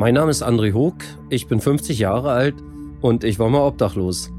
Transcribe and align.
Mein 0.00 0.14
Name 0.14 0.30
ist 0.30 0.42
André 0.42 0.72
Hoog, 0.72 0.94
ich 1.28 1.46
bin 1.46 1.60
50 1.60 1.98
Jahre 1.98 2.30
alt 2.30 2.54
und 3.02 3.22
ich 3.22 3.38
war 3.38 3.50
mal 3.50 3.66
obdachlos. 3.66 4.32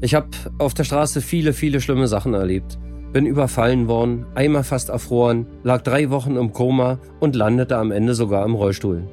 Ich 0.00 0.16
habe 0.16 0.26
auf 0.58 0.74
der 0.74 0.82
Straße 0.82 1.20
viele, 1.20 1.52
viele 1.52 1.80
schlimme 1.80 2.08
Sachen 2.08 2.34
erlebt. 2.34 2.76
Bin 3.12 3.24
überfallen 3.24 3.86
worden, 3.86 4.26
einmal 4.34 4.64
fast 4.64 4.88
erfroren, 4.88 5.46
lag 5.62 5.82
drei 5.82 6.10
Wochen 6.10 6.34
im 6.34 6.52
Koma 6.52 6.98
und 7.20 7.36
landete 7.36 7.76
am 7.76 7.92
Ende 7.92 8.16
sogar 8.16 8.44
im 8.44 8.56
Rollstuhl. 8.56 9.06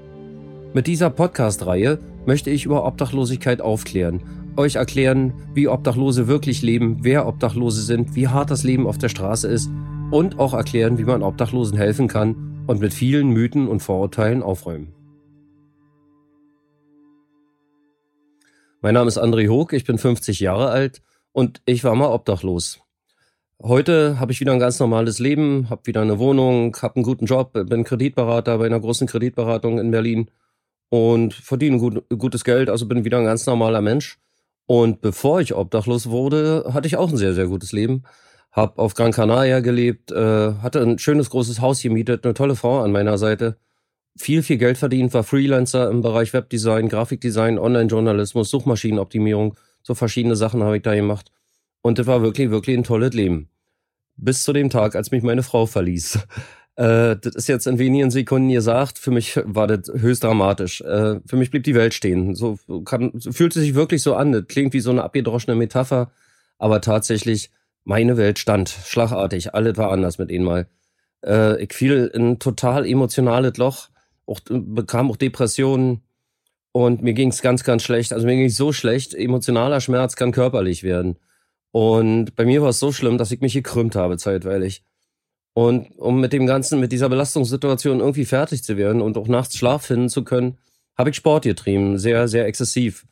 Mit 0.73 0.87
dieser 0.87 1.11
Podcast-Reihe 1.11 1.99
möchte 2.25 2.49
ich 2.49 2.65
über 2.65 2.87
Obdachlosigkeit 2.87 3.61
aufklären, 3.61 4.23
euch 4.57 4.77
erklären, 4.77 5.31
wie 5.53 5.67
Obdachlose 5.67 6.27
wirklich 6.27 6.63
leben, 6.63 7.01
wer 7.01 7.27
Obdachlose 7.27 7.83
sind, 7.83 8.15
wie 8.15 8.29
hart 8.29 8.49
das 8.49 8.63
Leben 8.63 8.87
auf 8.87 8.97
der 8.97 9.09
Straße 9.09 9.47
ist 9.47 9.69
und 10.09 10.39
auch 10.39 10.55
erklären, 10.55 10.97
wie 10.97 11.03
man 11.03 11.21
Obdachlosen 11.21 11.77
helfen 11.77 12.07
kann 12.07 12.63
und 12.65 12.81
mit 12.81 12.95
vielen 12.95 13.27
Mythen 13.27 13.67
und 13.67 13.83
Vorurteilen 13.83 14.41
aufräumen. 14.41 14.87
Mein 18.83 18.95
Name 18.95 19.07
ist 19.07 19.17
André 19.17 19.47
Hoog, 19.47 19.71
ich 19.71 19.85
bin 19.85 19.97
50 19.97 20.41
Jahre 20.41 20.69
alt 20.69 21.01
und 21.31 21.61
ich 21.65 21.85
war 21.85 21.95
mal 21.95 22.11
obdachlos. 22.11 22.81
Heute 23.61 24.19
habe 24.19 24.33
ich 24.33 24.41
wieder 24.41 24.51
ein 24.51 24.59
ganz 24.59 24.77
normales 24.77 25.19
Leben, 25.19 25.69
habe 25.69 25.85
wieder 25.85 26.01
eine 26.01 26.19
Wohnung, 26.19 26.75
habe 26.81 26.97
einen 26.97 27.05
guten 27.05 27.25
Job, 27.25 27.53
bin 27.53 27.85
Kreditberater 27.85 28.57
bei 28.57 28.65
einer 28.65 28.81
großen 28.81 29.07
Kreditberatung 29.07 29.79
in 29.79 29.89
Berlin 29.89 30.29
und 30.89 31.33
verdiene 31.33 31.77
gut, 31.77 32.03
gutes 32.09 32.43
Geld, 32.43 32.69
also 32.69 32.85
bin 32.85 33.05
wieder 33.05 33.19
ein 33.19 33.23
ganz 33.23 33.45
normaler 33.45 33.79
Mensch. 33.79 34.19
Und 34.65 34.99
bevor 34.99 35.39
ich 35.39 35.55
obdachlos 35.55 36.09
wurde, 36.09 36.65
hatte 36.73 36.87
ich 36.87 36.97
auch 36.97 37.09
ein 37.09 37.15
sehr, 37.15 37.33
sehr 37.33 37.47
gutes 37.47 37.71
Leben. 37.71 38.03
Hab 38.51 38.79
auf 38.79 38.95
Gran 38.95 39.13
Canaria 39.13 39.61
gelebt, 39.61 40.11
äh, 40.11 40.55
hatte 40.55 40.81
ein 40.81 40.99
schönes 40.99 41.29
großes 41.29 41.61
Haus 41.61 41.81
gemietet, 41.81 42.25
eine 42.25 42.33
tolle 42.33 42.57
Frau 42.57 42.81
an 42.81 42.91
meiner 42.91 43.17
Seite 43.17 43.55
viel, 44.17 44.43
viel 44.43 44.57
Geld 44.57 44.77
verdient, 44.77 45.13
war 45.13 45.23
Freelancer 45.23 45.89
im 45.89 46.01
Bereich 46.01 46.33
Webdesign, 46.33 46.89
Grafikdesign, 46.89 47.57
Online-Journalismus, 47.57 48.49
Suchmaschinenoptimierung. 48.49 49.55
So 49.81 49.95
verschiedene 49.95 50.35
Sachen 50.35 50.63
habe 50.63 50.77
ich 50.77 50.83
da 50.83 50.95
gemacht. 50.95 51.31
Und 51.81 51.99
das 51.99 52.07
war 52.07 52.21
wirklich, 52.21 52.49
wirklich 52.49 52.77
ein 52.77 52.83
tolles 52.83 53.13
Leben. 53.13 53.49
Bis 54.15 54.43
zu 54.43 54.53
dem 54.53 54.69
Tag, 54.69 54.95
als 54.95 55.11
mich 55.11 55.23
meine 55.23 55.43
Frau 55.43 55.65
verließ. 55.65 56.19
Äh, 56.75 57.17
das 57.21 57.35
ist 57.35 57.47
jetzt 57.47 57.67
in 57.67 57.77
wenigen 57.77 58.09
Sekunden 58.09 58.49
gesagt. 58.49 58.97
Für 58.97 59.11
mich 59.11 59.39
war 59.43 59.67
das 59.67 59.91
höchst 59.93 60.23
dramatisch. 60.23 60.81
Äh, 60.81 61.19
für 61.23 61.35
mich 61.35 61.51
blieb 61.51 61.63
die 61.65 61.75
Welt 61.75 61.93
stehen. 61.93 62.33
So 62.33 62.57
kann, 62.83 63.13
fühlte 63.21 63.59
sich 63.59 63.75
wirklich 63.75 64.01
so 64.01 64.15
an. 64.15 64.31
Das 64.31 64.47
klingt 64.47 64.73
wie 64.73 64.79
so 64.79 64.89
eine 64.89 65.03
abgedroschene 65.03 65.55
Metapher. 65.55 66.11
Aber 66.57 66.81
tatsächlich, 66.81 67.51
meine 67.83 68.17
Welt 68.17 68.39
stand 68.39 68.69
schlagartig. 68.69 69.53
Alles 69.53 69.77
war 69.77 69.91
anders 69.91 70.17
mit 70.17 70.31
ihnen 70.31 70.45
mal. 70.45 70.65
Äh, 71.23 71.61
ich 71.61 71.73
fiel 71.73 72.09
in 72.11 72.39
total 72.39 72.87
emotionales 72.87 73.57
Loch 73.57 73.89
auch, 74.33 74.41
bekam 74.49 75.09
auch 75.09 75.17
Depressionen 75.17 76.01
und 76.71 77.03
mir 77.03 77.13
ging 77.13 77.29
es 77.29 77.41
ganz, 77.41 77.63
ganz 77.63 77.83
schlecht. 77.83 78.13
Also 78.13 78.25
mir 78.25 78.35
ging 78.35 78.47
es 78.47 78.57
so 78.57 78.73
schlecht, 78.73 79.13
emotionaler 79.13 79.79
Schmerz 79.79 80.15
kann 80.15 80.31
körperlich 80.31 80.83
werden. 80.83 81.17
Und 81.71 82.35
bei 82.35 82.45
mir 82.45 82.61
war 82.61 82.69
es 82.69 82.79
so 82.79 82.91
schlimm, 82.91 83.17
dass 83.17 83.31
ich 83.31 83.41
mich 83.41 83.53
gekrümmt 83.53 83.95
habe 83.95 84.17
zeitweilig. 84.17 84.83
Und 85.53 85.91
um 85.99 86.19
mit 86.19 86.33
dem 86.33 86.47
Ganzen, 86.47 86.79
mit 86.79 86.91
dieser 86.91 87.09
Belastungssituation 87.09 87.99
irgendwie 87.99 88.25
fertig 88.25 88.63
zu 88.63 88.75
werden 88.75 89.01
und 89.01 89.17
auch 89.17 89.27
nachts 89.27 89.55
Schlaf 89.55 89.85
finden 89.85 90.09
zu 90.09 90.23
können, 90.23 90.57
habe 90.97 91.11
ich 91.11 91.15
Sport 91.15 91.43
getrieben, 91.43 91.99
sehr, 91.99 92.27
sehr 92.27 92.47
exzessiv. 92.47 93.05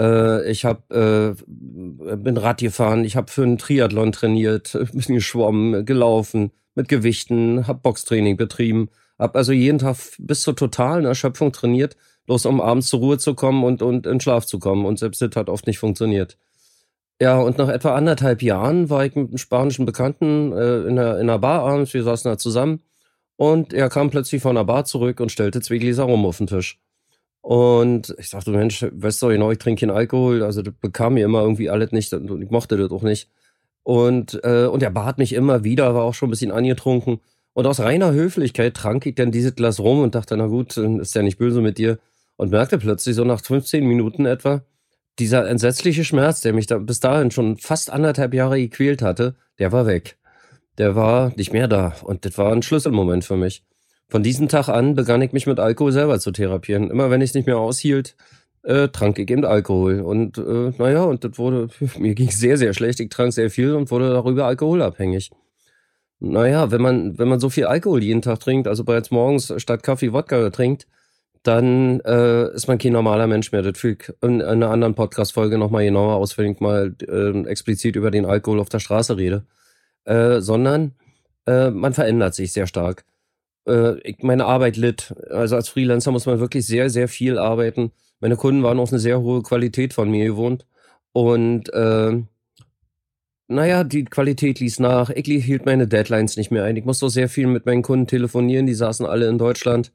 Äh, 0.00 0.50
ich 0.50 0.64
hab, 0.64 0.90
äh, 0.90 1.34
bin 1.46 2.38
Rad 2.38 2.60
gefahren, 2.60 3.04
ich 3.04 3.16
habe 3.16 3.30
für 3.30 3.42
einen 3.42 3.58
Triathlon 3.58 4.12
trainiert, 4.12 4.72
bisschen 4.92 5.16
geschwommen, 5.16 5.84
gelaufen, 5.84 6.50
mit 6.74 6.88
Gewichten, 6.88 7.66
habe 7.66 7.80
Boxtraining 7.82 8.38
betrieben 8.38 8.88
hab 9.22 9.36
also 9.36 9.52
jeden 9.52 9.78
Tag 9.78 9.96
bis 10.18 10.42
zur 10.42 10.56
totalen 10.56 11.04
Erschöpfung 11.04 11.52
trainiert, 11.52 11.96
bloß 12.26 12.46
um 12.46 12.60
abends 12.60 12.88
zur 12.88 13.00
Ruhe 13.00 13.18
zu 13.18 13.34
kommen 13.34 13.64
und, 13.64 13.82
und 13.82 14.06
in 14.06 14.20
Schlaf 14.20 14.46
zu 14.46 14.58
kommen. 14.58 14.84
Und 14.84 14.98
selbst 14.98 15.22
das 15.22 15.30
hat 15.36 15.48
oft 15.48 15.66
nicht 15.66 15.78
funktioniert. 15.78 16.36
Ja, 17.20 17.38
und 17.38 17.56
nach 17.56 17.68
etwa 17.68 17.94
anderthalb 17.94 18.42
Jahren 18.42 18.90
war 18.90 19.04
ich 19.04 19.14
mit 19.14 19.28
einem 19.28 19.38
spanischen 19.38 19.86
Bekannten 19.86 20.52
äh, 20.52 20.78
in, 20.80 20.98
einer, 20.98 21.14
in 21.14 21.30
einer 21.30 21.38
Bar 21.38 21.62
abends, 21.62 21.94
wir 21.94 22.02
saßen 22.02 22.30
da 22.30 22.36
zusammen 22.36 22.80
und 23.36 23.72
er 23.72 23.88
kam 23.90 24.10
plötzlich 24.10 24.42
von 24.42 24.56
der 24.56 24.64
Bar 24.64 24.84
zurück 24.86 25.20
und 25.20 25.30
stellte 25.30 25.60
zwei 25.60 25.78
Gläser 25.78 26.04
rum 26.04 26.26
auf 26.26 26.38
den 26.38 26.48
Tisch. 26.48 26.80
Und 27.40 28.14
ich 28.18 28.30
dachte, 28.30 28.50
Mensch, 28.50 28.84
weißt 28.90 29.22
du, 29.22 29.28
genau, 29.28 29.52
ich 29.52 29.58
trinke 29.58 29.80
keinen 29.80 29.96
Alkohol, 29.96 30.42
also 30.42 30.62
das 30.62 30.74
bekam 30.80 31.14
mir 31.14 31.24
immer 31.24 31.42
irgendwie 31.42 31.70
alles 31.70 31.92
nicht 31.92 32.12
und 32.12 32.42
ich 32.42 32.50
mochte 32.50 32.76
das 32.76 32.90
auch 32.90 33.02
nicht. 33.02 33.28
Und, 33.84 34.40
äh, 34.42 34.66
und 34.66 34.82
er 34.82 34.90
bat 34.90 35.18
mich 35.18 35.32
immer 35.32 35.64
wieder, 35.64 35.94
war 35.94 36.02
auch 36.02 36.14
schon 36.14 36.28
ein 36.28 36.30
bisschen 36.30 36.52
angetrunken 36.52 37.20
und 37.54 37.66
aus 37.66 37.80
reiner 37.80 38.12
Höflichkeit 38.12 38.74
trank 38.74 39.06
ich 39.06 39.14
dann 39.14 39.30
dieses 39.30 39.54
Glas 39.54 39.78
rum 39.78 40.00
und 40.00 40.14
dachte, 40.14 40.36
na 40.36 40.46
gut, 40.46 40.76
ist 40.76 41.14
ja 41.14 41.22
nicht 41.22 41.38
böse 41.38 41.60
mit 41.60 41.78
dir. 41.78 41.98
Und 42.36 42.50
merkte 42.50 42.78
plötzlich 42.78 43.14
so 43.14 43.24
nach 43.24 43.42
15 43.42 43.86
Minuten 43.86 44.24
etwa, 44.24 44.62
dieser 45.18 45.48
entsetzliche 45.48 46.04
Schmerz, 46.04 46.40
der 46.40 46.54
mich 46.54 46.66
da 46.66 46.78
bis 46.78 47.00
dahin 47.00 47.30
schon 47.30 47.58
fast 47.58 47.90
anderthalb 47.90 48.32
Jahre 48.32 48.58
gequält 48.58 49.02
hatte, 49.02 49.34
der 49.58 49.70
war 49.70 49.86
weg. 49.86 50.16
Der 50.78 50.96
war 50.96 51.32
nicht 51.36 51.52
mehr 51.52 51.68
da. 51.68 51.94
Und 52.02 52.24
das 52.24 52.38
war 52.38 52.52
ein 52.52 52.62
Schlüsselmoment 52.62 53.24
für 53.24 53.36
mich. 53.36 53.62
Von 54.08 54.22
diesem 54.22 54.48
Tag 54.48 54.68
an 54.68 54.94
begann 54.94 55.20
ich 55.22 55.32
mich 55.32 55.46
mit 55.46 55.60
Alkohol 55.60 55.92
selber 55.92 56.18
zu 56.18 56.32
therapieren. 56.32 56.90
Immer 56.90 57.10
wenn 57.10 57.20
ich 57.20 57.30
es 57.30 57.34
nicht 57.34 57.46
mehr 57.46 57.58
aushielt, 57.58 58.16
äh, 58.62 58.88
trank 58.88 59.18
ich 59.18 59.30
eben 59.30 59.44
Alkohol. 59.44 60.00
Und 60.00 60.38
äh, 60.38 60.72
naja, 60.78 61.04
und 61.04 61.24
das 61.24 61.36
wurde, 61.38 61.68
mir 61.98 62.14
ging 62.14 62.30
sehr, 62.30 62.56
sehr 62.56 62.72
schlecht. 62.72 63.00
Ich 63.00 63.10
trank 63.10 63.34
sehr 63.34 63.50
viel 63.50 63.74
und 63.74 63.90
wurde 63.90 64.10
darüber 64.10 64.46
alkoholabhängig. 64.46 65.30
Naja, 66.24 66.70
wenn 66.70 66.80
man, 66.80 67.18
wenn 67.18 67.26
man 67.26 67.40
so 67.40 67.50
viel 67.50 67.64
Alkohol 67.66 68.00
jeden 68.00 68.22
Tag 68.22 68.38
trinkt, 68.38 68.68
also 68.68 68.84
bereits 68.84 69.10
morgens 69.10 69.52
statt 69.56 69.82
Kaffee 69.82 70.12
Wodka 70.12 70.50
trinkt, 70.50 70.86
dann 71.42 71.98
äh, 72.00 72.54
ist 72.54 72.68
man 72.68 72.78
kein 72.78 72.92
normaler 72.92 73.26
Mensch 73.26 73.50
mehr. 73.50 73.62
Das 73.62 73.82
ich 73.82 74.08
in, 74.22 74.38
in 74.38 74.42
einer 74.42 74.70
anderen 74.70 74.94
Podcast-Folge 74.94 75.58
nochmal 75.58 75.84
genauer 75.84 76.14
aus, 76.14 76.38
wenn 76.38 76.52
ich 76.52 76.60
mal 76.60 76.94
äh, 77.08 77.48
explizit 77.48 77.96
über 77.96 78.12
den 78.12 78.24
Alkohol 78.24 78.60
auf 78.60 78.68
der 78.68 78.78
Straße 78.78 79.16
rede. 79.16 79.44
Äh, 80.04 80.40
sondern 80.40 80.94
äh, 81.46 81.70
man 81.70 81.92
verändert 81.92 82.36
sich 82.36 82.52
sehr 82.52 82.68
stark. 82.68 83.04
Äh, 83.66 83.98
ich, 84.08 84.22
meine 84.22 84.44
Arbeit 84.44 84.76
litt. 84.76 85.12
Also 85.30 85.56
als 85.56 85.68
Freelancer 85.68 86.12
muss 86.12 86.26
man 86.26 86.38
wirklich 86.38 86.64
sehr, 86.66 86.88
sehr 86.88 87.08
viel 87.08 87.36
arbeiten. 87.36 87.90
Meine 88.20 88.36
Kunden 88.36 88.62
waren 88.62 88.78
auch 88.78 88.90
eine 88.90 89.00
sehr 89.00 89.20
hohe 89.20 89.42
Qualität 89.42 89.92
von 89.92 90.08
mir 90.08 90.26
gewohnt. 90.26 90.66
Und 91.12 91.72
äh, 91.74 92.22
naja, 93.48 93.84
die 93.84 94.04
Qualität 94.04 94.60
ließ 94.60 94.78
nach. 94.80 95.10
Ich 95.10 95.26
hielt 95.26 95.66
meine 95.66 95.86
Deadlines 95.86 96.36
nicht 96.36 96.50
mehr 96.50 96.64
ein. 96.64 96.76
Ich 96.76 96.84
musste 96.84 97.08
sehr 97.10 97.28
viel 97.28 97.46
mit 97.46 97.66
meinen 97.66 97.82
Kunden 97.82 98.06
telefonieren. 98.06 98.66
Die 98.66 98.74
saßen 98.74 99.06
alle 99.06 99.28
in 99.28 99.38
Deutschland. 99.38 99.92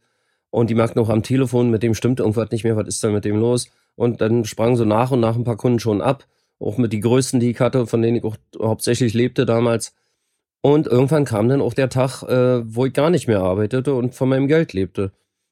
Und 0.49 0.69
die 0.69 0.75
merkten 0.75 1.01
auch 1.01 1.09
am 1.09 1.23
Telefon, 1.23 1.69
mit 1.69 1.83
dem 1.83 1.93
stimmt 1.93 2.19
irgendwas 2.19 2.51
nicht 2.51 2.63
mehr. 2.63 2.77
Was 2.77 2.87
ist 2.87 3.03
denn 3.03 3.13
mit 3.13 3.25
dem 3.25 3.37
los? 3.37 3.69
Und 3.95 4.21
dann 4.21 4.45
sprangen 4.45 4.75
so 4.75 4.85
nach 4.85 5.11
und 5.11 5.19
nach 5.19 5.35
ein 5.35 5.43
paar 5.43 5.57
Kunden 5.57 5.79
schon 5.79 6.01
ab. 6.01 6.25
Auch 6.59 6.77
mit 6.77 6.93
die 6.93 6.99
größten, 6.99 7.39
die 7.39 7.51
ich 7.51 7.59
hatte, 7.59 7.87
von 7.87 8.01
denen 8.01 8.17
ich 8.17 8.23
auch 8.23 8.37
hauptsächlich 8.59 9.13
lebte 9.13 9.45
damals. 9.45 9.93
Und 10.61 10.87
irgendwann 10.87 11.25
kam 11.25 11.49
dann 11.49 11.61
auch 11.61 11.73
der 11.73 11.89
Tag, 11.89 12.23
äh, 12.23 12.61
wo 12.65 12.85
ich 12.85 12.93
gar 12.93 13.09
nicht 13.09 13.27
mehr 13.27 13.41
arbeitete 13.41 13.93
und 13.93 14.15
von 14.15 14.29
meinem 14.29 14.47
Geld 14.47 14.73
lebte. 14.73 15.11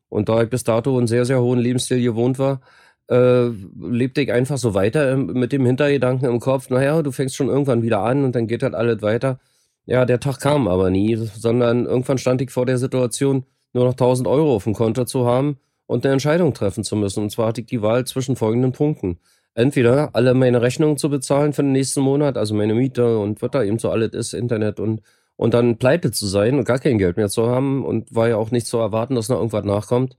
Und 0.10 0.30
da 0.30 0.42
ich 0.44 0.50
bis 0.50 0.64
dato 0.64 0.98
einen 0.98 1.08
sehr, 1.08 1.26
sehr 1.26 1.42
hohen 1.42 1.60
Lebensstil 1.60 2.02
gewohnt 2.02 2.40
war, 2.40 2.62
äh, 3.10 3.48
lebte 3.48 4.22
ich 4.22 4.32
einfach 4.32 4.58
so 4.58 4.74
weiter 4.74 5.16
mit 5.18 5.52
dem 5.52 5.66
Hintergedanken 5.66 6.30
im 6.30 6.40
Kopf, 6.40 6.70
naja, 6.70 7.02
du 7.02 7.12
fängst 7.12 7.36
schon 7.36 7.50
irgendwann 7.50 7.84
wieder 7.84 8.00
an 8.02 8.24
und 8.24 8.36
dann 8.36 8.48
geht 8.48 8.64
halt 8.64 8.76
alles 8.76 9.02
weiter. 9.02 9.40
Ja, 9.86 10.06
der 10.06 10.20
Tag 10.20 10.40
kam 10.40 10.68
aber 10.68 10.90
nie, 10.90 11.16
sondern 11.16 11.86
irgendwann 11.86 12.18
stand 12.18 12.42
ich 12.42 12.52
vor 12.52 12.66
der 12.66 12.78
Situation, 12.80 13.46
nur 13.74 13.86
noch 13.86 13.94
1000 13.94 14.28
Euro 14.28 14.56
auf 14.56 14.64
dem 14.64 14.74
Konto 14.74 15.06
zu 15.06 15.26
haben 15.28 15.60
und 15.86 16.06
eine 16.06 16.14
Entscheidung 16.14 16.54
treffen 16.54 16.84
zu 16.84 16.96
müssen. 16.96 17.24
Und 17.24 17.30
zwar 17.32 17.48
hatte 17.48 17.62
ich 17.62 17.68
die 17.68 17.82
Wahl 17.82 18.06
zwischen 18.06 18.36
folgenden 18.36 18.72
Punkten. 18.72 19.20
Entweder 19.54 20.10
alle 20.14 20.34
meine 20.34 20.62
Rechnungen 20.62 20.98
zu 20.98 21.10
bezahlen 21.10 21.54
für 21.54 21.62
den 21.62 21.72
nächsten 21.72 22.02
Monat, 22.02 22.38
also 22.38 22.56
meine 22.56 22.74
Miete 22.74 23.20
und 23.20 23.42
was 23.42 23.52
da 23.52 23.64
eben 23.64 23.80
so 23.80 23.90
alles 23.92 24.14
ist, 24.14 24.34
Internet 24.34 24.80
und, 24.80 25.02
und 25.36 25.54
dann 25.54 25.78
pleite 25.78 26.12
zu 26.12 26.26
sein 26.26 26.58
und 26.58 26.66
gar 26.66 26.80
kein 26.80 26.98
Geld 26.98 27.18
mehr 27.18 27.30
zu 27.30 27.48
haben 27.48 27.86
und 27.86 28.14
war 28.14 28.28
ja 28.28 28.38
auch 28.38 28.52
nicht 28.52 28.68
zu 28.68 28.78
erwarten, 28.78 29.16
dass 29.16 29.30
noch 29.30 29.38
irgendwas 29.38 29.64
nachkommt 29.66 30.18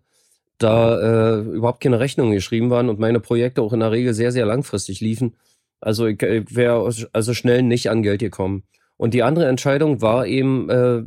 da 0.59 1.39
äh, 1.39 1.41
überhaupt 1.41 1.83
keine 1.83 2.01
Rechnungen 2.01 2.33
geschrieben 2.33 2.71
waren 2.71 2.89
und 2.89 2.99
meine 2.99 3.21
Projekte 3.21 3.63
auch 3.63 3.73
in 3.73 3.81
der 3.81 3.93
Regel 3.93 4.15
sehr, 4.15 4.33
sehr 4.33 4.47
langfristig 4.47 5.01
liefen. 5.01 5.37
Also 5.81 6.07
ich, 6.07 6.23
ich 6.23 6.55
wäre 6.55 6.91
also 7.13 7.35
schnell 7.35 7.63
nicht 7.63 7.91
an 7.91 8.03
Geld 8.03 8.21
gekommen. 8.21 8.65
Und 8.97 9.13
die 9.13 9.23
andere 9.23 9.47
Entscheidung 9.47 10.01
war 10.01 10.27
eben, 10.27 10.71
äh, 10.71 11.03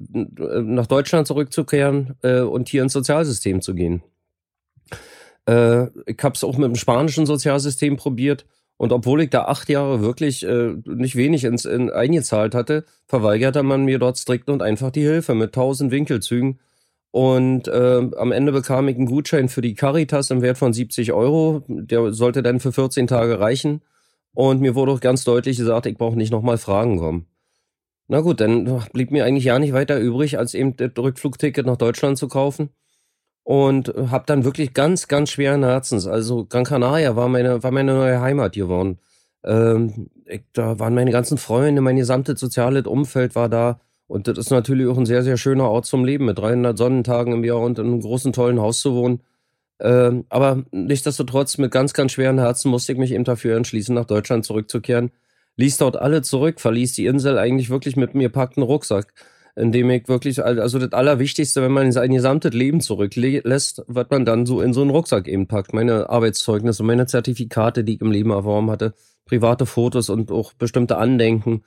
nach 0.61 0.85
Deutschland 0.85 1.25
zurückzukehren 1.25 2.15
äh, 2.21 2.41
und 2.41 2.69
hier 2.69 2.83
ins 2.83 2.93
Sozialsystem 2.93 3.61
zu 3.61 3.73
gehen. 3.73 4.03
Äh, 5.47 5.87
ich 6.05 6.21
habe 6.21 6.35
es 6.35 6.43
auch 6.43 6.57
mit 6.57 6.67
dem 6.67 6.75
spanischen 6.75 7.25
Sozialsystem 7.25 7.97
probiert. 7.97 8.45
Und 8.77 8.93
obwohl 8.93 9.23
ich 9.23 9.29
da 9.31 9.45
acht 9.45 9.67
Jahre 9.67 10.01
wirklich 10.01 10.45
äh, 10.45 10.75
nicht 10.85 11.15
wenig 11.15 11.43
ins, 11.43 11.65
in, 11.65 11.89
eingezahlt 11.89 12.55
hatte, 12.55 12.85
verweigerte 13.07 13.63
man 13.63 13.83
mir 13.83 13.99
dort 13.99 14.17
strikt 14.17 14.49
und 14.49 14.61
einfach 14.61 14.91
die 14.91 15.01
Hilfe 15.01 15.33
mit 15.33 15.53
tausend 15.53 15.91
Winkelzügen 15.91 16.59
und 17.11 17.67
äh, 17.67 18.09
am 18.17 18.31
Ende 18.31 18.51
bekam 18.51 18.87
ich 18.87 18.95
einen 18.95 19.07
Gutschein 19.07 19.49
für 19.49 19.61
die 19.61 19.73
Caritas 19.73 20.29
im 20.29 20.41
Wert 20.41 20.57
von 20.59 20.73
70 20.73 21.11
Euro. 21.13 21.63
Der 21.67 22.13
sollte 22.13 22.43
dann 22.43 22.59
für 22.59 22.71
14 22.71 23.07
Tage 23.07 23.39
reichen. 23.39 23.81
Und 24.33 24.61
mir 24.61 24.75
wurde 24.75 24.91
auch 24.91 24.99
ganz 25.01 25.23
deutlich 25.23 25.57
gesagt, 25.57 25.87
ich 25.87 25.97
brauche 25.97 26.15
nicht 26.17 26.31
nochmal 26.31 26.57
Fragen 26.59 26.99
kommen. 26.99 27.25
Na 28.07 28.21
gut, 28.21 28.41
dann 28.41 28.83
blieb 28.93 29.11
mir 29.11 29.25
eigentlich 29.25 29.45
ja 29.45 29.59
nicht 29.59 29.73
weiter 29.73 29.99
übrig, 29.99 30.37
als 30.39 30.53
eben 30.53 30.75
das 30.77 30.91
Rückflugticket 30.97 31.65
nach 31.65 31.77
Deutschland 31.77 32.17
zu 32.17 32.27
kaufen. 32.27 32.69
und 33.43 33.89
habe 34.11 34.25
dann 34.27 34.43
wirklich 34.45 34.73
ganz, 34.73 35.07
ganz 35.07 35.31
schweren 35.31 35.63
Herzens. 35.63 36.07
Also 36.07 36.45
Gran 36.45 36.65
Canaria 36.65 37.15
war 37.15 37.29
meine, 37.29 37.63
war 37.63 37.71
meine 37.71 37.93
neue 37.95 38.21
Heimat 38.21 38.53
geworden. 38.53 38.99
Ähm, 39.43 40.09
ich, 40.25 40.43
da 40.53 40.79
waren 40.79 40.93
meine 40.95 41.11
ganzen 41.11 41.37
Freunde, 41.37 41.81
mein 41.81 41.95
gesamtes 41.97 42.39
soziales 42.39 42.85
Umfeld 42.85 43.35
war 43.35 43.49
da. 43.49 43.81
Und 44.09 44.27
das 44.27 44.37
ist 44.37 44.49
natürlich 44.49 44.87
auch 44.87 44.97
ein 44.97 45.05
sehr, 45.05 45.23
sehr 45.23 45.37
schöner 45.37 45.69
Ort 45.69 45.85
zum 45.85 46.03
Leben, 46.03 46.25
mit 46.25 46.37
300 46.37 46.77
Sonnentagen 46.77 47.31
im 47.31 47.45
Jahr 47.45 47.61
und 47.61 47.79
in 47.79 47.85
einem 47.85 48.01
großen, 48.01 48.33
tollen 48.33 48.59
Haus 48.59 48.81
zu 48.81 48.93
wohnen. 48.93 49.21
Ähm, 49.79 50.25
aber 50.27 50.63
nichtsdestotrotz, 50.71 51.57
mit 51.57 51.71
ganz, 51.71 51.93
ganz 51.93 52.11
schweren 52.11 52.39
Herzen 52.39 52.69
musste 52.69 52.91
ich 52.91 52.97
mich 52.97 53.13
eben 53.13 53.23
dafür 53.23 53.55
entschließen, 53.55 53.95
nach 53.95 54.05
Deutschland 54.05 54.43
zurückzukehren. 54.43 55.11
Ließ 55.55 55.77
dort 55.77 55.95
alle 55.95 56.21
zurück, 56.21 56.59
verließ 56.59 56.93
die 56.93 57.05
Insel 57.05 57.37
eigentlich 57.37 57.69
wirklich 57.69 57.95
mit 57.95 58.15
mir 58.15 58.29
packten 58.29 58.63
Rucksack 58.63 59.13
indem 59.59 59.89
ich 59.89 60.07
wirklich, 60.07 60.43
also 60.43 60.79
das 60.79 60.93
Allerwichtigste, 60.93 61.61
wenn 61.61 61.71
man 61.71 61.91
sein 61.91 62.13
gesamtes 62.13 62.53
Leben 62.53 62.81
zurücklässt, 62.81 63.83
was 63.87 64.07
man 64.09 64.25
dann 64.25 64.45
so 64.45 64.61
in 64.61 64.73
so 64.73 64.81
einen 64.81 64.89
Rucksack 64.89 65.27
eben 65.27 65.47
packt. 65.47 65.73
Meine 65.73 66.09
Arbeitszeugnisse, 66.09 66.83
meine 66.83 67.05
Zertifikate, 67.05 67.83
die 67.83 67.95
ich 67.95 68.01
im 68.01 68.11
Leben 68.11 68.31
erworben 68.31 68.71
hatte, 68.71 68.93
private 69.25 69.65
Fotos 69.65 70.09
und 70.09 70.31
auch 70.31 70.53
bestimmte 70.53 70.97
Andenken. 70.97 71.63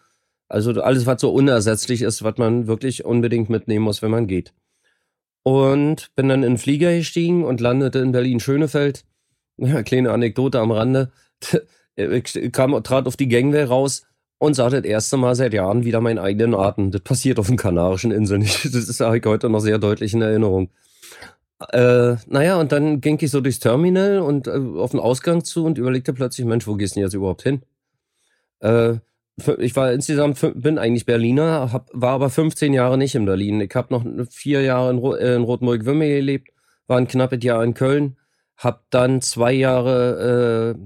Also 0.53 0.71
alles, 0.83 1.07
was 1.07 1.19
so 1.19 1.33
unersetzlich 1.33 2.03
ist, 2.03 2.23
was 2.23 2.37
man 2.37 2.67
wirklich 2.67 3.07
unbedingt 3.07 3.49
mitnehmen 3.49 3.87
muss, 3.87 4.03
wenn 4.03 4.11
man 4.11 4.27
geht. 4.27 4.53
Und 5.45 6.15
bin 6.15 6.29
dann 6.29 6.43
in 6.43 6.53
den 6.53 6.59
Flieger 6.59 6.95
gestiegen 6.95 7.43
und 7.43 7.63
landete 7.63 7.99
in 7.99 8.13
Berlin-Schönefeld. 8.13 9.05
Ja, 9.59 9.83
kleine 9.83 10.11
Anekdote 10.13 10.61
am 10.61 10.71
Rande. 10.71 11.11
Ich 11.95 12.53
kam, 12.53 12.83
trat 12.83 13.07
auf 13.07 13.19
die 13.19 13.29
Gangway 13.29 13.65
raus 13.65 14.07
und 14.39 14.55
sah 14.55 14.71
das 14.71 14.83
erste 14.83 15.19
Mal 15.19 15.35
seit 15.35 15.53
Jahren 15.53 15.85
wieder 15.85 16.01
meinen 16.01 16.19
eigenen 16.19 16.55
Atem. 16.55 16.91
Das 16.91 17.03
passiert 17.03 17.39
auf 17.39 17.49
den 17.49 17.59
Kanarischen 17.59 18.13
Inseln. 18.13 18.43
Das 18.65 18.65
ist 18.65 19.01
ich 19.01 19.25
heute 19.27 19.51
noch 19.51 19.61
sehr 19.61 19.79
deutlich 19.79 20.15
in 20.15 20.23
Erinnerung. 20.23 20.71
Äh, 21.71 22.17
naja, 22.27 22.59
und 22.59 22.73
dann 22.73 23.03
ging 23.03 23.19
ich 23.21 23.31
so 23.31 23.43
durchs 23.43 23.61
Terminal 23.61 24.21
und 24.21 24.47
äh, 24.47 24.53
auf 24.53 24.93
den 24.93 25.01
Ausgang 25.01 25.45
zu 25.45 25.67
und 25.67 25.77
überlegte 25.77 26.15
plötzlich, 26.15 26.47
Mensch, 26.47 26.67
wo 26.67 26.77
gehst 26.77 26.95
du 26.95 27.01
denn 27.01 27.05
jetzt 27.05 27.15
überhaupt 27.15 27.43
hin? 27.43 27.63
Äh, 28.61 28.97
ich 29.59 29.75
war 29.77 29.93
insgesamt, 29.93 30.39
bin 30.55 30.79
eigentlich 30.79 31.07
Berliner, 31.07 31.73
hab, 31.73 31.89
war 31.93 32.13
aber 32.13 32.31
15 32.31 32.75
Jahre 32.75 32.99
nicht 32.99 33.15
in 33.15 33.25
Berlin. 33.25 33.61
Ich 33.61 33.75
habe 33.75 33.93
noch 33.95 34.05
vier 34.31 34.63
Jahre 34.63 34.91
in, 34.91 35.03
äh, 35.03 35.35
in 35.37 35.43
Rotenburg-Wümme 35.43 36.09
gelebt, 36.09 36.49
war 36.87 36.99
ein 36.99 37.09
knappes 37.09 37.43
Jahr 37.43 37.65
in 37.65 37.75
Köln, 37.75 38.17
habe 38.57 38.81
dann 38.91 39.23
zwei 39.23 39.53
Jahre 39.53 40.77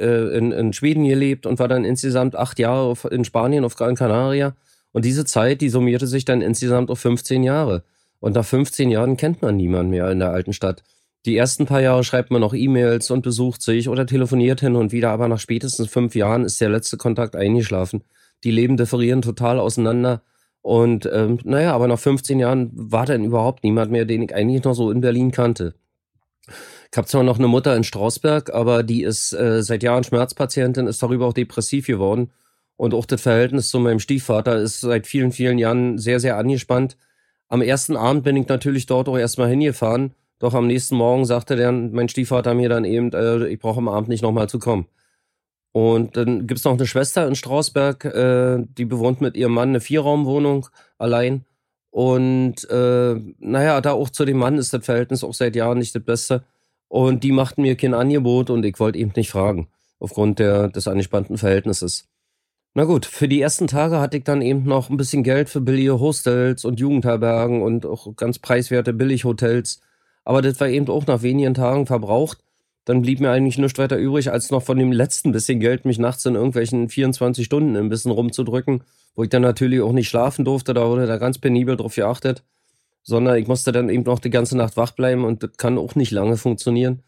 äh, 0.00 0.04
äh, 0.04 0.36
in, 0.36 0.52
in 0.52 0.72
Schweden 0.72 1.04
gelebt 1.04 1.46
und 1.46 1.58
war 1.58 1.68
dann 1.68 1.84
insgesamt 1.84 2.36
acht 2.36 2.58
Jahre 2.58 2.82
auf, 2.82 3.04
in 3.04 3.24
Spanien 3.24 3.64
auf 3.64 3.76
Gran 3.76 3.94
Canaria. 3.94 4.56
Und 4.92 5.04
diese 5.04 5.24
Zeit, 5.24 5.60
die 5.60 5.68
summierte 5.68 6.06
sich 6.06 6.24
dann 6.24 6.40
insgesamt 6.40 6.90
auf 6.90 7.00
15 7.00 7.42
Jahre. 7.42 7.84
Und 8.20 8.34
nach 8.34 8.44
15 8.44 8.90
Jahren 8.90 9.16
kennt 9.16 9.42
man 9.42 9.56
niemanden 9.56 9.90
mehr 9.90 10.10
in 10.10 10.18
der 10.18 10.30
alten 10.30 10.52
Stadt. 10.52 10.82
Die 11.26 11.36
ersten 11.36 11.64
paar 11.64 11.80
Jahre 11.80 12.04
schreibt 12.04 12.30
man 12.30 12.42
noch 12.42 12.52
E-Mails 12.52 13.10
und 13.10 13.22
besucht 13.22 13.62
sich 13.62 13.88
oder 13.88 14.06
telefoniert 14.06 14.60
hin 14.60 14.76
und 14.76 14.92
wieder, 14.92 15.10
aber 15.10 15.26
nach 15.28 15.38
spätestens 15.38 15.88
fünf 15.88 16.14
Jahren 16.14 16.44
ist 16.44 16.60
der 16.60 16.68
letzte 16.68 16.98
Kontakt 16.98 17.34
eingeschlafen. 17.34 18.04
Die 18.44 18.50
Leben 18.50 18.76
differieren 18.76 19.22
total 19.22 19.58
auseinander. 19.58 20.22
Und 20.60 21.08
ähm, 21.12 21.38
naja, 21.44 21.74
aber 21.74 21.88
nach 21.88 21.98
15 21.98 22.38
Jahren 22.38 22.70
war 22.74 23.06
dann 23.06 23.24
überhaupt 23.24 23.64
niemand 23.64 23.90
mehr, 23.90 24.04
den 24.04 24.22
ich 24.22 24.34
eigentlich 24.34 24.64
noch 24.64 24.74
so 24.74 24.90
in 24.90 25.00
Berlin 25.00 25.30
kannte. 25.30 25.74
Ich 26.92 26.96
habe 26.96 27.08
zwar 27.08 27.22
noch 27.22 27.38
eine 27.38 27.48
Mutter 27.48 27.74
in 27.74 27.84
Strausberg, 27.84 28.52
aber 28.52 28.82
die 28.82 29.02
ist 29.02 29.32
äh, 29.32 29.62
seit 29.62 29.82
Jahren 29.82 30.04
Schmerzpatientin, 30.04 30.86
ist 30.86 31.02
darüber 31.02 31.26
auch 31.26 31.32
depressiv 31.32 31.86
geworden. 31.86 32.30
Und 32.76 32.92
auch 32.92 33.06
das 33.06 33.22
Verhältnis 33.22 33.70
zu 33.70 33.78
meinem 33.78 33.98
Stiefvater 33.98 34.56
ist 34.58 34.80
seit 34.80 35.06
vielen, 35.06 35.32
vielen 35.32 35.58
Jahren 35.58 35.98
sehr, 35.98 36.20
sehr 36.20 36.36
angespannt. 36.36 36.96
Am 37.48 37.62
ersten 37.62 37.96
Abend 37.96 38.24
bin 38.24 38.36
ich 38.36 38.48
natürlich 38.48 38.86
dort 38.86 39.08
auch 39.08 39.18
erstmal 39.18 39.48
hingefahren. 39.48 40.14
Doch 40.44 40.52
am 40.52 40.66
nächsten 40.66 40.96
Morgen 40.96 41.24
sagte 41.24 41.56
der, 41.56 41.72
mein 41.72 42.10
Stiefvater 42.10 42.52
mir 42.52 42.68
dann 42.68 42.84
eben, 42.84 43.10
äh, 43.14 43.46
ich 43.46 43.58
brauche 43.58 43.78
am 43.78 43.88
Abend 43.88 44.10
nicht 44.10 44.20
nochmal 44.20 44.46
zu 44.46 44.58
kommen. 44.58 44.84
Und 45.72 46.18
dann 46.18 46.46
gibt's 46.46 46.64
noch 46.64 46.74
eine 46.74 46.86
Schwester 46.86 47.26
in 47.26 47.34
Strausberg, 47.34 48.04
äh, 48.04 48.58
die 48.76 48.84
bewohnt 48.84 49.22
mit 49.22 49.38
ihrem 49.38 49.54
Mann 49.54 49.70
eine 49.70 49.80
Vierraumwohnung 49.80 50.68
allein. 50.98 51.46
Und 51.88 52.68
äh, 52.68 53.14
naja, 53.38 53.80
da 53.80 53.92
auch 53.92 54.10
zu 54.10 54.26
dem 54.26 54.36
Mann 54.36 54.58
ist 54.58 54.74
das 54.74 54.84
Verhältnis 54.84 55.24
auch 55.24 55.32
seit 55.32 55.56
Jahren 55.56 55.78
nicht 55.78 55.94
das 55.94 56.04
Beste. 56.04 56.44
Und 56.88 57.24
die 57.24 57.32
machten 57.32 57.62
mir 57.62 57.74
kein 57.74 57.94
Angebot 57.94 58.50
und 58.50 58.66
ich 58.66 58.78
wollte 58.78 58.98
eben 58.98 59.12
nicht 59.16 59.30
fragen, 59.30 59.68
aufgrund 59.98 60.40
der, 60.40 60.68
des 60.68 60.86
angespannten 60.86 61.38
Verhältnisses. 61.38 62.06
Na 62.74 62.84
gut, 62.84 63.06
für 63.06 63.28
die 63.28 63.40
ersten 63.40 63.66
Tage 63.66 63.98
hatte 63.98 64.18
ich 64.18 64.24
dann 64.24 64.42
eben 64.42 64.64
noch 64.64 64.90
ein 64.90 64.98
bisschen 64.98 65.22
Geld 65.22 65.48
für 65.48 65.62
billige 65.62 66.00
Hostels 66.00 66.66
und 66.66 66.80
Jugendherbergen 66.80 67.62
und 67.62 67.86
auch 67.86 68.14
ganz 68.14 68.38
preiswerte 68.38 68.92
Billighotels. 68.92 69.80
Aber 70.24 70.42
das 70.42 70.60
war 70.60 70.68
eben 70.68 70.88
auch 70.88 71.06
nach 71.06 71.22
wenigen 71.22 71.54
Tagen 71.54 71.86
verbraucht. 71.86 72.38
Dann 72.84 73.02
blieb 73.02 73.20
mir 73.20 73.30
eigentlich 73.30 73.58
nichts 73.58 73.78
weiter 73.78 73.96
übrig, 73.96 74.30
als 74.30 74.50
noch 74.50 74.62
von 74.62 74.78
dem 74.78 74.92
letzten 74.92 75.32
bisschen 75.32 75.60
Geld 75.60 75.84
mich 75.84 75.98
nachts 75.98 76.24
in 76.26 76.34
irgendwelchen 76.34 76.88
24 76.88 77.44
Stunden 77.44 77.76
ein 77.76 77.88
bisschen 77.88 78.10
rumzudrücken, 78.10 78.84
wo 79.14 79.22
ich 79.22 79.30
dann 79.30 79.42
natürlich 79.42 79.80
auch 79.80 79.92
nicht 79.92 80.08
schlafen 80.08 80.44
durfte. 80.44 80.74
Da 80.74 80.88
wurde 80.88 81.06
da 81.06 81.16
ganz 81.16 81.38
penibel 81.38 81.76
drauf 81.76 81.94
geachtet 81.94 82.42
sondern 83.04 83.36
ich 83.36 83.46
musste 83.46 83.70
dann 83.70 83.90
eben 83.90 84.02
noch 84.02 84.18
die 84.18 84.30
ganze 84.30 84.56
Nacht 84.56 84.76
wach 84.76 84.92
bleiben 84.92 85.24
und 85.24 85.42
das 85.42 85.56
kann 85.56 85.78
auch 85.78 85.94
nicht 85.94 86.10
lange 86.10 86.36
funktionieren. 86.36 87.02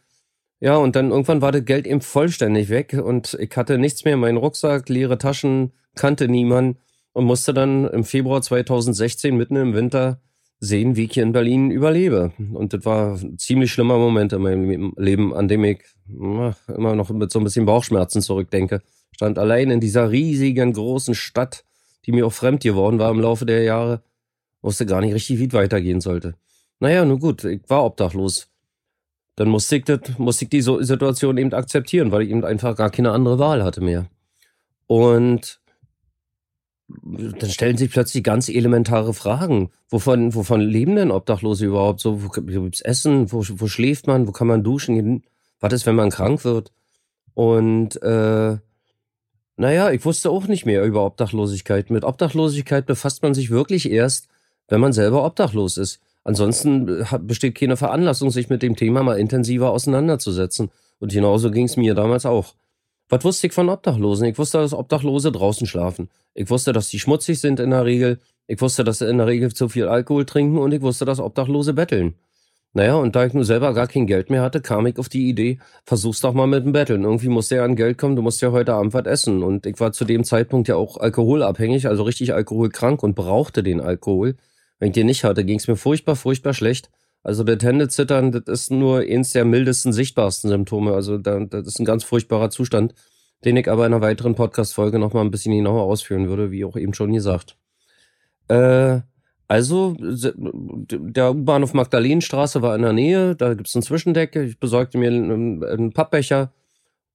Ja, 0.60 0.76
und 0.76 0.94
dann 0.94 1.10
irgendwann 1.10 1.42
war 1.42 1.52
das 1.52 1.64
Geld 1.64 1.86
eben 1.86 2.00
vollständig 2.00 2.68
weg 2.68 2.92
und 3.02 3.36
ich 3.40 3.56
hatte 3.56 3.78
nichts 3.78 4.04
mehr, 4.04 4.16
meinen 4.16 4.36
Rucksack, 4.36 4.88
leere 4.88 5.18
Taschen, 5.18 5.72
kannte 5.94 6.28
niemanden 6.28 6.78
und 7.12 7.24
musste 7.24 7.52
dann 7.52 7.86
im 7.88 8.04
Februar 8.04 8.42
2016 8.42 9.36
mitten 9.36 9.56
im 9.56 9.74
Winter 9.74 10.20
sehen, 10.58 10.96
wie 10.96 11.04
ich 11.04 11.12
hier 11.12 11.22
in 11.22 11.32
Berlin 11.32 11.70
überlebe. 11.70 12.32
Und 12.52 12.72
das 12.72 12.84
war 12.84 13.16
ein 13.16 13.38
ziemlich 13.38 13.72
schlimmer 13.72 13.98
Moment 13.98 14.32
in 14.32 14.42
meinem 14.42 14.94
Leben, 14.96 15.34
an 15.34 15.48
dem 15.48 15.64
ich 15.64 15.82
immer 16.08 16.54
noch 16.94 17.10
mit 17.10 17.30
so 17.30 17.40
ein 17.40 17.44
bisschen 17.44 17.66
Bauchschmerzen 17.66 18.22
zurückdenke. 18.22 18.82
Stand 19.12 19.38
allein 19.38 19.70
in 19.70 19.80
dieser 19.80 20.10
riesigen 20.10 20.72
großen 20.72 21.14
Stadt, 21.14 21.64
die 22.04 22.12
mir 22.12 22.26
auch 22.26 22.32
fremd 22.32 22.62
geworden 22.62 22.98
war 22.98 23.10
im 23.10 23.20
Laufe 23.20 23.46
der 23.46 23.62
Jahre 23.62 24.02
Wusste 24.66 24.84
gar 24.84 25.00
nicht 25.00 25.14
richtig, 25.14 25.38
wie 25.38 25.46
es 25.46 25.52
weitergehen 25.52 26.00
sollte. 26.00 26.34
Naja, 26.80 27.04
nun 27.04 27.20
gut, 27.20 27.44
ich 27.44 27.60
war 27.68 27.84
obdachlos. 27.84 28.48
Dann 29.36 29.48
musste 29.48 29.76
ich, 29.76 29.84
das, 29.84 30.00
musste 30.18 30.46
ich 30.46 30.48
die 30.48 30.60
Situation 30.60 31.38
eben 31.38 31.52
akzeptieren, 31.52 32.10
weil 32.10 32.22
ich 32.22 32.30
eben 32.30 32.44
einfach 32.44 32.74
gar 32.74 32.90
keine 32.90 33.12
andere 33.12 33.38
Wahl 33.38 33.62
hatte 33.62 33.80
mehr. 33.80 34.06
Und 34.88 35.60
dann 36.88 37.50
stellen 37.50 37.76
sich 37.76 37.90
plötzlich 37.90 38.22
ganz 38.22 38.48
elementare 38.48 39.12
Fragen. 39.12 39.70
Wovon, 39.88 40.34
wovon 40.34 40.60
leben 40.60 40.96
denn 40.96 41.10
Obdachlose 41.10 41.66
überhaupt? 41.66 42.00
So, 42.00 42.22
wo, 42.22 42.28
gibt's 42.28 42.80
Essen? 42.80 43.32
Wo, 43.32 43.44
wo 43.48 43.66
schläft 43.66 44.06
man? 44.06 44.28
Wo 44.28 44.32
kann 44.32 44.46
man 44.46 44.62
duschen? 44.62 45.24
Was 45.60 45.72
ist, 45.72 45.86
wenn 45.86 45.96
man 45.96 46.10
krank 46.10 46.44
wird? 46.44 46.72
Und 47.34 48.00
äh, 48.02 48.56
naja, 49.56 49.90
ich 49.90 50.04
wusste 50.04 50.30
auch 50.30 50.46
nicht 50.46 50.66
mehr 50.66 50.84
über 50.84 51.04
Obdachlosigkeit. 51.04 51.90
Mit 51.90 52.04
Obdachlosigkeit 52.04 52.86
befasst 52.86 53.22
man 53.22 53.34
sich 53.34 53.50
wirklich 53.50 53.90
erst, 53.90 54.28
wenn 54.68 54.80
man 54.80 54.92
selber 54.92 55.24
obdachlos 55.24 55.78
ist. 55.78 56.00
Ansonsten 56.24 57.02
äh, 57.02 57.18
besteht 57.20 57.56
keine 57.56 57.76
Veranlassung, 57.76 58.30
sich 58.30 58.48
mit 58.48 58.62
dem 58.62 58.76
Thema 58.76 59.02
mal 59.02 59.18
intensiver 59.18 59.70
auseinanderzusetzen. 59.70 60.70
Und 60.98 61.12
genauso 61.12 61.50
ging 61.50 61.66
es 61.66 61.76
mir 61.76 61.94
damals 61.94 62.26
auch. 62.26 62.54
Was 63.08 63.24
wusste 63.24 63.46
ich 63.46 63.52
von 63.52 63.68
Obdachlosen? 63.68 64.26
Ich 64.26 64.36
wusste, 64.36 64.58
dass 64.58 64.74
Obdachlose 64.74 65.30
draußen 65.30 65.66
schlafen. 65.66 66.08
Ich 66.34 66.50
wusste, 66.50 66.72
dass 66.72 66.88
die 66.88 66.98
schmutzig 66.98 67.40
sind 67.40 67.60
in 67.60 67.70
der 67.70 67.84
Regel. 67.84 68.18
Ich 68.48 68.60
wusste, 68.60 68.82
dass 68.82 68.98
sie 68.98 69.08
in 69.08 69.18
der 69.18 69.28
Regel 69.28 69.52
zu 69.54 69.68
viel 69.68 69.86
Alkohol 69.86 70.24
trinken 70.24 70.58
und 70.58 70.72
ich 70.72 70.82
wusste, 70.82 71.04
dass 71.04 71.20
Obdachlose 71.20 71.72
betteln. 71.72 72.14
Naja, 72.72 72.96
und 72.96 73.16
da 73.16 73.24
ich 73.24 73.32
nur 73.32 73.44
selber 73.44 73.72
gar 73.72 73.86
kein 73.86 74.06
Geld 74.06 74.28
mehr 74.28 74.42
hatte, 74.42 74.60
kam 74.60 74.86
ich 74.86 74.98
auf 74.98 75.08
die 75.08 75.30
Idee, 75.30 75.58
versuch's 75.84 76.20
doch 76.20 76.34
mal 76.34 76.46
mit 76.46 76.64
dem 76.64 76.72
Betteln. 76.72 77.04
Irgendwie 77.04 77.28
musst 77.28 77.50
du 77.50 77.54
ja 77.54 77.64
an 77.64 77.74
Geld 77.74 77.96
kommen, 77.96 78.16
du 78.16 78.22
musst 78.22 78.42
ja 78.42 78.52
heute 78.52 78.74
Abend 78.74 78.92
was 78.92 79.06
essen. 79.06 79.42
Und 79.42 79.64
ich 79.64 79.80
war 79.80 79.92
zu 79.92 80.04
dem 80.04 80.24
Zeitpunkt 80.24 80.68
ja 80.68 80.76
auch 80.76 80.98
alkoholabhängig, 80.98 81.88
also 81.88 82.02
richtig 82.02 82.34
alkoholkrank 82.34 83.02
und 83.02 83.14
brauchte 83.14 83.62
den 83.62 83.80
Alkohol. 83.80 84.36
Wenn 84.78 84.88
ich 84.88 84.94
den 84.94 85.06
nicht 85.06 85.24
hatte, 85.24 85.44
ging 85.44 85.58
es 85.58 85.68
mir 85.68 85.76
furchtbar, 85.76 86.16
furchtbar 86.16 86.52
schlecht. 86.52 86.90
Also 87.26 87.42
das 87.42 87.60
Händezittern, 87.60 88.30
das 88.30 88.44
ist 88.46 88.70
nur 88.70 89.00
eins 89.00 89.32
der 89.32 89.44
mildesten, 89.44 89.92
sichtbarsten 89.92 90.48
Symptome. 90.48 90.94
Also 90.94 91.18
das 91.18 91.66
ist 91.66 91.80
ein 91.80 91.84
ganz 91.84 92.04
furchtbarer 92.04 92.50
Zustand, 92.50 92.94
den 93.44 93.56
ich 93.56 93.68
aber 93.68 93.84
in 93.84 93.92
einer 93.92 94.00
weiteren 94.00 94.36
Podcast-Folge 94.36 95.00
nochmal 95.00 95.24
ein 95.24 95.32
bisschen 95.32 95.52
genauer 95.52 95.82
ausführen 95.82 96.28
würde, 96.28 96.52
wie 96.52 96.64
auch 96.64 96.76
eben 96.76 96.94
schon 96.94 97.12
gesagt. 97.12 97.56
Äh, 98.46 99.00
also, 99.48 99.96
der 99.98 101.32
U-Bahnhof 101.32 101.74
Magdalenenstraße 101.74 102.62
war 102.62 102.76
in 102.76 102.82
der 102.82 102.92
Nähe, 102.92 103.34
da 103.34 103.54
gibt's 103.54 103.74
ein 103.74 103.82
Zwischendeck. 103.82 104.36
Ich 104.36 104.60
besorgte 104.60 104.96
mir 104.96 105.08
einen, 105.08 105.64
einen 105.64 105.92
Pappbecher 105.92 106.52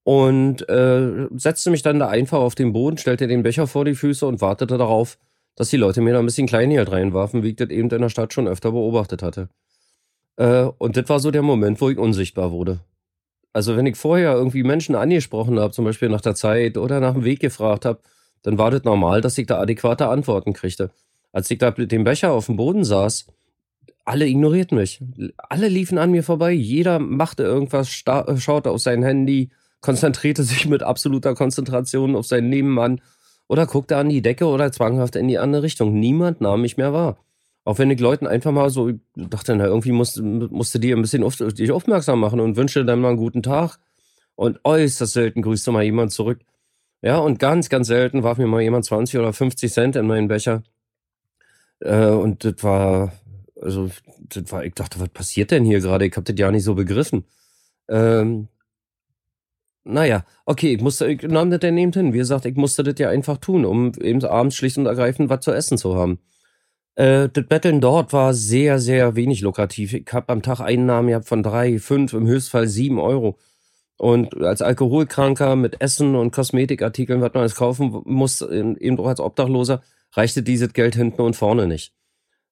und 0.03 0.67
äh, 0.67 1.27
setzte 1.37 1.71
mich 1.71 1.83
dann 1.83 1.99
da 1.99 2.09
einfach 2.09 2.39
auf 2.39 2.55
den 2.55 2.73
Boden, 2.73 2.97
stellte 2.97 3.27
den 3.27 3.43
Becher 3.43 3.65
vor 3.65 3.85
die 3.85 3.95
Füße 3.95 4.27
und 4.27 4.41
wartete 4.41 4.77
darauf, 4.77 5.17
dass 5.55 5.69
die 5.69 5.77
Leute 5.77 6.01
mir 6.01 6.11
da 6.11 6.19
ein 6.19 6.25
bisschen 6.25 6.47
Kleingeld 6.47 6.91
reinwarfen, 6.91 7.43
wie 7.43 7.51
ich 7.51 7.55
das 7.55 7.69
eben 7.69 7.89
in 7.89 8.01
der 8.01 8.09
Stadt 8.09 8.33
schon 8.33 8.49
öfter 8.49 8.73
beobachtet 8.73 9.23
hatte. 9.23 9.47
Äh, 10.37 10.63
und 10.77 10.97
das 10.97 11.09
war 11.09 11.19
so 11.19 11.31
der 11.31 11.41
Moment, 11.41 11.81
wo 11.81 11.89
ich 11.89 11.97
unsichtbar 11.97 12.51
wurde. 12.51 12.81
Also 13.53 13.75
wenn 13.75 13.85
ich 13.85 13.97
vorher 13.97 14.33
irgendwie 14.33 14.63
Menschen 14.63 14.95
angesprochen 14.95 15.59
habe, 15.59 15.73
zum 15.73 15.85
Beispiel 15.85 16.09
nach 16.09 16.21
der 16.21 16.35
Zeit 16.35 16.77
oder 16.77 16.99
nach 16.99 17.13
dem 17.13 17.25
Weg 17.25 17.39
gefragt 17.39 17.85
habe, 17.85 17.99
dann 18.43 18.57
war 18.57 18.71
das 18.71 18.83
normal, 18.83 19.21
dass 19.21 19.37
ich 19.37 19.47
da 19.47 19.59
adäquate 19.59 20.07
Antworten 20.07 20.53
kriegte. 20.53 20.91
Als 21.31 21.51
ich 21.51 21.57
da 21.57 21.73
mit 21.75 21.91
dem 21.91 22.03
Becher 22.03 22.31
auf 22.31 22.47
dem 22.47 22.55
Boden 22.55 22.83
saß, 22.83 23.27
alle 24.05 24.27
ignorierten 24.27 24.77
mich. 24.77 25.01
Alle 25.37 25.67
liefen 25.67 25.97
an 25.97 26.11
mir 26.11 26.23
vorbei. 26.23 26.51
Jeder 26.51 26.99
machte 26.99 27.43
irgendwas, 27.43 27.89
schaute 27.89 28.71
auf 28.71 28.81
sein 28.81 29.03
Handy, 29.03 29.51
konzentrierte 29.81 30.43
sich 30.43 30.67
mit 30.67 30.83
absoluter 30.83 31.35
Konzentration 31.35 32.15
auf 32.15 32.25
seinen 32.25 32.49
Nebenmann 32.49 33.01
oder 33.47 33.67
guckte 33.67 33.97
an 33.97 34.09
die 34.09 34.21
Decke 34.21 34.45
oder 34.45 34.71
zwanghaft 34.71 35.15
in 35.15 35.27
die 35.27 35.37
andere 35.37 35.63
Richtung. 35.63 35.93
Niemand 35.99 36.41
nahm 36.41 36.61
mich 36.61 36.77
mehr 36.77 36.93
wahr. 36.93 37.17
Auch 37.63 37.77
wenn 37.77 37.91
ich 37.91 37.99
Leuten 37.99 38.25
einfach 38.25 38.51
mal 38.51 38.69
so 38.69 38.91
dachte, 39.15 39.55
na, 39.55 39.65
irgendwie 39.65 39.91
musste, 39.91 40.23
musste 40.23 40.79
dir 40.79 40.95
ein 40.95 41.01
bisschen 41.01 41.23
auf 41.23 41.35
dich 41.37 41.71
aufmerksam 41.71 42.19
machen 42.19 42.39
und 42.39 42.57
wünschte 42.57 42.85
dann 42.85 43.01
mal 43.01 43.09
einen 43.09 43.17
guten 43.17 43.43
Tag. 43.43 43.77
Und 44.35 44.59
äußerst 44.63 45.13
selten 45.13 45.43
grüßte 45.43 45.71
mal 45.71 45.83
jemand 45.83 46.11
zurück. 46.11 46.39
Ja, 47.03 47.19
und 47.19 47.39
ganz, 47.39 47.69
ganz 47.69 47.87
selten 47.87 48.23
warf 48.23 48.37
mir 48.37 48.47
mal 48.47 48.61
jemand 48.61 48.85
20 48.85 49.19
oder 49.19 49.33
50 49.33 49.71
Cent 49.71 49.95
in 49.95 50.07
meinen 50.07 50.27
Becher. 50.27 50.63
Äh, 51.79 52.07
und 52.07 52.43
das 52.43 52.63
war, 52.63 53.13
also, 53.61 53.89
das 54.19 54.51
war, 54.51 54.65
ich 54.65 54.73
dachte, 54.73 54.99
was 54.99 55.09
passiert 55.09 55.51
denn 55.51 55.65
hier 55.65 55.79
gerade? 55.79 56.05
Ich 56.05 56.15
hab 56.15 56.25
das 56.25 56.35
ja 56.37 56.51
nicht 56.51 56.63
so 56.63 56.75
begriffen. 56.75 57.25
Ähm, 57.89 58.47
naja, 59.83 60.25
okay, 60.45 60.73
ich 60.75 60.81
musste, 60.81 61.07
ich 61.07 61.23
nahm 61.23 61.49
das 61.49 61.59
dann 61.59 61.77
eben 61.77 61.91
hin. 61.91 62.13
Wie 62.13 62.19
gesagt, 62.19 62.45
ich 62.45 62.55
musste 62.55 62.83
das 62.83 62.99
ja 62.99 63.09
einfach 63.09 63.37
tun, 63.37 63.65
um 63.65 63.91
eben 63.99 64.23
abends 64.23 64.55
schlicht 64.55 64.77
und 64.77 64.85
ergreifend 64.85 65.29
was 65.29 65.41
zu 65.41 65.51
essen 65.51 65.77
zu 65.77 65.95
haben. 65.95 66.19
Äh, 67.01 67.29
das 67.29 67.47
Betteln 67.47 67.81
dort 67.81 68.13
war 68.13 68.35
sehr, 68.35 68.77
sehr 68.77 69.15
wenig 69.15 69.41
lukrativ. 69.41 69.93
Ich 69.93 70.13
habe 70.13 70.29
am 70.29 70.43
Tag 70.43 70.59
Einnahmen 70.59 71.07
gehabt 71.07 71.27
von 71.27 71.41
drei, 71.41 71.79
fünf, 71.79 72.13
im 72.13 72.27
Höchstfall 72.27 72.67
sieben 72.67 72.99
Euro. 72.99 73.39
Und 73.97 74.39
als 74.39 74.61
Alkoholkranker 74.61 75.55
mit 75.55 75.81
Essen 75.81 76.15
und 76.15 76.31
Kosmetikartikeln, 76.31 77.21
was 77.21 77.33
man 77.33 77.41
alles 77.41 77.55
kaufen 77.55 78.03
muss, 78.05 78.41
eben 78.41 78.99
auch 78.99 79.07
als 79.07 79.19
Obdachloser, 79.19 79.81
reichte 80.13 80.43
dieses 80.43 80.73
Geld 80.73 80.95
hinten 80.95 81.23
und 81.23 81.35
vorne 81.35 81.65
nicht. 81.65 81.91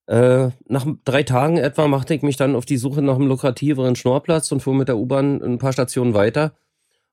Äh, 0.07 0.49
nach 0.67 0.87
drei 1.05 1.21
Tagen 1.21 1.57
etwa 1.57 1.87
machte 1.87 2.15
ich 2.15 2.23
mich 2.23 2.35
dann 2.35 2.55
auf 2.55 2.65
die 2.65 2.77
Suche 2.77 3.03
nach 3.03 3.17
einem 3.17 3.27
lukrativeren 3.27 3.95
Schnorrplatz 3.95 4.51
und 4.51 4.61
fuhr 4.61 4.73
mit 4.73 4.87
der 4.87 4.97
U-Bahn 4.97 5.43
ein 5.43 5.59
paar 5.59 5.73
Stationen 5.73 6.15
weiter 6.15 6.53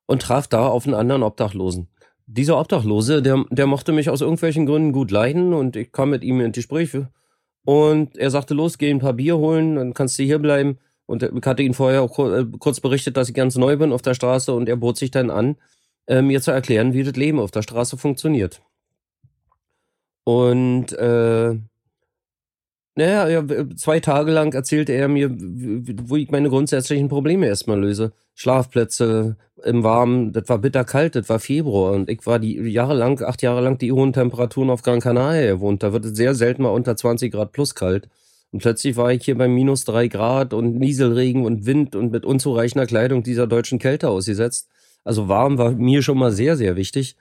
und 0.07 0.23
traf 0.23 0.49
da 0.49 0.69
auf 0.69 0.87
einen 0.87 0.95
anderen 0.95 1.23
Obdachlosen. 1.23 1.89
Dieser 2.27 2.59
Obdachlose, 2.59 3.21
der, 3.21 3.45
der 3.51 3.67
mochte 3.67 3.93
mich 3.93 4.09
aus 4.09 4.23
irgendwelchen 4.23 4.65
Gründen 4.65 4.93
gut 4.93 5.11
leiden 5.11 5.53
und 5.53 5.77
ich 5.77 5.93
kam 5.93 6.11
mit 6.11 6.25
ihm 6.25 6.41
in 6.41 6.53
Gespräch. 6.53 6.97
Und 7.67 8.17
er 8.17 8.31
sagte, 8.31 8.55
los, 8.55 8.79
geh 8.79 8.91
ein 8.91 9.01
paar 9.01 9.15
Bier 9.15 9.37
holen, 9.39 9.75
dann 9.75 9.93
kannst 9.93 10.17
du 10.19 10.23
hier 10.23 10.39
bleiben. 10.39 10.79
Und 11.05 11.25
ich 11.25 11.31
hatte 11.45 11.65
ihn 11.65 11.75
vorher 11.75 12.01
auch 12.01 12.17
äh, 12.21 12.45
kurz 12.61 12.79
berichtet, 12.79 13.17
dass 13.17 13.29
ich 13.29 13.35
ganz 13.35 13.57
neu 13.57 13.77
bin 13.77 13.93
auf 13.93 14.03
der 14.03 14.15
Straße 14.15 14.53
und 14.53 14.69
er 14.69 14.77
bot 14.77 14.97
sich 14.97 15.11
dann 15.11 15.31
an, 15.31 15.57
äh, 16.07 16.23
mir 16.23 16.41
zu 16.41 16.53
erklären, 16.53 16.95
wie 16.95 17.03
das 17.03 17.17
Leben 17.17 17.41
auf 17.41 17.51
der 17.51 17.63
Straße 17.63 17.97
funktioniert. 17.97 18.63
Und 20.23 20.93
äh, 20.93 21.57
naja, 22.97 23.29
ja, 23.29 23.45
zwei 23.77 24.01
Tage 24.01 24.33
lang 24.33 24.55
erzählte 24.55 24.93
er 24.93 25.09
mir, 25.09 25.31
wo 25.31 26.17
ich 26.17 26.31
meine 26.31 26.49
grundsätzlichen 26.49 27.09
Probleme 27.09 27.47
erstmal 27.47 27.79
löse. 27.79 28.13
Schlafplätze 28.35 29.37
im 29.65 29.83
Warmen, 29.83 30.33
das 30.33 30.49
war 30.49 30.59
bitterkalt, 30.59 31.15
das 31.15 31.29
war 31.29 31.39
Februar 31.39 31.93
und 31.93 32.09
ich 32.09 32.27
war 32.27 32.39
die 32.39 32.57
Jahre 32.57 32.95
lang, 32.95 33.23
acht 33.23 33.43
Jahre 33.43 33.61
lang 33.61 33.77
die 33.77 33.93
hohen 33.93 34.15
Temperaturen 34.15 34.71
auf 34.71 34.81
Gran 34.81 35.01
Canaria 35.01 35.55
gewohnt. 35.55 35.83
Da 35.83 35.93
wird 35.93 36.07
es 36.07 36.17
sehr 36.17 36.35
selten 36.35 36.63
mal 36.63 36.71
unter 36.71 36.97
20 36.97 37.33
Grad 37.33 37.53
plus 37.53 37.75
kalt. 37.75 38.09
Und 38.51 38.61
plötzlich 38.61 38.97
war 38.97 39.13
ich 39.13 39.25
hier 39.25 39.37
bei 39.37 39.49
minus 39.49 39.85
drei 39.85 40.09
Grad 40.09 40.55
und 40.55 40.79
Nieselregen 40.79 41.45
und 41.45 41.67
Wind 41.67 41.97
und 41.97 42.13
mit 42.13 42.25
unzureichender 42.25 42.87
Kleidung 42.87 43.23
dieser 43.23 43.47
deutschen 43.47 43.79
Kälte 43.79 44.09
ausgesetzt. 44.09 44.69
Also 45.05 45.29
warm 45.29 45.59
war 45.59 45.73
mir 45.73 46.03
schon 46.03 46.17
mal 46.17 46.33
sehr, 46.33 46.57
sehr 46.57 46.77
wichtig. 46.77 47.17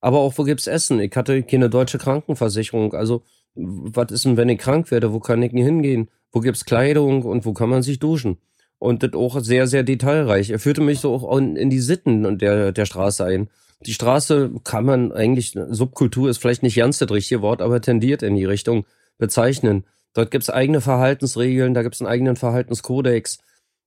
Aber 0.00 0.18
auch, 0.18 0.38
wo 0.38 0.44
gibt's 0.44 0.66
Essen? 0.66 0.98
Ich 1.00 1.14
hatte 1.14 1.42
keine 1.42 1.68
deutsche 1.68 1.98
Krankenversicherung. 1.98 2.94
Also 2.94 3.22
was 3.54 4.10
ist 4.10 4.24
denn, 4.24 4.36
wenn 4.36 4.48
ich 4.48 4.58
krank 4.58 4.90
werde? 4.90 5.12
Wo 5.12 5.20
kann 5.20 5.42
ich 5.42 5.52
denn 5.52 5.64
hingehen? 5.64 6.10
Wo 6.32 6.40
gibt's 6.40 6.64
Kleidung 6.64 7.22
und 7.22 7.44
wo 7.44 7.52
kann 7.52 7.68
man 7.68 7.82
sich 7.82 7.98
duschen? 7.98 8.38
Und 8.78 9.02
das 9.02 9.12
auch 9.14 9.40
sehr, 9.40 9.66
sehr 9.66 9.82
detailreich. 9.82 10.50
Er 10.50 10.58
führte 10.58 10.80
mich 10.80 11.00
so 11.00 11.12
auch 11.14 11.36
in, 11.36 11.70
die 11.70 11.80
Sitten 11.80 12.38
der, 12.38 12.72
der 12.72 12.86
Straße 12.86 13.24
ein. 13.24 13.50
Die 13.84 13.92
Straße 13.92 14.52
kann 14.64 14.84
man 14.84 15.12
eigentlich, 15.12 15.54
Subkultur 15.68 16.30
ist 16.30 16.38
vielleicht 16.38 16.62
nicht 16.62 16.76
ganz 16.76 16.98
das 16.98 17.10
richtige 17.10 17.42
Wort, 17.42 17.62
aber 17.62 17.80
tendiert 17.80 18.22
in 18.22 18.36
die 18.36 18.44
Richtung 18.44 18.86
bezeichnen. 19.18 19.84
Dort 20.14 20.30
gibt's 20.30 20.50
eigene 20.50 20.80
Verhaltensregeln, 20.80 21.74
da 21.74 21.82
gibt's 21.82 22.00
einen 22.00 22.10
eigenen 22.10 22.36
Verhaltenskodex, 22.36 23.38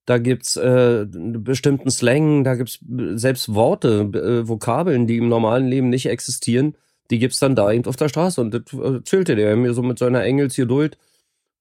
da 0.05 0.17
gibt's 0.17 0.55
äh, 0.57 1.05
bestimmten 1.07 1.89
Slang, 1.89 2.43
da 2.43 2.55
gibt's 2.55 2.79
selbst 3.15 3.53
Worte, 3.53 4.09
äh, 4.13 4.47
Vokabeln, 4.47 5.07
die 5.07 5.17
im 5.17 5.29
normalen 5.29 5.67
Leben 5.67 5.89
nicht 5.89 6.07
existieren 6.07 6.75
die 7.13 7.19
gibt's 7.19 7.37
dann 7.37 7.55
da 7.55 7.69
auf 7.85 7.95
der 7.95 8.09
Straße. 8.09 8.41
Und 8.41 8.55
das 8.55 8.73
erzählte 8.73 9.35
der 9.35 9.55
mir 9.55 9.75
so 9.75 9.83
mit 9.83 9.99
seiner 9.99 10.23
Engelsgeduld 10.23 10.97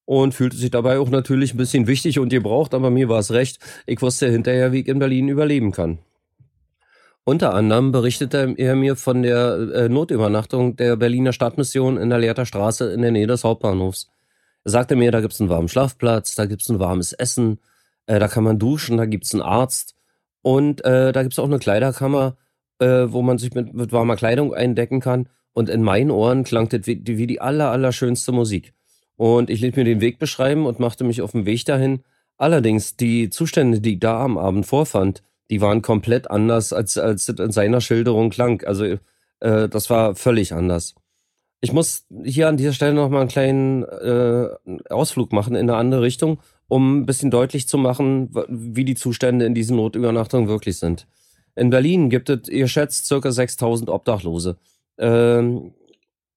und 0.06 0.32
fühlte 0.32 0.56
sich 0.56 0.70
dabei 0.70 0.98
auch 0.98 1.10
natürlich 1.10 1.52
ein 1.52 1.58
bisschen 1.58 1.86
wichtig 1.86 2.18
und 2.18 2.30
gebraucht, 2.30 2.72
aber 2.72 2.88
mir 2.88 3.10
war 3.10 3.18
es 3.18 3.32
recht. 3.32 3.58
Ich 3.86 4.00
wusste 4.00 4.30
hinterher, 4.30 4.72
wie 4.72 4.80
ich 4.80 4.88
in 4.88 4.98
Berlin 4.98 5.28
überleben 5.28 5.70
kann. 5.70 5.98
Unter 7.24 7.52
anderem 7.52 7.92
berichtete 7.92 8.54
er 8.56 8.76
mir 8.76 8.96
von 8.96 9.22
der 9.22 9.58
äh, 9.74 9.88
Notübernachtung 9.90 10.74
der 10.76 10.96
Berliner 10.96 11.34
Stadtmission 11.34 11.98
in 11.98 12.08
der 12.08 12.18
Leerter 12.18 12.46
Straße 12.46 12.90
in 12.90 13.02
der 13.02 13.12
Nähe 13.12 13.26
des 13.26 13.44
Hauptbahnhofs. 13.44 14.08
Er 14.64 14.70
sagte 14.70 14.96
mir, 14.96 15.12
da 15.12 15.20
gibt's 15.20 15.38
einen 15.38 15.50
warmen 15.50 15.68
Schlafplatz, 15.68 16.34
da 16.34 16.46
gibt's 16.46 16.70
ein 16.70 16.78
warmes 16.78 17.12
Essen, 17.12 17.60
äh, 18.06 18.18
da 18.18 18.26
kann 18.26 18.42
man 18.42 18.58
duschen, 18.58 18.96
da 18.96 19.04
gibt's 19.04 19.34
einen 19.34 19.42
Arzt 19.42 19.96
und 20.40 20.82
äh, 20.86 21.12
da 21.12 21.22
gibt's 21.22 21.38
auch 21.38 21.44
eine 21.44 21.58
Kleiderkammer, 21.58 22.38
äh, 22.78 23.04
wo 23.12 23.20
man 23.20 23.36
sich 23.36 23.52
mit, 23.52 23.74
mit 23.74 23.92
warmer 23.92 24.16
Kleidung 24.16 24.54
eindecken 24.54 25.00
kann. 25.00 25.28
Und 25.52 25.68
in 25.68 25.82
meinen 25.82 26.10
Ohren 26.10 26.44
klang 26.44 26.68
das 26.68 26.86
wie, 26.86 27.02
wie 27.04 27.26
die 27.26 27.40
aller, 27.40 27.70
allerschönste 27.70 28.32
Musik. 28.32 28.72
Und 29.16 29.50
ich 29.50 29.60
ließ 29.60 29.76
mir 29.76 29.84
den 29.84 30.00
Weg 30.00 30.18
beschreiben 30.18 30.66
und 30.66 30.80
machte 30.80 31.04
mich 31.04 31.20
auf 31.22 31.32
den 31.32 31.46
Weg 31.46 31.64
dahin. 31.64 32.00
Allerdings, 32.38 32.96
die 32.96 33.30
Zustände, 33.30 33.80
die 33.80 33.94
ich 33.94 34.00
da 34.00 34.24
am 34.24 34.38
Abend 34.38 34.66
vorfand, 34.66 35.22
die 35.50 35.60
waren 35.60 35.82
komplett 35.82 36.30
anders, 36.30 36.72
als, 36.72 36.96
als 36.96 37.28
es 37.28 37.38
in 37.38 37.52
seiner 37.52 37.80
Schilderung 37.80 38.30
klang. 38.30 38.62
Also, 38.64 38.84
äh, 39.40 39.68
das 39.68 39.90
war 39.90 40.14
völlig 40.14 40.54
anders. 40.54 40.94
Ich 41.60 41.72
muss 41.72 42.06
hier 42.24 42.48
an 42.48 42.56
dieser 42.56 42.72
Stelle 42.72 42.94
nochmal 42.94 43.20
einen 43.20 43.28
kleinen 43.28 43.84
äh, 43.84 44.48
Ausflug 44.90 45.32
machen 45.32 45.54
in 45.54 45.70
eine 45.70 45.78
andere 45.78 46.02
Richtung, 46.02 46.40
um 46.66 47.00
ein 47.00 47.06
bisschen 47.06 47.30
deutlich 47.30 47.68
zu 47.68 47.78
machen, 47.78 48.30
wie 48.48 48.84
die 48.84 48.96
Zustände 48.96 49.44
in 49.44 49.54
diesen 49.54 49.76
Notübernachtungen 49.76 50.48
wirklich 50.48 50.78
sind. 50.78 51.06
In 51.54 51.70
Berlin 51.70 52.10
gibt 52.10 52.30
es, 52.30 52.48
ihr 52.48 52.66
schätzt, 52.66 53.06
circa 53.06 53.30
6000 53.30 53.90
Obdachlose. 53.90 54.56
Ähm, 55.02 55.72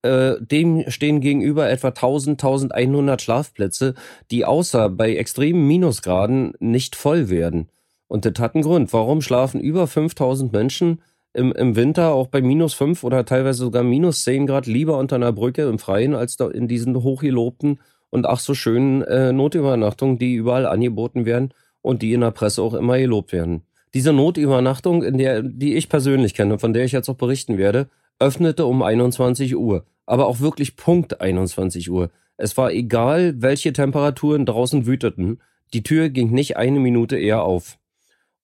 äh, 0.02 0.36
dem 0.40 0.84
stehen 0.90 1.22
gegenüber 1.22 1.70
etwa 1.70 1.88
1000, 1.88 2.44
1100 2.44 3.22
Schlafplätze, 3.22 3.96
die 4.30 4.46
außer 4.46 4.90
bei 4.90 5.16
extremen 5.16 5.66
Minusgraden 5.68 6.54
nicht 6.60 6.96
voll 6.96 7.30
werden. 7.30 7.70
Und 8.08 8.26
das 8.26 8.34
hat 8.40 8.56
einen 8.56 8.64
Grund. 8.64 8.94
Warum 8.94 9.22
schlafen 9.22 9.60
über 9.62 9.88
5000 9.88 10.52
Menschen 10.52 11.02
im, 11.34 11.52
im 11.54 11.76
Winter 11.76 12.14
auch 12.14 12.28
bei 12.28 12.42
minus 12.42 12.74
5 12.74 13.04
oder 13.04 13.26
teilweise 13.26 13.60
sogar 13.60 13.84
minus 13.84 14.24
10 14.24 14.48
Grad 14.48 14.68
lieber 14.68 14.98
unter 14.98 15.16
einer 15.16 15.34
Brücke 15.34 15.64
im 15.64 15.80
Freien 15.80 16.16
als 16.16 16.36
in 16.36 16.68
diesen 16.68 16.96
hochgelobten 17.02 17.80
und 18.10 18.26
ach 18.26 18.40
so 18.40 18.54
schönen 18.54 19.02
äh, 19.04 19.34
Notübernachtungen, 19.34 20.18
die 20.18 20.36
überall 20.36 20.66
angeboten 20.66 21.26
werden 21.26 21.54
und 21.82 22.02
die 22.02 22.14
in 22.14 22.22
der 22.22 22.32
Presse 22.32 22.62
auch 22.62 22.74
immer 22.74 22.98
gelobt 22.98 23.34
werden. 23.34 23.64
Diese 23.94 24.14
Notübernachtung, 24.14 25.04
in 25.04 25.18
der, 25.18 25.42
die 25.42 25.76
ich 25.76 25.90
persönlich 25.90 26.34
kenne, 26.34 26.60
von 26.60 26.74
der 26.74 26.86
ich 26.86 26.92
jetzt 26.92 27.10
auch 27.10 27.16
berichten 27.16 27.58
werde, 27.58 27.90
öffnete 28.20 28.66
um 28.66 28.82
21 28.84 29.56
Uhr. 29.56 29.86
Aber 30.06 30.28
auch 30.28 30.40
wirklich 30.40 30.76
Punkt 30.76 31.22
21 31.22 31.90
Uhr. 31.90 32.10
Es 32.38 32.58
war 32.58 32.72
egal, 32.72 33.36
welche 33.42 33.74
Temperaturen 33.74 34.46
draußen 34.46 34.86
wüteten. 34.86 35.42
Die 35.74 35.84
Tür 35.84 36.10
ging 36.10 36.32
nicht 36.32 36.58
eine 36.58 36.80
Minute 36.80 37.18
eher 37.18 37.44
auf. 37.44 37.78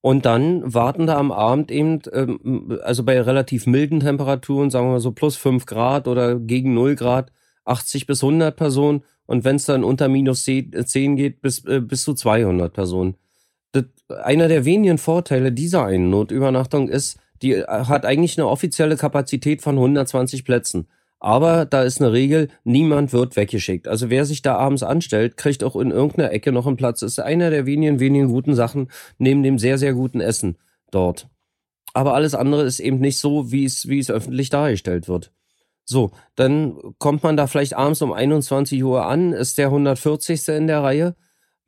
Und 0.00 0.26
dann 0.26 0.74
warten 0.74 1.06
da 1.06 1.16
am 1.16 1.30
Abend 1.30 1.70
eben, 1.70 2.00
ähm, 2.12 2.80
also 2.82 3.04
bei 3.04 3.20
relativ 3.20 3.66
milden 3.66 4.00
Temperaturen, 4.00 4.70
sagen 4.70 4.86
wir 4.86 4.92
mal 4.92 5.00
so 5.00 5.12
plus 5.12 5.36
5 5.36 5.64
Grad 5.66 6.08
oder 6.08 6.40
gegen 6.40 6.74
0 6.74 6.96
Grad, 6.96 7.30
80 7.64 8.06
bis 8.06 8.24
100 8.24 8.56
Personen. 8.56 9.04
Und 9.26 9.44
wenn 9.44 9.56
es 9.56 9.66
dann 9.66 9.84
unter 9.84 10.08
minus 10.08 10.44
10 10.44 11.16
geht, 11.16 11.40
bis, 11.40 11.64
äh, 11.66 11.80
bis 11.80 12.02
zu 12.02 12.14
200 12.14 12.72
Personen 12.72 13.14
das, 13.72 13.84
einer 14.22 14.48
der 14.48 14.64
wenigen 14.64 14.98
Vorteile 14.98 15.52
dieser 15.52 15.84
einen 15.84 16.10
Notübernachtung 16.10 16.88
ist, 16.88 17.18
die 17.42 17.54
äh, 17.54 17.66
hat 17.66 18.06
eigentlich 18.06 18.38
eine 18.38 18.48
offizielle 18.48 18.96
Kapazität 18.96 19.62
von 19.62 19.76
120 19.76 20.44
Plätzen. 20.44 20.86
Aber 21.20 21.66
da 21.66 21.82
ist 21.82 22.00
eine 22.00 22.12
Regel, 22.12 22.48
niemand 22.64 23.12
wird 23.12 23.36
weggeschickt. 23.36 23.86
Also 23.86 24.10
wer 24.10 24.24
sich 24.24 24.42
da 24.42 24.56
abends 24.56 24.82
anstellt, 24.82 25.36
kriegt 25.36 25.62
auch 25.62 25.76
in 25.76 25.92
irgendeiner 25.92 26.32
Ecke 26.32 26.50
noch 26.50 26.66
einen 26.66 26.76
Platz. 26.76 27.00
Das 27.00 27.12
ist 27.12 27.18
einer 27.20 27.50
der 27.50 27.64
wenigen, 27.64 28.00
wenigen 28.00 28.28
guten 28.28 28.56
Sachen 28.56 28.90
neben 29.18 29.44
dem 29.44 29.58
sehr, 29.58 29.78
sehr 29.78 29.94
guten 29.94 30.20
Essen 30.20 30.58
dort. 30.90 31.28
Aber 31.94 32.14
alles 32.14 32.34
andere 32.34 32.64
ist 32.64 32.80
eben 32.80 32.98
nicht 32.98 33.18
so, 33.18 33.52
wie 33.52 33.64
es, 33.64 33.88
wie 33.88 34.00
es 34.00 34.10
öffentlich 34.10 34.48
dargestellt 34.48 35.06
wird. 35.08 35.30
So, 35.84 36.10
dann 36.34 36.76
kommt 36.98 37.22
man 37.22 37.36
da 37.36 37.46
vielleicht 37.46 37.74
abends 37.74 38.02
um 38.02 38.12
21 38.12 38.82
Uhr 38.82 39.06
an, 39.06 39.32
ist 39.32 39.58
der 39.58 39.66
140. 39.66 40.48
in 40.48 40.66
der 40.66 40.82
Reihe 40.82 41.14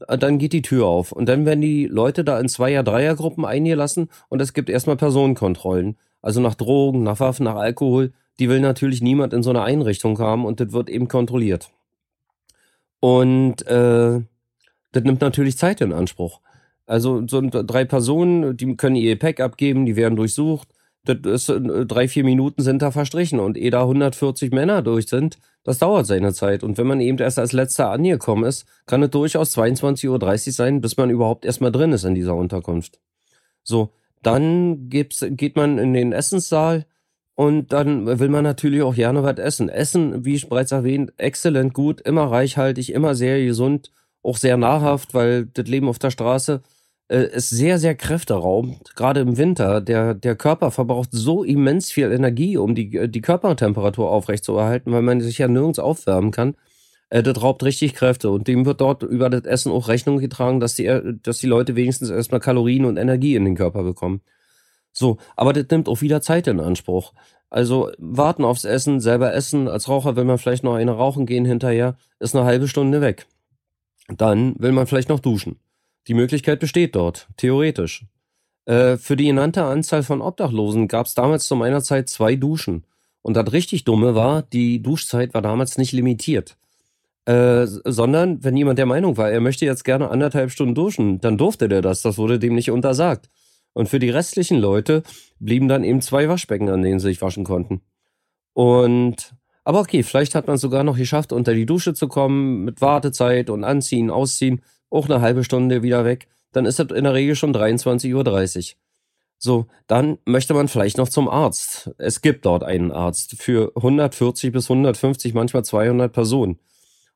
dann 0.09 0.39
geht 0.39 0.53
die 0.53 0.63
Tür 0.63 0.87
auf. 0.87 1.13
Und 1.13 1.29
dann 1.29 1.47
werden 1.47 1.61
die 1.61 1.87
Leute 1.87 2.25
da 2.25 2.39
in 2.39 2.49
Zweier-, 2.49 2.83
Dreiergruppen 2.83 3.45
eingelassen 3.45 4.09
und 4.29 4.41
es 4.41 4.53
gibt 4.53 4.71
erstmal 4.71 4.97
Personenkontrollen. 4.97 5.97
Also 6.23 6.41
nach 6.41 6.55
Drogen, 6.55 7.03
nach 7.03 7.21
Waffen, 7.21 7.45
nach 7.45 7.57
Alkohol. 7.57 8.13
Die 8.39 8.49
will 8.49 8.61
natürlich 8.61 9.01
niemand 9.03 9.33
in 9.33 9.43
so 9.43 9.51
einer 9.51 9.63
Einrichtung 9.63 10.19
haben 10.19 10.45
und 10.45 10.59
das 10.59 10.73
wird 10.73 10.89
eben 10.89 11.09
kontrolliert. 11.09 11.71
Und 13.01 13.67
äh, 13.67 14.21
das 14.93 15.03
nimmt 15.03 15.21
natürlich 15.21 15.59
Zeit 15.59 15.81
in 15.81 15.93
Anspruch. 15.93 16.41
Also 16.87 17.27
so 17.27 17.41
drei 17.43 17.85
Personen, 17.85 18.57
die 18.57 18.77
können 18.77 18.97
ihr 18.97 19.15
Gepäck 19.15 19.41
abgeben, 19.41 19.87
die 19.87 19.97
werden 19.97 20.17
durchsucht. 20.17 20.69
Das 21.05 21.19
ist, 21.25 21.49
äh, 21.51 21.87
drei, 21.87 22.09
vier 22.09 22.25
Minuten 22.25 22.63
sind 22.63 22.81
da 22.81 22.91
verstrichen 22.91 23.39
und 23.39 23.57
ehe 23.57 23.71
da 23.71 23.83
140 23.83 24.53
Männer 24.53 24.83
durch 24.83 25.09
sind, 25.09 25.39
das 25.63 25.79
dauert 25.79 26.07
seine 26.07 26.33
Zeit. 26.33 26.63
Und 26.63 26.79
wenn 26.79 26.87
man 26.87 27.01
eben 27.01 27.19
erst 27.19 27.39
als 27.39 27.53
letzter 27.53 27.91
angekommen 27.91 28.45
ist, 28.45 28.67
kann 28.87 29.03
es 29.03 29.11
durchaus 29.11 29.57
22.30 29.57 30.09
Uhr 30.09 30.53
sein, 30.53 30.81
bis 30.81 30.97
man 30.97 31.11
überhaupt 31.11 31.45
erstmal 31.45 31.73
drin 31.73 31.93
ist 31.93 32.05
in 32.05 32.15
dieser 32.15 32.35
Unterkunft. 32.35 33.01
So, 33.63 33.91
dann 34.23 34.89
gibt's, 34.89 35.25
geht 35.29 35.57
man 35.57 35.79
in 35.79 35.93
den 35.93 36.13
Essenssaal 36.13 36.87
und 37.35 37.73
dann 37.73 38.19
will 38.19 38.29
man 38.29 38.45
natürlich 38.45 38.83
auch 38.83 38.95
gerne 38.95 39.23
was 39.23 39.39
essen. 39.39 39.69
Essen, 39.69 40.25
wie 40.25 40.35
ich 40.35 40.49
bereits 40.49 40.73
erwähnt, 40.73 41.13
exzellent 41.19 41.75
gut, 41.75 42.01
immer 42.01 42.31
reichhaltig, 42.31 42.93
immer 42.93 43.15
sehr 43.15 43.45
gesund, 43.45 43.91
auch 44.23 44.37
sehr 44.39 44.57
nahrhaft, 44.57 45.13
weil 45.13 45.47
das 45.47 45.67
Leben 45.67 45.89
auf 45.89 45.99
der 45.99 46.11
Straße 46.11 46.63
ist 47.09 47.51
sehr, 47.51 47.79
sehr 47.79 47.95
kräfteraubend. 47.95 48.95
Gerade 48.97 49.21
im 49.21 49.37
Winter. 49.37 49.81
Der, 49.81 50.15
der 50.15 50.37
Körper 50.37 50.71
verbraucht 50.71 51.11
so 51.13 51.45
immens 51.45 51.91
viel 51.91 52.11
Energie, 52.11 52.57
um 52.57 52.75
die, 52.75 53.09
die 53.11 53.21
Körpertemperatur 53.21 54.11
aufrechtzuerhalten, 54.11 54.93
weil 54.93 55.03
man 55.03 55.21
sich 55.21 55.39
ja 55.39 55.49
nirgends 55.49 55.79
aufwärmen 55.79 56.31
kann. 56.31 56.57
Äh, 57.11 57.23
das 57.23 57.41
raubt 57.43 57.63
richtig 57.63 57.95
Kräfte 57.95 58.31
und 58.31 58.49
dem 58.49 58.67
wird 58.67 58.81
dort 58.81 59.03
über 59.03 59.31
das 59.31 59.45
Essen 59.45 59.73
auch 59.73 59.89
Rechnung 59.89 60.19
getragen, 60.19 60.61
dass 60.61 60.75
die, 60.75 60.91
dass 61.23 61.39
die 61.39 61.47
Leute 61.47 61.77
wenigstens 61.77 62.11
erstmal 62.11 62.41
Kalorien 62.41 62.85
und 62.85 62.97
Energie 62.97 63.37
in 63.37 63.45
den 63.45 63.57
Körper 63.57 63.83
bekommen. 63.83 64.21
So, 64.93 65.19
aber 65.37 65.53
das 65.53 65.67
nimmt 65.71 65.89
auch 65.89 66.01
wieder 66.01 66.21
Zeit 66.23 66.47
in 66.47 66.61
Anspruch. 66.61 67.13
Also 67.51 67.91
warten 67.99 68.45
aufs 68.45 68.65
Essen, 68.65 69.01
selber 69.01 69.33
essen. 69.35 69.69
Als 69.69 69.89
Raucher 69.89 70.17
will 70.17 70.25
man 70.25 70.39
vielleicht 70.39 70.65
noch 70.65 70.75
eine 70.75 70.93
rauchen 70.93 71.27
gehen 71.27 71.45
hinterher, 71.45 71.97
ist 72.19 72.35
eine 72.35 72.45
halbe 72.45 72.69
Stunde 72.69 73.01
weg. 73.01 73.27
Dann 74.09 74.55
will 74.59 74.73
man 74.73 74.87
vielleicht 74.87 75.09
noch 75.09 75.21
duschen. 75.21 75.61
Die 76.07 76.15
Möglichkeit 76.15 76.61
besteht 76.61 76.95
dort, 76.97 77.29
theoretisch. 77.37 78.05
Äh, 78.67 78.97
für 78.97 79.17
die 79.17 79.27
genannte 79.27 79.65
Anzahl 79.65 80.03
von 80.03 80.21
Obdachlosen 80.21 80.89
gab 80.89 81.07
es 81.07 81.15
damals 81.15 81.47
zu 81.47 81.57
meiner 81.57 81.83
Zeit 81.83 82.09
zwei 82.09 82.37
Duschen. 82.37 82.85
Und 83.23 83.37
das 83.37 83.53
richtig 83.53 83.85
Dumme 83.85 84.15
war, 84.15 84.43
die 84.43 84.83
Duschzeit 84.83 85.33
war 85.33 85.43
damals 85.43 85.79
nicht 85.79 85.93
limitiert. 85.93 86.57
Äh, 87.27 87.67
sondern, 87.67 88.45
wenn 88.45 88.57
jemand 88.57 88.79
der 88.79 88.87
Meinung 88.87 89.17
war, 89.17 89.31
er 89.31 89.41
möchte 89.41 89.65
jetzt 89.65 89.85
gerne 89.85 90.11
anderthalb 90.11 90.51
Stunden 90.51 90.75
duschen, 90.75 91.21
dann 91.21 91.39
durfte 91.39 91.69
der 91.69 91.81
das. 91.81 92.03
Das 92.03 92.19
wurde 92.19 92.39
dem 92.39 92.55
nicht 92.55 92.71
untersagt. 92.71 93.31
Und 93.73 93.89
für 93.89 93.99
die 93.99 94.11
restlichen 94.11 94.59
Leute 94.59 95.03
blieben 95.41 95.69
dann 95.69 95.85
eben 95.85 96.03
zwei 96.03 96.29
Waschbecken, 96.29 96.69
an 96.69 96.83
denen 96.83 97.01
sie 97.01 97.09
sich 97.09 97.23
waschen 97.23 97.45
konnten. 97.45 97.81
Und, 98.53 99.35
aber 99.65 99.81
okay, 99.81 100.03
vielleicht 100.03 100.35
hat 100.35 100.47
man 100.47 100.57
es 100.57 100.61
sogar 100.63 100.85
noch 100.85 100.99
geschafft, 100.99 101.33
unter 101.33 101.55
die 101.55 101.67
Dusche 101.67 101.95
zu 101.95 102.09
kommen, 102.09 102.65
mit 102.65 102.83
Wartezeit 102.83 103.49
und 103.49 103.65
Anziehen, 103.65 104.11
Ausziehen 104.11 104.61
auch 104.91 105.09
eine 105.09 105.21
halbe 105.21 105.45
Stunde 105.45 105.83
wieder 105.83 106.05
weg, 106.05 106.29
dann 106.53 106.67
ist 106.67 106.79
das 106.79 106.91
in 106.91 107.05
der 107.05 107.15
Regel 107.15 107.35
schon 107.35 107.55
23.30 107.55 108.15
Uhr. 108.15 108.77
So, 109.39 109.67
dann 109.87 110.19
möchte 110.25 110.55
man 110.55 110.69
vielleicht 110.69 110.97
noch 110.97 111.09
zum 111.09 111.29
Arzt. 111.29 111.91
Es 111.99 112.23
gibt 112.23 112.47
dort 112.47 112.65
einen 112.65 112.93
Arzt 112.93 113.37
für 113.39 113.73
140 113.77 114.53
bis 114.53 114.71
150, 114.71 115.35
manchmal 115.35 115.65
200 115.65 116.13
Personen. 116.13 116.59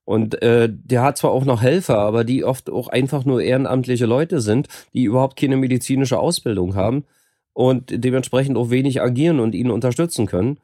Und 0.05 0.41
äh, 0.43 0.69
der 0.71 1.03
hat 1.03 1.19
zwar 1.19 1.33
auch 1.33 1.45
noch 1.45 1.63
Helfer, 1.63 1.99
aber 1.99 2.25
die 2.25 2.45
oft 2.45 2.71
auch 2.71 2.89
einfach 2.89 3.25
nur 3.25 3.43
ehrenamtliche 3.43 4.07
Leute 4.07 4.41
sind, 4.41 4.69
die 4.95 5.05
überhaupt 5.05 5.39
keine 5.39 5.57
medizinische 5.57 6.19
Ausbildung 6.19 6.75
haben 6.75 7.05
und 7.53 7.93
dementsprechend 7.93 8.57
auch 8.57 8.71
wenig 8.71 9.03
agieren 9.03 9.39
und 9.39 9.55
ihn 9.55 9.71
unterstützen 9.71 10.27
können. 10.27 10.59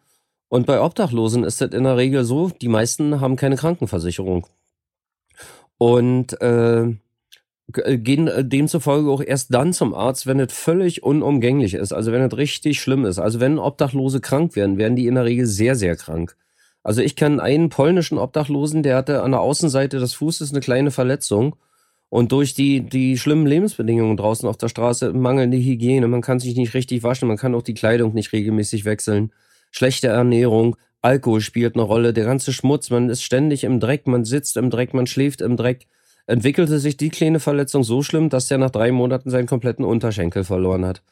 Und 0.49 0.67
bei 0.67 0.81
Obdachlosen 0.81 1.45
ist 1.45 1.61
das 1.61 1.73
in 1.73 1.85
der 1.85 1.97
Regel 1.97 2.25
so, 2.25 2.49
die 2.49 2.69
meisten 2.69 3.21
haben 3.21 3.37
keine 3.37 3.57
Krankenversicherung. 3.57 4.47
Und 5.85 6.41
äh, 6.41 6.87
äh, 7.75 7.99
gehen 7.99 8.27
äh, 8.27 8.42
demzufolge 8.42 9.11
auch 9.11 9.23
erst 9.23 9.53
dann 9.53 9.75
zum 9.75 9.92
Arzt, 9.92 10.27
wenn 10.27 10.40
es 10.40 10.51
völlig 10.51 11.03
unumgänglich 11.03 11.75
ist, 11.75 11.92
also 11.92 12.11
wenn 12.11 12.23
es 12.23 12.35
richtig 12.38 12.81
schlimm 12.81 13.05
ist. 13.05 13.18
Also 13.18 13.38
wenn 13.38 13.59
Obdachlose 13.59 14.23
krank 14.23 14.57
werden, 14.57 14.79
werden 14.79 14.97
die 14.97 15.07
in 15.07 15.16
der 15.16 15.27
Regel 15.27 15.44
sehr, 15.44 15.75
sehr 15.75 15.94
krank. 15.97 16.37
Also 16.83 17.03
ich 17.03 17.16
kenne 17.16 17.42
einen 17.42 17.68
polnischen 17.68 18.16
Obdachlosen, 18.16 18.83
der 18.83 18.97
hatte 18.97 19.23
an 19.23 19.33
der 19.33 19.42
Außenseite 19.42 19.99
des 19.99 20.14
Fußes 20.14 20.53
eine 20.53 20.61
kleine 20.61 20.90
Verletzung 20.90 21.55
und 22.09 22.33
durch 22.33 22.55
die, 22.55 22.81
die 22.81 23.18
schlimmen 23.18 23.47
Lebensbedingungen 23.47 24.16
draußen 24.16 24.49
auf 24.49 24.57
der 24.57 24.68
Straße, 24.68 25.12
mangelnde 25.12 25.59
Hygiene, 25.59 26.09
man 26.09 26.23
kann 26.23 26.40
sich 26.40 26.57
nicht 26.57 26.73
richtig 26.73 27.03
waschen, 27.03 27.29
man 27.29 27.37
kann 27.37 27.55
auch 27.55 27.62
die 27.62 27.75
Kleidung 27.75 28.14
nicht 28.14 28.33
regelmäßig 28.33 28.87
wechseln, 28.87 29.33
schlechte 29.70 30.09
Ernährung, 30.09 30.77
Alkohol 31.05 31.40
spielt 31.40 31.75
eine 31.75 31.83
Rolle, 31.83 32.12
der 32.12 32.25
ganze 32.25 32.53
Schmutz, 32.53 32.90
man 32.90 33.11
ist 33.11 33.23
ständig 33.23 33.64
im 33.64 33.79
Dreck, 33.79 34.07
man 34.07 34.25
sitzt 34.25 34.57
im 34.57 34.71
Dreck, 34.71 34.95
man 34.95 35.07
schläft 35.07 35.40
im 35.40 35.57
Dreck 35.57 35.87
entwickelte 36.27 36.79
sich 36.79 36.97
die 36.97 37.11
kleine 37.11 37.40
Verletzung 37.40 37.85
so 37.85 38.03
schlimm, 38.03 38.29
dass 38.29 38.51
er 38.51 38.59
nach 38.59 38.71
drei 38.71 38.93
Monaten 38.93 39.31
seinen 39.31 39.47
kompletten 39.47 39.85
Unterschenkel 39.85 40.45
verloren 40.45 40.85
hat. 40.85 41.03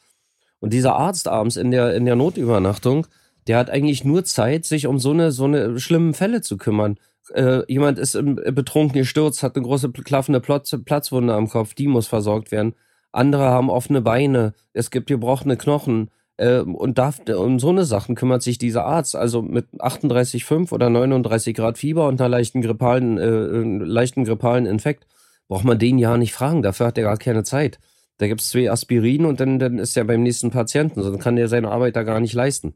Und 0.59 0.73
dieser 0.73 0.95
Arzt 0.95 1.27
abends 1.27 1.57
in 1.57 1.71
der, 1.71 1.93
in 1.95 2.05
der 2.05 2.15
Notübernachtung, 2.15 3.07
der 3.47 3.57
hat 3.57 3.69
eigentlich 3.69 4.03
nur 4.03 4.23
Zeit, 4.23 4.65
sich 4.65 4.87
um 4.87 4.99
so 4.99 5.11
eine, 5.11 5.31
so 5.31 5.43
eine 5.45 5.79
schlimmen 5.79 6.13
Fälle 6.13 6.41
zu 6.41 6.57
kümmern. 6.57 6.97
Äh, 7.33 7.61
jemand 7.67 7.99
ist 7.99 8.15
im, 8.15 8.35
betrunken 8.35 8.97
gestürzt, 8.99 9.43
hat 9.43 9.55
eine 9.55 9.65
große 9.65 9.91
klaffende 9.91 10.39
Platz, 10.39 10.75
Platzwunde 10.83 11.33
am 11.33 11.49
Kopf, 11.49 11.73
die 11.73 11.87
muss 11.87 12.07
versorgt 12.07 12.51
werden. 12.51 12.73
Andere 13.11 13.43
haben 13.43 13.69
offene 13.69 14.01
Beine, 14.01 14.53
es 14.71 14.89
gibt 14.89 15.07
gebrochene 15.07 15.57
Knochen, 15.57 16.07
äh, 16.07 16.22
und 16.37 16.97
darf, 16.97 17.19
um 17.29 17.59
so 17.59 17.69
eine 17.69 17.85
Sachen 17.85 18.15
kümmert 18.15 18.41
sich 18.41 18.57
dieser 18.57 18.85
Arzt. 18.85 19.15
Also 19.15 19.41
mit 19.41 19.67
38,5 19.77 20.71
oder 20.71 20.89
39 20.89 21.55
Grad 21.55 21.77
Fieber 21.77 22.07
und 22.07 22.19
einer 22.19 22.29
leichten 22.29 22.61
grippalen, 22.61 23.17
äh, 23.17 23.27
äh, 23.27 23.83
leichten 23.83 24.23
grippalen 24.23 24.65
Infekt 24.65 25.05
braucht 25.47 25.65
man 25.65 25.77
den 25.77 25.99
ja 25.99 26.17
nicht 26.17 26.33
fragen. 26.33 26.61
Dafür 26.61 26.87
hat 26.87 26.97
er 26.97 27.03
gar 27.03 27.17
keine 27.17 27.43
Zeit. 27.43 27.79
Da 28.17 28.27
gibt 28.27 28.41
es 28.41 28.49
zwei 28.49 28.71
Aspirin 28.71 29.25
und 29.25 29.39
dann, 29.39 29.59
dann 29.59 29.77
ist 29.79 29.95
er 29.97 30.05
beim 30.05 30.23
nächsten 30.23 30.51
Patienten. 30.51 31.01
Dann 31.01 31.19
kann 31.19 31.37
er 31.37 31.47
seine 31.47 31.69
Arbeit 31.69 31.95
da 31.95 32.03
gar 32.03 32.19
nicht 32.19 32.33
leisten. 32.33 32.73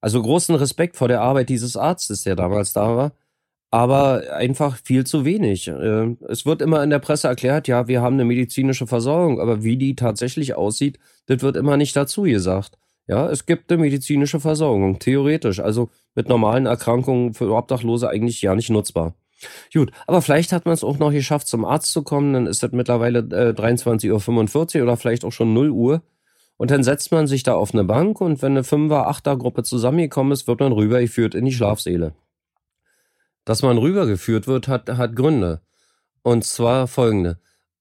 Also 0.00 0.20
großen 0.22 0.54
Respekt 0.54 0.96
vor 0.96 1.08
der 1.08 1.22
Arbeit 1.22 1.48
dieses 1.48 1.76
Arztes, 1.76 2.22
der 2.22 2.36
damals 2.36 2.72
da 2.72 2.96
war. 2.96 3.12
Aber 3.70 4.22
einfach 4.32 4.76
viel 4.76 5.04
zu 5.04 5.24
wenig. 5.24 5.66
Äh, 5.66 6.14
es 6.28 6.46
wird 6.46 6.62
immer 6.62 6.82
in 6.84 6.90
der 6.90 7.00
Presse 7.00 7.26
erklärt, 7.26 7.66
ja, 7.66 7.88
wir 7.88 8.02
haben 8.02 8.14
eine 8.14 8.24
medizinische 8.24 8.86
Versorgung, 8.86 9.40
aber 9.40 9.64
wie 9.64 9.76
die 9.76 9.96
tatsächlich 9.96 10.54
aussieht, 10.54 11.00
das 11.26 11.42
wird 11.42 11.56
immer 11.56 11.76
nicht 11.76 11.96
dazu 11.96 12.22
gesagt. 12.22 12.78
Ja, 13.06 13.28
es 13.28 13.44
gibt 13.44 13.70
eine 13.70 13.82
medizinische 13.82 14.40
Versorgung, 14.40 14.98
theoretisch. 14.98 15.60
Also 15.60 15.90
mit 16.14 16.28
normalen 16.28 16.66
Erkrankungen 16.66 17.34
für 17.34 17.52
Obdachlose 17.52 18.08
eigentlich 18.08 18.40
ja 18.40 18.54
nicht 18.54 18.70
nutzbar. 18.70 19.14
Gut, 19.72 19.92
aber 20.06 20.22
vielleicht 20.22 20.52
hat 20.52 20.64
man 20.64 20.72
es 20.74 20.84
auch 20.84 20.98
noch 20.98 21.10
geschafft, 21.10 21.48
zum 21.48 21.64
Arzt 21.64 21.92
zu 21.92 22.02
kommen. 22.02 22.32
Dann 22.32 22.46
ist 22.46 22.62
das 22.62 22.72
mittlerweile 22.72 23.18
äh, 23.18 23.52
23.45 23.52 24.76
Uhr 24.76 24.82
oder 24.84 24.96
vielleicht 24.96 25.24
auch 25.24 25.32
schon 25.32 25.52
0 25.52 25.70
Uhr. 25.70 26.02
Und 26.56 26.70
dann 26.70 26.84
setzt 26.84 27.10
man 27.12 27.26
sich 27.26 27.42
da 27.42 27.54
auf 27.54 27.74
eine 27.74 27.84
Bank 27.84 28.20
und 28.20 28.40
wenn 28.40 28.52
eine 28.52 28.62
5er, 28.62 29.08
8er 29.08 29.36
Gruppe 29.36 29.64
zusammengekommen 29.64 30.32
ist, 30.32 30.46
wird 30.46 30.60
man 30.60 30.72
rübergeführt 30.72 31.34
in 31.34 31.44
die 31.44 31.52
Schlafsäle. 31.52 32.14
Dass 33.44 33.62
man 33.62 33.76
rübergeführt 33.76 34.46
wird, 34.46 34.68
hat, 34.68 34.88
hat 34.88 35.16
Gründe. 35.16 35.60
Und 36.22 36.44
zwar 36.44 36.86
folgende. 36.86 37.38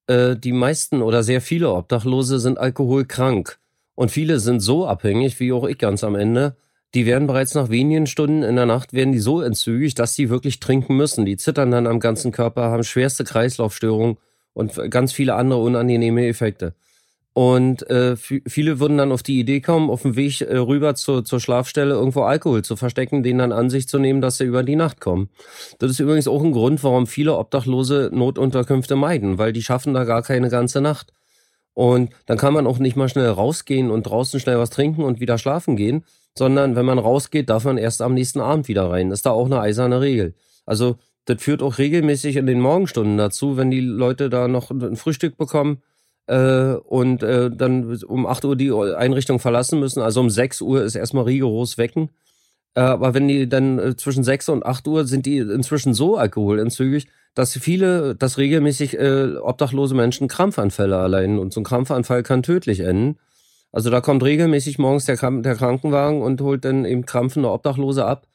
Äh, 0.07 0.35
die 0.35 0.51
meisten 0.51 1.01
oder 1.01 1.23
sehr 1.23 1.39
viele 1.39 1.71
Obdachlose 1.71 2.39
sind 2.39 2.57
alkoholkrank. 2.57 3.59
Und 3.95 4.11
viele 4.11 4.39
sind 4.39 4.59
so 4.59 4.87
abhängig, 4.87 5.39
wie 5.39 5.53
auch 5.53 5.65
ich 5.65 5.77
ganz 5.77 6.03
am 6.03 6.15
Ende, 6.15 6.55
die 6.93 7.05
werden 7.05 7.27
bereits 7.27 7.55
nach 7.55 7.69
wenigen 7.69 8.05
Stunden 8.05 8.43
in 8.43 8.55
der 8.55 8.67
Nacht 8.67 8.93
werden 8.93 9.13
die 9.13 9.19
so 9.19 9.41
entzügig, 9.41 9.95
dass 9.95 10.13
sie 10.13 10.29
wirklich 10.29 10.59
trinken 10.59 10.95
müssen. 10.95 11.25
Die 11.25 11.37
zittern 11.37 11.71
dann 11.71 11.87
am 11.87 11.99
ganzen 11.99 12.31
Körper, 12.31 12.63
haben 12.69 12.83
schwerste 12.83 13.23
Kreislaufstörungen 13.23 14.17
und 14.53 14.79
ganz 14.91 15.11
viele 15.11 15.33
andere 15.33 15.59
unangenehme 15.59 16.27
Effekte. 16.27 16.75
Und 17.35 17.89
äh, 17.89 18.15
viele 18.15 18.79
würden 18.79 18.99
dann 18.99 19.11
auf 19.11 19.23
die 19.23 19.39
Idee 19.39 19.59
kommen, 19.59 19.89
auf 19.89 20.03
dem 20.03 20.15
Weg 20.15 20.41
äh, 20.41 20.55
rüber 20.55 20.93
zur, 20.93 21.25
zur 21.25 21.39
Schlafstelle 21.39 21.95
irgendwo 21.95 22.21
Alkohol 22.21 22.63
zu 22.63 22.75
verstecken, 22.75 23.23
den 23.23 23.39
dann 23.39 23.51
an 23.51 23.71
sich 23.71 23.87
zu 23.87 23.97
nehmen, 23.97 24.21
dass 24.21 24.37
sie 24.37 24.43
über 24.43 24.61
die 24.61 24.75
Nacht 24.75 25.01
kommen. 25.01 25.29
Das 25.79 25.89
ist 25.89 25.99
übrigens 25.99 26.27
auch 26.27 26.43
ein 26.43 26.51
Grund, 26.51 26.83
warum 26.83 27.07
viele 27.07 27.35
Obdachlose 27.35 28.11
Notunterkünfte 28.13 28.95
meiden, 28.95 29.39
weil 29.39 29.51
die 29.51 29.63
schaffen 29.63 29.95
da 29.95 30.03
gar 30.03 30.21
keine 30.21 30.49
ganze 30.49 30.79
Nacht. 30.79 31.11
Und 31.73 32.11
dann 32.25 32.37
kann 32.37 32.53
man 32.53 32.67
auch 32.67 32.79
nicht 32.79 32.95
mal 32.95 33.09
schnell 33.09 33.29
rausgehen 33.29 33.89
und 33.89 34.03
draußen 34.03 34.39
schnell 34.39 34.59
was 34.59 34.69
trinken 34.69 35.03
und 35.03 35.19
wieder 35.19 35.37
schlafen 35.37 35.75
gehen, 35.75 36.05
sondern 36.37 36.75
wenn 36.75 36.85
man 36.85 36.99
rausgeht, 36.99 37.49
darf 37.49 37.65
man 37.65 37.77
erst 37.77 38.01
am 38.01 38.13
nächsten 38.13 38.41
Abend 38.41 38.67
wieder 38.67 38.89
rein. 38.89 39.09
Das 39.09 39.19
ist 39.19 39.25
da 39.25 39.31
auch 39.31 39.45
eine 39.45 39.59
eiserne 39.59 40.01
Regel. 40.01 40.35
Also 40.65 40.97
das 41.25 41.41
führt 41.41 41.63
auch 41.63 41.77
regelmäßig 41.77 42.35
in 42.35 42.45
den 42.45 42.59
Morgenstunden 42.59 43.17
dazu, 43.17 43.57
wenn 43.57 43.71
die 43.71 43.79
Leute 43.79 44.29
da 44.29 44.47
noch 44.47 44.71
ein 44.71 44.95
Frühstück 44.95 45.37
bekommen 45.37 45.81
äh, 46.27 46.73
und 46.73 47.23
äh, 47.23 47.49
dann 47.49 47.95
um 48.03 48.25
8 48.25 48.45
Uhr 48.45 48.55
die 48.55 48.71
Einrichtung 48.71 49.39
verlassen 49.39 49.79
müssen. 49.79 50.01
Also 50.01 50.19
um 50.19 50.29
6 50.29 50.61
Uhr 50.61 50.83
ist 50.83 50.95
erstmal 50.95 51.25
rigoros 51.25 51.77
wecken. 51.77 52.09
Äh, 52.75 52.81
aber 52.81 53.13
wenn 53.13 53.27
die 53.27 53.47
dann 53.47 53.79
äh, 53.79 53.95
zwischen 53.95 54.23
6 54.23 54.49
und 54.49 54.65
8 54.65 54.87
Uhr 54.87 55.05
sind 55.05 55.25
die 55.25 55.37
inzwischen 55.37 55.93
so 55.93 56.17
alkoholentzügig, 56.17 57.07
dass 57.35 57.53
viele, 57.53 58.15
dass 58.15 58.37
regelmäßig 58.37 58.97
äh, 58.99 59.35
obdachlose 59.37 59.95
Menschen 59.95 60.27
Krampfanfälle 60.27 60.95
erleiden 60.95 61.39
und 61.39 61.53
so 61.53 61.61
ein 61.61 61.63
Krampfanfall 61.63 62.23
kann 62.23 62.43
tödlich 62.43 62.81
enden. 62.81 63.17
Also 63.71 63.89
da 63.89 64.01
kommt 64.01 64.23
regelmäßig 64.23 64.77
morgens 64.77 65.05
der, 65.05 65.17
der 65.17 65.55
Krankenwagen 65.55 66.21
und 66.21 66.41
holt 66.41 66.63
dann 66.63 66.85
eben 66.85 67.05
krampfende 67.05 67.51
Obdachlose 67.51 68.05
ab. 68.05 68.27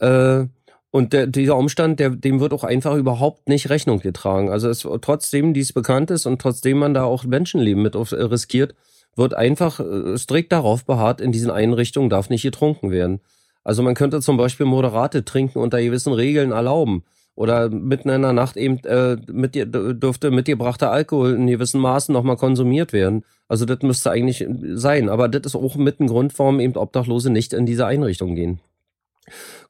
Äh, 0.00 0.46
Und 0.94 1.14
der, 1.14 1.26
dieser 1.26 1.56
Umstand, 1.56 2.00
der, 2.00 2.10
dem 2.10 2.40
wird 2.40 2.52
auch 2.52 2.64
einfach 2.64 2.96
überhaupt 2.96 3.48
nicht 3.48 3.70
Rechnung 3.70 4.00
getragen. 4.00 4.50
Also 4.50 4.68
es, 4.68 4.86
trotzdem 5.00 5.54
dies 5.54 5.72
bekannt 5.72 6.10
ist 6.10 6.26
und 6.26 6.38
trotzdem 6.42 6.76
man 6.78 6.92
da 6.92 7.04
auch 7.04 7.24
Menschenleben 7.24 7.82
mit 7.82 7.94
äh, 7.94 7.98
riskiert, 7.98 8.74
wird 9.16 9.32
einfach 9.32 9.80
äh, 9.80 10.18
strikt 10.18 10.52
darauf 10.52 10.84
beharrt, 10.84 11.22
in 11.22 11.32
diesen 11.32 11.50
Einrichtungen 11.50 12.10
darf 12.10 12.28
nicht 12.28 12.42
getrunken 12.42 12.90
werden. 12.90 13.20
Also 13.64 13.82
man 13.82 13.94
könnte 13.94 14.20
zum 14.20 14.36
Beispiel 14.36 14.66
moderate 14.66 15.24
Trinken 15.24 15.60
unter 15.60 15.80
gewissen 15.80 16.12
Regeln 16.12 16.52
erlauben. 16.52 17.04
Oder 17.34 17.70
mitten 17.70 18.10
in 18.10 18.22
der 18.22 18.34
Nacht 18.34 18.56
eben 18.56 18.78
äh, 18.84 19.16
mit, 19.30 19.54
dürfte 19.54 20.30
mitgebrachter 20.30 20.90
Alkohol 20.90 21.32
in 21.32 21.46
gewissen 21.46 21.80
Maßen 21.80 22.12
nochmal 22.12 22.36
konsumiert 22.36 22.92
werden. 22.92 23.24
Also 23.48 23.64
das 23.64 23.80
müsste 23.82 24.10
eigentlich 24.10 24.46
sein. 24.74 25.08
Aber 25.08 25.28
das 25.28 25.46
ist 25.46 25.56
auch 25.56 25.76
mit 25.76 25.98
ein 26.00 26.08
Grund, 26.08 26.38
warum 26.38 26.60
eben 26.60 26.76
Obdachlose 26.76 27.30
nicht 27.30 27.54
in 27.54 27.64
diese 27.64 27.86
Einrichtung 27.86 28.34
gehen. 28.34 28.60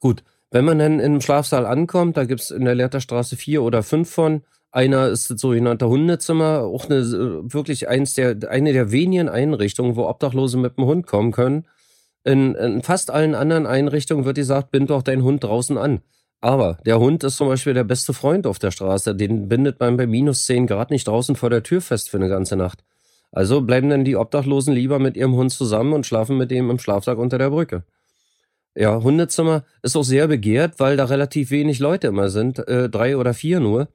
Gut, 0.00 0.24
wenn 0.50 0.64
man 0.64 0.78
dann 0.78 1.00
im 1.00 1.20
Schlafsaal 1.20 1.64
ankommt, 1.64 2.16
da 2.16 2.24
gibt's 2.24 2.50
in 2.50 2.64
der 2.64 2.74
Lehrterstraße 2.74 3.36
vier 3.36 3.62
oder 3.62 3.82
fünf 3.82 4.10
von. 4.10 4.42
Einer 4.70 5.08
ist 5.08 5.30
das 5.30 5.40
sogenannte 5.40 5.88
Hundezimmer, 5.88 6.60
auch 6.60 6.86
eine, 6.86 7.04
wirklich 7.52 7.88
eins 7.88 8.14
der, 8.14 8.36
eine 8.48 8.72
der 8.72 8.90
wenigen 8.90 9.28
Einrichtungen, 9.28 9.96
wo 9.96 10.08
Obdachlose 10.08 10.58
mit 10.58 10.78
dem 10.78 10.86
Hund 10.86 11.06
kommen 11.06 11.30
können. 11.30 11.66
In, 12.24 12.54
in 12.54 12.82
fast 12.82 13.10
allen 13.10 13.34
anderen 13.34 13.66
Einrichtungen 13.66 14.24
wird 14.24 14.36
gesagt, 14.36 14.70
bind 14.70 14.90
doch 14.90 15.02
deinen 15.02 15.24
Hund 15.24 15.44
draußen 15.44 15.76
an. 15.76 16.00
Aber 16.42 16.76
der 16.84 16.98
Hund 16.98 17.22
ist 17.22 17.36
zum 17.36 17.46
Beispiel 17.46 17.72
der 17.72 17.84
beste 17.84 18.12
Freund 18.12 18.48
auf 18.48 18.58
der 18.58 18.72
Straße. 18.72 19.14
Den 19.14 19.48
bindet 19.48 19.78
man 19.78 19.96
bei 19.96 20.08
minus 20.08 20.44
10 20.46 20.66
Grad 20.66 20.90
nicht 20.90 21.06
draußen 21.06 21.36
vor 21.36 21.50
der 21.50 21.62
Tür 21.62 21.80
fest 21.80 22.10
für 22.10 22.16
eine 22.16 22.28
ganze 22.28 22.56
Nacht. 22.56 22.84
Also 23.30 23.60
bleiben 23.60 23.88
dann 23.88 24.04
die 24.04 24.16
Obdachlosen 24.16 24.74
lieber 24.74 24.98
mit 24.98 25.16
ihrem 25.16 25.34
Hund 25.34 25.52
zusammen 25.52 25.92
und 25.92 26.04
schlafen 26.04 26.36
mit 26.36 26.50
dem 26.50 26.68
im 26.68 26.80
Schlafsack 26.80 27.16
unter 27.16 27.38
der 27.38 27.50
Brücke. 27.50 27.84
Ja, 28.74 29.00
Hundezimmer 29.00 29.64
ist 29.82 29.96
auch 29.96 30.02
sehr 30.02 30.26
begehrt, 30.26 30.80
weil 30.80 30.96
da 30.96 31.04
relativ 31.04 31.50
wenig 31.52 31.78
Leute 31.78 32.08
immer 32.08 32.28
sind, 32.28 32.58
äh, 32.66 32.88
drei 32.88 33.16
oder 33.16 33.34
vier 33.34 33.60
nur, 33.60 33.88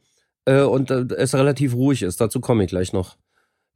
äh, 0.45 0.61
und 0.61 0.89
äh, 0.89 1.05
es 1.17 1.35
relativ 1.35 1.73
ruhig 1.73 2.01
ist. 2.01 2.21
Dazu 2.21 2.39
komme 2.39 2.63
ich 2.63 2.69
gleich 2.69 2.93
noch. 2.93 3.17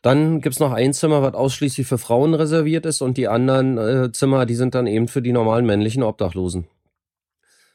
Dann 0.01 0.39
gibt's 0.39 0.59
noch 0.59 0.71
ein 0.71 0.93
Zimmer, 0.93 1.21
was 1.21 1.33
ausschließlich 1.33 1.85
für 1.85 1.97
Frauen 1.97 2.33
reserviert 2.35 2.85
ist 2.85 3.01
und 3.01 3.17
die 3.17 3.27
anderen 3.27 3.77
äh, 3.77 4.11
Zimmer, 4.13 4.45
die 4.45 4.55
sind 4.55 4.75
dann 4.75 4.87
eben 4.87 5.09
für 5.09 5.21
die 5.21 5.33
normalen 5.33 5.65
männlichen 5.65 6.03
Obdachlosen. 6.03 6.67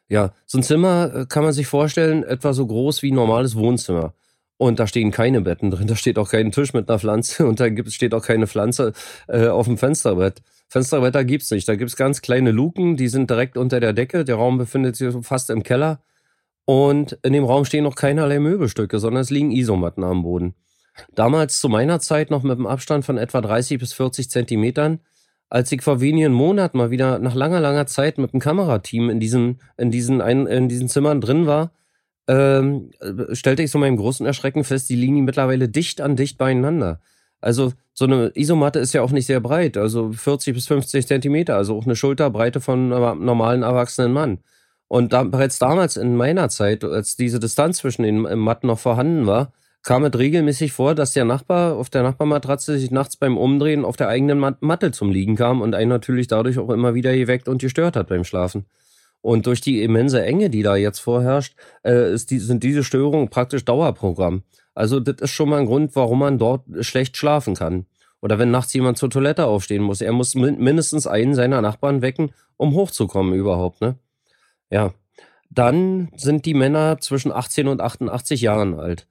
Ja, 0.09 0.33
so 0.47 0.59
ein 0.59 0.63
Zimmer 0.63 1.13
äh, 1.15 1.27
kann 1.27 1.43
man 1.43 1.53
sich 1.53 1.67
vorstellen, 1.67 2.23
etwa 2.23 2.53
so 2.53 2.67
groß 2.67 3.03
wie 3.03 3.11
ein 3.11 3.17
normales 3.17 3.57
Wohnzimmer. 3.57 4.15
Und 4.59 4.79
da 4.79 4.87
stehen 4.87 5.11
keine 5.11 5.41
Betten 5.43 5.71
drin, 5.71 5.87
da 5.89 5.97
steht 5.97 6.19
auch 6.19 6.31
kein 6.31 6.53
Tisch 6.53 6.73
mit 6.73 6.89
einer 6.89 6.99
Pflanze 6.99 7.47
und 7.47 7.61
da 7.61 7.69
gibt, 7.69 7.93
steht 7.93 8.15
auch 8.15 8.23
keine 8.25 8.47
Pflanze 8.47 8.93
äh, 9.29 9.49
auf 9.49 9.67
dem 9.67 9.79
Fensterbrett. 9.79 10.43
Fensterbretter 10.69 11.25
gibt's 11.25 11.51
nicht. 11.51 11.69
Da 11.69 11.77
gibt's 11.77 11.97
ganz 11.97 12.23
kleine 12.23 12.51
Luken, 12.51 12.97
die 12.97 13.09
sind 13.09 13.31
direkt 13.31 13.57
unter 13.57 13.81
der 13.81 13.93
Decke. 13.93 14.25
Der 14.25 14.37
Raum 14.37 14.59
befindet 14.59 14.97
sich 14.97 15.15
fast 15.23 15.51
im 15.51 15.63
Keller. 15.63 16.01
Und 16.65 17.19
in 17.23 17.33
dem 17.33 17.45
Raum 17.45 17.65
stehen 17.65 17.85
noch 17.85 17.95
keinerlei 17.95 18.41
Möbelstücke, 18.41 18.99
sondern 18.99 19.21
es 19.21 19.31
liegen 19.31 19.53
Isomatten 19.53 20.03
am 20.03 20.25
Boden. 20.25 20.55
Damals 21.15 21.61
zu 21.61 21.69
meiner 21.69 22.01
Zeit 22.01 22.31
noch 22.31 22.43
mit 22.43 22.57
einem 22.57 22.67
Abstand 22.67 23.05
von 23.05 23.19
etwa 23.19 23.41
30 23.41 23.79
bis 23.79 23.93
40 23.93 24.29
Zentimetern. 24.29 25.01
Als 25.49 25.71
ich 25.71 25.83
vor 25.83 26.01
wenigen 26.01 26.33
Monaten 26.33 26.79
mal 26.79 26.91
wieder 26.91 27.19
nach 27.19 27.35
langer, 27.35 27.61
langer 27.61 27.87
Zeit 27.87 28.19
mit 28.19 28.33
dem 28.33 28.41
Kamerateam 28.41 29.11
in 29.11 29.21
diesen, 29.21 29.61
in 29.77 29.91
diesen, 29.91 30.21
ein, 30.21 30.47
in 30.47 30.69
diesen 30.69 30.89
Zimmern 30.89 31.21
drin 31.21 31.47
war, 31.47 31.71
ähm, 32.29 32.91
stellte 33.33 33.63
ich 33.63 33.71
so 33.71 33.79
meinem 33.79 33.97
großen 33.97 34.27
Erschrecken 34.27 34.65
fest, 34.65 34.89
die 34.89 34.97
liegen 34.97 35.25
mittlerweile 35.25 35.69
dicht 35.69 36.01
an 36.01 36.17
dicht 36.17 36.39
beieinander. 36.39 37.01
Also 37.41 37.73
so 37.93 38.07
eine 38.07 38.33
Isomatte 38.35 38.81
ist 38.81 38.93
ja 38.93 39.03
auch 39.03 39.13
nicht 39.13 39.27
sehr 39.27 39.41
breit, 39.41 39.77
also 39.77 40.13
40 40.13 40.55
bis 40.55 40.67
50 40.67 41.07
Zentimeter, 41.07 41.57
also 41.57 41.77
auch 41.77 41.85
eine 41.85 41.97
Schulterbreite 41.97 42.61
von 42.61 42.93
einem 42.93 43.25
normalen 43.25 43.63
erwachsenen 43.63 44.13
Mann. 44.13 44.39
Und 44.89 45.13
da, 45.13 45.25
bereits 45.25 45.59
damals 45.59 45.97
in 45.97 46.17
meiner 46.17 46.49
Zeit, 46.49 46.85
als 46.85 47.17
diese 47.17 47.41
Distanz 47.41 47.79
zwischen 47.79 48.03
den 48.03 48.21
Matten 48.21 48.67
noch 48.67 48.79
vorhanden 48.79 49.27
war, 49.27 49.53
kam 49.87 50.05
es 50.05 50.19
regelmäßig 50.19 50.73
vor, 50.73 50.97
dass 50.97 51.13
der 51.13 51.25
Nachbar 51.25 51.77
auf 51.77 51.91
der 51.91 52.03
Nachbarmatratze 52.03 52.77
sich 52.77 52.91
nachts 52.91 53.17
beim 53.17 53.39
Umdrehen 53.39 53.85
auf 53.85 53.97
der 53.97 54.09
eigenen 54.09 54.57
Matte 54.59 54.91
zum 54.91 55.13
Liegen 55.13 55.37
kam 55.37 55.63
und 55.63 55.77
einen 55.77 55.89
natürlich 55.89 56.27
dadurch 56.27 56.59
auch 56.59 56.71
immer 56.71 56.95
wieder 56.95 57.17
geweckt 57.17 57.49
und 57.49 57.61
gestört 57.63 57.95
hat 57.95 58.09
beim 58.09 58.25
Schlafen. 58.25 58.67
Und 59.21 59.47
durch 59.47 59.61
die 59.61 59.85
immense 59.85 60.25
Enge, 60.25 60.51
die 60.51 60.65
da 60.65 60.75
jetzt 60.75 60.99
vorherrscht, 60.99 61.55
äh, 61.85 62.17
die, 62.29 62.39
sind 62.41 62.65
diese 62.65 62.83
Störungen 62.83 63.29
praktisch 63.29 63.65
Dauerprogramm. 63.65 64.43
Also 64.75 64.99
das 64.99 65.21
ist 65.21 65.31
schon 65.31 65.51
mal 65.51 65.61
ein 65.61 65.67
Grund, 65.67 65.95
warum 65.95 66.19
man 66.19 66.39
dort 66.39 66.65
schlecht 66.81 67.17
schlafen 67.17 67.55
kann. 67.55 67.87
Oder 68.21 68.41
wenn 68.41 68.51
nachts 68.51 68.75
jemand 68.75 68.99
zur 68.99 69.11
Toilette 69.11 69.47
aufstehen 69.47 69.85
muss. 69.85 70.01
Er 70.01 70.13
muss 70.13 70.35
mindestens 70.35 71.07
einen 71.07 71.37
seiner 71.37 71.63
Nachbarn 71.63 72.03
wecken, 72.03 72.33
um 72.57 72.75
hochzukommen 72.75 73.35
überhaupt, 73.35 73.81
ne? 73.81 73.95
Ja. 74.69 74.95
Dann 75.49 76.09
sind 76.17 76.45
die 76.45 76.55
Männer 76.55 76.99
zwischen 76.99 77.31
18 77.31 77.69
und 77.69 77.81
88 77.81 78.41
Jahren 78.41 78.75
alt. 78.75 79.07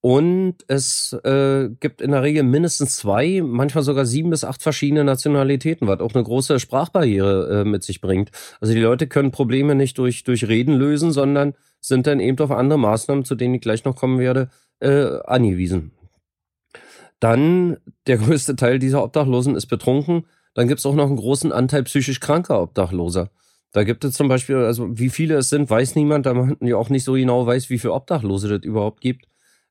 Und 0.00 0.56
es 0.68 1.12
äh, 1.24 1.70
gibt 1.80 2.00
in 2.00 2.12
der 2.12 2.22
Regel 2.22 2.44
mindestens 2.44 2.96
zwei, 2.96 3.42
manchmal 3.44 3.82
sogar 3.82 4.06
sieben 4.06 4.30
bis 4.30 4.44
acht 4.44 4.62
verschiedene 4.62 5.02
Nationalitäten, 5.02 5.88
was 5.88 6.00
auch 6.00 6.14
eine 6.14 6.22
große 6.22 6.60
Sprachbarriere 6.60 7.62
äh, 7.62 7.64
mit 7.64 7.82
sich 7.82 8.00
bringt. 8.00 8.30
Also 8.60 8.74
die 8.74 8.80
Leute 8.80 9.08
können 9.08 9.32
Probleme 9.32 9.74
nicht 9.74 9.98
durch, 9.98 10.22
durch 10.22 10.46
Reden 10.46 10.74
lösen, 10.74 11.10
sondern 11.10 11.54
sind 11.80 12.06
dann 12.06 12.20
eben 12.20 12.38
auf 12.38 12.52
andere 12.52 12.78
Maßnahmen, 12.78 13.24
zu 13.24 13.34
denen 13.34 13.54
ich 13.54 13.60
gleich 13.60 13.84
noch 13.84 13.96
kommen 13.96 14.20
werde, 14.20 14.50
äh, 14.78 15.18
angewiesen. 15.24 15.92
Dann 17.18 17.78
der 18.06 18.18
größte 18.18 18.54
Teil 18.54 18.78
dieser 18.78 19.02
Obdachlosen 19.02 19.56
ist 19.56 19.66
betrunken. 19.66 20.26
Dann 20.54 20.68
gibt 20.68 20.78
es 20.78 20.86
auch 20.86 20.94
noch 20.94 21.06
einen 21.06 21.16
großen 21.16 21.50
Anteil 21.50 21.82
psychisch 21.84 22.20
kranker 22.20 22.62
Obdachloser. 22.62 23.30
Da 23.72 23.84
gibt 23.84 24.04
es 24.04 24.14
zum 24.14 24.28
Beispiel, 24.28 24.56
also 24.56 24.96
wie 24.98 25.10
viele 25.10 25.36
es 25.36 25.50
sind, 25.50 25.68
weiß 25.68 25.94
niemand, 25.96 26.26
da 26.26 26.34
man 26.34 26.56
ja 26.60 26.76
auch 26.76 26.88
nicht 26.88 27.04
so 27.04 27.14
genau 27.14 27.46
weiß, 27.46 27.68
wie 27.70 27.78
viele 27.78 27.92
Obdachlose 27.92 28.48
das 28.48 28.64
überhaupt 28.64 29.00
gibt. 29.00 29.26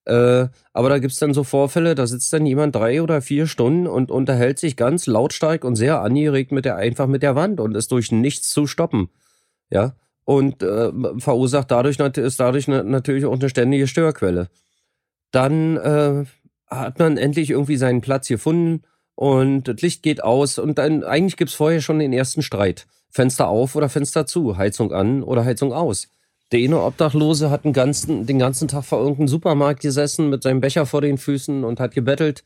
Äh, 0.08 0.48
aber 0.72 0.88
da 0.88 1.00
gibt's 1.00 1.20
dann 1.20 1.34
so 1.34 1.43
Vorfälle, 1.43 1.93
da 1.93 2.08
sitzt 2.08 2.32
dann 2.32 2.46
jemand 2.46 2.74
drei 2.74 3.02
oder 3.02 3.22
vier 3.22 3.46
Stunden 3.46 3.88
und 3.88 4.10
unterhält 4.10 4.58
sich 4.58 4.78
ganz 4.78 5.06
lautstark 5.06 5.65
und 5.65 5.76
sehr 5.76 6.02
angeregt 6.02 6.54
mit 6.54 6.63
der, 6.63 6.78
einfach 6.78 7.08
mit 7.08 7.24
der 7.24 7.36
Wand 7.36 7.60
und 7.60 7.76
ist 7.76 7.91
durch 7.91 8.13
nichts 8.13 8.50
zu 8.50 8.67
stoppen. 8.67 9.10
Ja. 9.70 9.96
Und 10.24 10.63
äh, 10.63 10.91
verursacht 11.17 11.72
dadurch, 11.72 12.00
ist 12.00 12.39
dadurch 12.39 12.70
natürlich 12.70 13.26
auch 13.26 13.34
eine 13.34 13.50
ständige 13.50 13.86
Störquelle. 13.86 14.48
Dann 15.32 15.76
äh, 15.76 16.24
hat 16.67 17.00
man 17.00 17.17
endlich 17.17 17.50
irgendwie 17.50 17.76
seinen 17.76 18.00
Platz 18.00 18.30
gefunden 18.30 18.84
und 19.15 19.67
das 19.67 19.82
Licht 19.82 20.04
geht 20.04 20.24
aus 20.24 20.58
und 20.58 20.78
dann 20.78 21.04
eigentlich 21.04 21.36
gibt's 21.36 21.54
vorher 21.54 21.82
schon 21.82 22.00
den 22.00 22.13
ersten 22.13 22.41
Streit. 22.41 22.88
Fenster 23.10 23.50
auf 23.50 23.76
oder 23.76 23.89
Fenster 23.89 24.26
zu, 24.26 24.56
Heizung 24.56 24.93
an 24.93 25.22
oder 25.22 25.43
Heizung 25.43 25.74
aus. 25.74 26.08
Der 26.51 26.60
eine 26.62 26.81
Obdachlose 26.81 27.49
hat 27.49 27.65
den 27.65 27.73
ganzen, 27.73 28.25
den 28.25 28.39
ganzen 28.39 28.67
Tag 28.67 28.86
vor 28.86 28.99
irgendeinem 28.99 29.27
Supermarkt 29.27 29.81
gesessen 29.81 30.29
mit 30.29 30.43
seinem 30.43 30.62
Becher 30.62 30.86
vor 30.86 31.01
den 31.01 31.17
Füßen 31.17 31.63
und 31.63 31.79
hat 31.79 31.93
gebettelt. 31.93 32.43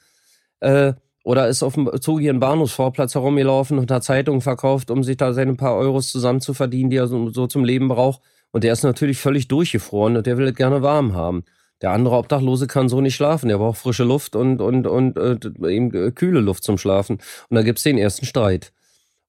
Äh, 0.59 0.93
oder 1.23 1.47
ist 1.47 1.61
auf 1.61 1.75
dem 1.75 1.89
Zugieren 2.01 2.39
Bahnhofsvorplatz 2.39 3.13
herumgelaufen 3.13 3.77
und 3.77 3.91
hat 3.91 4.03
Zeitungen 4.03 4.41
verkauft, 4.41 4.89
um 4.89 5.03
sich 5.03 5.17
da 5.17 5.33
seine 5.33 5.53
paar 5.53 5.75
Euros 5.75 6.09
zusammen 6.11 6.41
zu 6.41 6.55
verdienen, 6.55 6.89
die 6.89 6.97
er 6.97 7.07
so, 7.07 7.29
so 7.29 7.45
zum 7.45 7.63
Leben 7.63 7.89
braucht. 7.89 8.21
Und 8.51 8.63
der 8.63 8.73
ist 8.73 8.83
natürlich 8.83 9.19
völlig 9.19 9.47
durchgefroren 9.47 10.17
und 10.17 10.25
der 10.25 10.37
will 10.37 10.47
es 10.47 10.55
gerne 10.55 10.81
warm 10.81 11.13
haben. 11.13 11.43
Der 11.81 11.91
andere 11.91 12.15
Obdachlose 12.15 12.67
kann 12.67 12.89
so 12.89 13.01
nicht 13.01 13.15
schlafen. 13.15 13.49
Der 13.49 13.57
braucht 13.57 13.79
frische 13.79 14.03
Luft 14.03 14.35
und, 14.35 14.61
und, 14.61 14.87
und, 14.87 15.17
und 15.17 15.45
äh, 15.45 15.73
eben 15.73 15.93
äh, 15.93 16.11
kühle 16.11 16.39
Luft 16.39 16.63
zum 16.63 16.77
Schlafen. 16.77 17.19
Und 17.49 17.55
da 17.55 17.63
gibt's 17.63 17.83
den 17.83 17.97
ersten 17.97 18.25
Streit. 18.25 18.71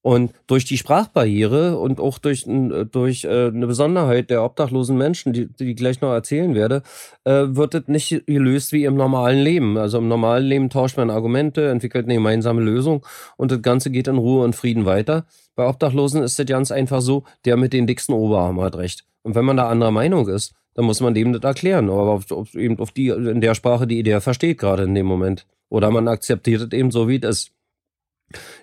Und 0.02 0.32
durch 0.48 0.64
die 0.64 0.78
Sprachbarriere 0.78 1.78
und 1.78 2.00
auch 2.00 2.18
durch, 2.18 2.44
durch 2.44 3.24
äh, 3.24 3.46
eine 3.46 3.68
Besonderheit 3.68 4.30
der 4.30 4.42
obdachlosen 4.42 4.98
Menschen, 4.98 5.32
die, 5.32 5.46
die 5.46 5.70
ich 5.70 5.76
gleich 5.76 6.00
noch 6.00 6.12
erzählen 6.12 6.56
werde, 6.56 6.82
äh, 7.22 7.44
wird 7.46 7.76
es 7.76 7.86
nicht 7.86 8.26
gelöst 8.26 8.72
wie 8.72 8.84
im 8.84 8.96
normalen 8.96 9.38
Leben. 9.38 9.78
Also 9.78 9.98
im 9.98 10.08
normalen 10.08 10.44
Leben 10.44 10.70
tauscht 10.70 10.96
man 10.96 11.08
Argumente, 11.08 11.68
entwickelt 11.70 12.06
eine 12.06 12.14
gemeinsame 12.14 12.62
Lösung 12.62 13.06
und 13.36 13.52
das 13.52 13.62
Ganze 13.62 13.90
geht 13.90 14.08
in 14.08 14.18
Ruhe 14.18 14.44
und 14.44 14.56
Frieden 14.56 14.86
weiter. 14.86 15.24
Bei 15.54 15.68
Obdachlosen 15.68 16.22
ist 16.24 16.38
es 16.38 16.46
ganz 16.46 16.72
einfach 16.72 17.00
so, 17.00 17.22
der 17.44 17.56
mit 17.56 17.72
den 17.72 17.86
dicksten 17.86 18.14
Oberarm 18.14 18.60
hat 18.60 18.76
recht. 18.76 19.04
Und 19.22 19.36
wenn 19.36 19.44
man 19.44 19.56
da 19.56 19.68
anderer 19.68 19.92
Meinung 19.92 20.26
ist, 20.28 20.52
dann 20.74 20.84
muss 20.84 21.00
man 21.00 21.14
dem 21.14 21.32
das 21.32 21.42
erklären. 21.42 21.90
Aber 21.90 22.12
auf, 22.12 22.30
auf, 22.32 22.54
eben 22.54 22.78
auf 22.80 22.90
die, 22.90 23.08
in 23.08 23.40
der 23.40 23.54
Sprache, 23.54 23.86
die 23.86 24.02
der 24.02 24.20
versteht 24.20 24.58
gerade 24.58 24.82
in 24.82 24.94
dem 24.94 25.06
Moment. 25.06 25.46
Oder 25.68 25.90
man 25.90 26.08
akzeptiert 26.08 26.62
es 26.62 26.76
eben 26.76 26.90
so, 26.90 27.08
wie 27.08 27.20
es 27.22 27.28
ist. 27.28 27.52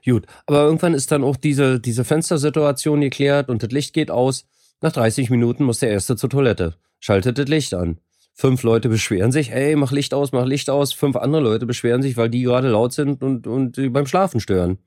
Gut, 0.05 0.25
aber 0.45 0.63
irgendwann 0.63 0.93
ist 0.93 1.11
dann 1.11 1.23
auch 1.23 1.37
diese, 1.37 1.79
diese 1.79 2.03
Fenstersituation 2.03 3.01
geklärt 3.01 3.49
und 3.49 3.63
das 3.63 3.71
Licht 3.71 3.93
geht 3.93 4.11
aus. 4.11 4.45
Nach 4.81 4.91
30 4.91 5.29
Minuten 5.29 5.63
muss 5.63 5.79
der 5.79 5.89
Erste 5.89 6.15
zur 6.15 6.29
Toilette, 6.29 6.75
schaltet 6.99 7.37
das 7.37 7.47
Licht 7.47 7.73
an. 7.73 7.99
Fünf 8.33 8.63
Leute 8.63 8.87
beschweren 8.87 9.33
sich, 9.33 9.51
hey, 9.51 9.75
mach 9.75 9.91
Licht 9.91 10.13
aus, 10.13 10.31
mach 10.31 10.45
Licht 10.45 10.69
aus. 10.69 10.93
Fünf 10.93 11.17
andere 11.17 11.41
Leute 11.41 11.65
beschweren 11.65 12.01
sich, 12.01 12.15
weil 12.15 12.29
die 12.29 12.43
gerade 12.43 12.69
laut 12.69 12.93
sind 12.93 13.21
und, 13.21 13.47
und 13.47 13.77
beim 13.91 14.05
Schlafen 14.05 14.39
stören. 14.39 14.77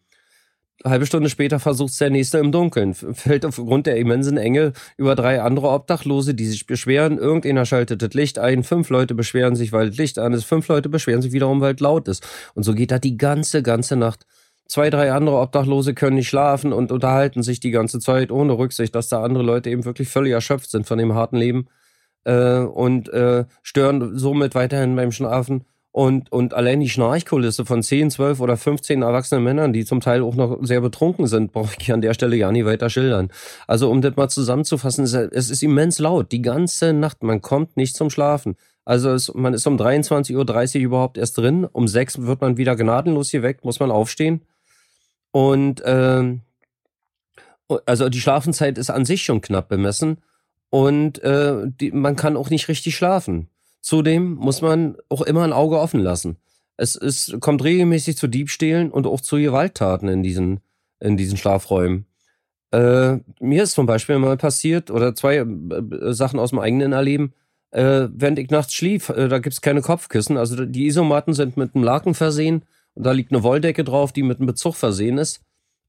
Halbe 0.84 1.06
Stunde 1.06 1.28
später 1.28 1.60
versucht 1.60 2.00
der 2.00 2.10
Nächste 2.10 2.38
im 2.38 2.50
Dunkeln, 2.50 2.94
fällt 2.94 3.44
aufgrund 3.44 3.86
der 3.86 3.98
immensen 3.98 4.36
Enge 4.36 4.72
über 4.96 5.14
drei 5.14 5.40
andere 5.40 5.68
Obdachlose, 5.68 6.34
die 6.34 6.46
sich 6.46 6.66
beschweren. 6.66 7.18
Irgendeiner 7.18 7.66
schaltet 7.66 8.02
das 8.02 8.14
Licht 8.14 8.38
ein, 8.38 8.64
fünf 8.64 8.88
Leute 8.90 9.14
beschweren 9.14 9.54
sich, 9.54 9.72
weil 9.72 9.90
das 9.90 9.98
Licht 9.98 10.18
an 10.18 10.32
ist, 10.32 10.44
fünf 10.44 10.66
Leute 10.68 10.88
beschweren 10.88 11.22
sich 11.22 11.32
wiederum, 11.32 11.60
weil 11.60 11.74
es 11.74 11.80
laut 11.80 12.08
ist. 12.08 12.26
Und 12.54 12.64
so 12.64 12.74
geht 12.74 12.90
das 12.90 13.00
die 13.00 13.16
ganze, 13.16 13.62
ganze 13.62 13.96
Nacht. 13.96 14.26
Zwei, 14.68 14.88
drei 14.90 15.12
andere 15.12 15.38
Obdachlose 15.38 15.94
können 15.94 16.16
nicht 16.16 16.28
schlafen 16.28 16.72
und 16.72 16.92
unterhalten 16.92 17.42
sich 17.42 17.60
die 17.60 17.70
ganze 17.70 18.00
Zeit 18.00 18.30
ohne 18.32 18.56
Rücksicht, 18.56 18.94
dass 18.94 19.08
da 19.08 19.22
andere 19.22 19.42
Leute 19.42 19.70
eben 19.70 19.84
wirklich 19.84 20.08
völlig 20.08 20.32
erschöpft 20.32 20.70
sind 20.70 20.86
von 20.86 20.98
dem 20.98 21.14
harten 21.14 21.36
Leben 21.36 21.68
äh, 22.24 22.58
und 22.58 23.08
äh, 23.10 23.44
stören 23.62 24.18
somit 24.18 24.54
weiterhin 24.54 24.96
beim 24.96 25.12
Schlafen. 25.12 25.64
Und, 25.94 26.32
und 26.32 26.54
allein 26.54 26.80
die 26.80 26.88
Schnarchkulisse 26.88 27.66
von 27.66 27.82
10, 27.82 28.10
12 28.10 28.40
oder 28.40 28.56
15 28.56 29.02
erwachsenen 29.02 29.44
Männern, 29.44 29.74
die 29.74 29.84
zum 29.84 30.00
Teil 30.00 30.22
auch 30.22 30.34
noch 30.34 30.58
sehr 30.62 30.80
betrunken 30.80 31.26
sind, 31.26 31.52
brauche 31.52 31.76
ich 31.78 31.92
an 31.92 32.00
der 32.00 32.14
Stelle 32.14 32.34
ja 32.36 32.50
nicht 32.50 32.64
weiter 32.64 32.88
schildern. 32.88 33.28
Also 33.66 33.90
um 33.90 34.00
das 34.00 34.16
mal 34.16 34.30
zusammenzufassen, 34.30 35.04
es 35.04 35.50
ist 35.50 35.62
immens 35.62 35.98
laut, 35.98 36.32
die 36.32 36.40
ganze 36.40 36.94
Nacht, 36.94 37.22
man 37.22 37.42
kommt 37.42 37.76
nicht 37.76 37.94
zum 37.94 38.08
Schlafen. 38.08 38.56
Also 38.86 39.10
es, 39.10 39.32
man 39.34 39.52
ist 39.52 39.66
um 39.66 39.76
23.30 39.76 40.76
Uhr 40.76 40.82
überhaupt 40.82 41.18
erst 41.18 41.36
drin, 41.36 41.66
um 41.70 41.86
6 41.86 42.22
wird 42.22 42.40
man 42.40 42.56
wieder 42.56 42.74
gnadenlos 42.74 43.30
hier 43.30 43.42
weg, 43.42 43.62
muss 43.62 43.78
man 43.78 43.90
aufstehen. 43.90 44.40
Und 45.32 45.80
äh, 45.80 46.38
also 47.86 48.08
die 48.08 48.20
Schlafenszeit 48.20 48.78
ist 48.78 48.90
an 48.90 49.04
sich 49.04 49.24
schon 49.24 49.40
knapp 49.40 49.68
bemessen 49.68 50.18
und 50.70 51.22
äh, 51.22 51.64
die, 51.66 51.90
man 51.90 52.16
kann 52.16 52.36
auch 52.36 52.50
nicht 52.50 52.68
richtig 52.68 52.96
schlafen. 52.96 53.48
Zudem 53.80 54.34
muss 54.34 54.62
man 54.62 54.96
auch 55.08 55.22
immer 55.22 55.42
ein 55.42 55.52
Auge 55.52 55.78
offen 55.80 56.00
lassen. 56.00 56.36
Es 56.76 56.94
ist, 56.94 57.40
kommt 57.40 57.64
regelmäßig 57.64 58.16
zu 58.16 58.28
Diebstählen 58.28 58.90
und 58.90 59.06
auch 59.06 59.20
zu 59.20 59.36
Gewalttaten 59.36 60.08
in 60.08 60.22
diesen, 60.22 60.60
in 61.00 61.16
diesen 61.16 61.36
Schlafräumen. 61.36 62.06
Äh, 62.70 63.18
mir 63.40 63.62
ist 63.62 63.72
zum 63.72 63.86
Beispiel 63.86 64.18
mal 64.18 64.36
passiert, 64.36 64.90
oder 64.90 65.14
zwei 65.14 65.36
äh, 65.36 65.46
Sachen 66.12 66.38
aus 66.38 66.50
dem 66.50 66.58
eigenen 66.58 66.92
Erleben, 66.92 67.34
äh, 67.70 68.08
während 68.12 68.38
ich 68.38 68.50
nachts 68.50 68.74
schlief, 68.74 69.08
äh, 69.10 69.28
da 69.28 69.38
gibt's 69.38 69.60
keine 69.60 69.82
Kopfkissen. 69.82 70.36
Also 70.36 70.64
die 70.64 70.86
Isomatten 70.86 71.34
sind 71.34 71.56
mit 71.56 71.74
einem 71.74 71.84
Laken 71.84 72.14
versehen 72.14 72.64
und 72.94 73.04
da 73.04 73.12
liegt 73.12 73.32
eine 73.32 73.42
Wolldecke 73.42 73.84
drauf, 73.84 74.12
die 74.12 74.22
mit 74.22 74.38
einem 74.38 74.46
Bezug 74.46 74.74
versehen 74.74 75.18
ist. 75.18 75.40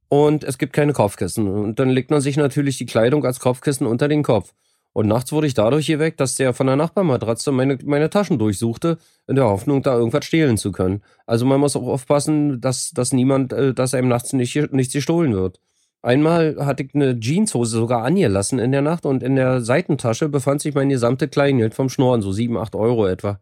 Und 0.10 0.44
es 0.44 0.58
gibt 0.58 0.74
keine 0.74 0.94
Kopfkissen. 0.94 1.48
Und 1.48 1.80
dann 1.80 1.90
legt 1.90 2.12
man 2.12 2.22
sich 2.22 2.38
natürlich 2.38 2.78
die 2.78 2.86
Kleidung 2.86 3.26
als 3.26 3.40
Kopfkissen 3.40 3.88
unter 3.88 4.08
den 4.08 4.24
Kopf. 4.24 4.54
Und 4.94 5.08
nachts 5.08 5.32
wurde 5.32 5.48
ich 5.48 5.56
dadurch 5.56 5.88
geweckt, 5.88 6.20
dass 6.20 6.36
der 6.36 6.54
von 6.54 6.68
der 6.68 6.76
Nachbarmatratze 6.76 7.52
meine, 7.52 7.80
meine 7.84 8.12
Taschen 8.12 8.38
durchsuchte, 8.38 9.00
in 9.28 9.36
der 9.36 9.46
Hoffnung, 9.46 9.82
da 9.82 9.96
irgendwas 9.96 10.26
stehlen 10.26 10.58
zu 10.58 10.72
können. 10.72 11.02
Also 11.26 11.46
man 11.46 11.60
muss 11.60 11.76
auch 11.76 11.88
aufpassen, 11.88 12.62
dass, 12.62 12.92
dass 12.92 13.12
niemand, 13.12 13.54
äh, 13.54 13.74
dass 13.74 13.96
einem 13.96 14.08
nachts 14.08 14.34
nicht, 14.34 14.72
nichts 14.72 14.94
gestohlen 14.94 15.34
wird. 15.34 15.60
Einmal 16.04 16.58
hatte 16.60 16.84
ich 16.84 16.94
eine 16.94 17.20
Jeanshose 17.20 17.78
sogar 17.78 18.04
angelassen 18.04 18.60
in 18.60 18.72
der 18.72 18.82
Nacht 18.82 19.06
und 19.06 19.24
in 19.24 19.36
der 19.36 19.62
Seitentasche 19.62 20.30
befand 20.30 20.62
sich 20.62 20.76
mein 20.76 20.90
gesamte 20.90 21.28
Kleingeld 21.28 21.74
vom 21.74 21.90
Schnorren, 21.90 22.22
so 22.22 22.32
sieben, 22.32 22.58
acht 22.58 22.76
Euro 22.76 23.08
etwa. 23.08 23.40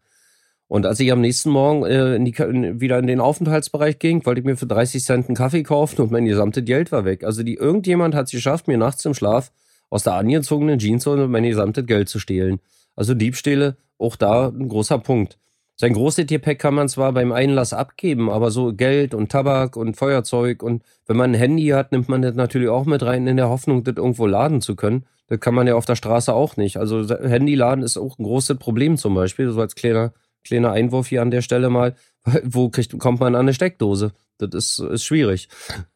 Und 0.72 0.86
als 0.86 1.02
ich 1.02 1.12
am 1.12 1.20
nächsten 1.20 1.50
Morgen 1.50 1.84
äh, 1.84 2.16
in 2.16 2.24
die, 2.24 2.32
in, 2.32 2.80
wieder 2.80 2.98
in 2.98 3.06
den 3.06 3.20
Aufenthaltsbereich 3.20 4.00
ging, 4.00 4.26
wollte 4.26 4.40
ich 4.40 4.46
mir 4.46 4.56
für 4.56 4.68
30 4.68 5.04
Cent 5.04 5.28
einen 5.28 5.36
Kaffee 5.36 5.64
kaufen 5.64 6.02
und 6.02 6.12
mein 6.12 6.24
gesamtes 6.24 6.64
Geld 6.64 6.94
war 6.94 7.04
weg. 7.04 7.26
Also 7.26 7.44
die 7.44 7.56
irgendjemand 7.56 8.16
hat 8.16 8.28
es 8.28 8.32
geschafft, 8.32 8.70
mir 8.70 8.78
nachts 8.78 9.04
im 9.04 9.14
Schlaf 9.14 9.52
aus 9.90 10.04
der 10.04 10.14
angezogenen 10.14 10.80
Jeanshose 10.80 11.28
mein 11.28 11.44
gesamtes 11.44 11.86
Geld 11.86 12.08
zu 12.08 12.20
stehlen. 12.20 12.62
Also 12.96 13.14
Diebstähle, 13.14 13.76
auch 13.98 14.16
da 14.16 14.48
ein 14.48 14.70
großer 14.70 14.98
Punkt. 15.00 15.38
Sein 15.76 15.92
großes 15.92 16.28
Gepäck 16.28 16.60
kann 16.60 16.74
man 16.74 16.88
zwar 16.88 17.12
beim 17.12 17.34
Einlass 17.34 17.74
abgeben, 17.74 18.30
aber 18.30 18.50
so 18.50 18.72
Geld 18.72 19.14
und 19.14 19.30
Tabak 19.30 19.76
und 19.76 19.98
Feuerzeug 19.98 20.64
und 20.64 20.84
wenn 21.06 21.18
man 21.18 21.32
ein 21.32 21.38
Handy 21.38 21.68
hat, 21.68 21.92
nimmt 21.92 22.08
man 22.08 22.22
das 22.22 22.36
natürlich 22.36 22.70
auch 22.70 22.86
mit 22.86 23.04
rein 23.04 23.28
in 23.28 23.36
der 23.36 23.50
Hoffnung, 23.50 23.84
das 23.84 23.98
irgendwo 23.98 24.26
laden 24.26 24.62
zu 24.62 24.78
können. 24.78 25.04
Das 25.28 25.42
kann 25.42 25.54
man 25.54 25.68
ja 25.68 25.76
auf 25.76 25.86
der 25.86 25.98
Straße 25.98 26.34
auch 26.34 26.56
nicht. 26.56 26.78
Also 26.78 27.10
Handyladen 27.10 27.84
ist 27.84 27.98
auch 27.98 28.18
ein 28.18 28.24
großes 28.24 28.58
Problem 28.58 28.96
zum 28.96 29.16
Beispiel, 29.16 29.52
so 29.52 29.60
als 29.60 29.76
kleiner, 29.76 30.14
kleiner 30.44 30.72
Einwurf 30.72 31.08
hier 31.08 31.22
an 31.22 31.32
der 31.32 31.42
Stelle 31.42 31.70
mal. 31.70 31.96
Wo 32.44 32.70
kriegt, 32.70 32.98
kommt 33.00 33.20
man 33.20 33.36
an 33.36 33.42
eine 33.42 33.54
Steckdose? 33.54 34.12
Das 34.38 34.50
ist, 34.54 34.80
ist 34.80 35.04
schwierig. 35.04 35.50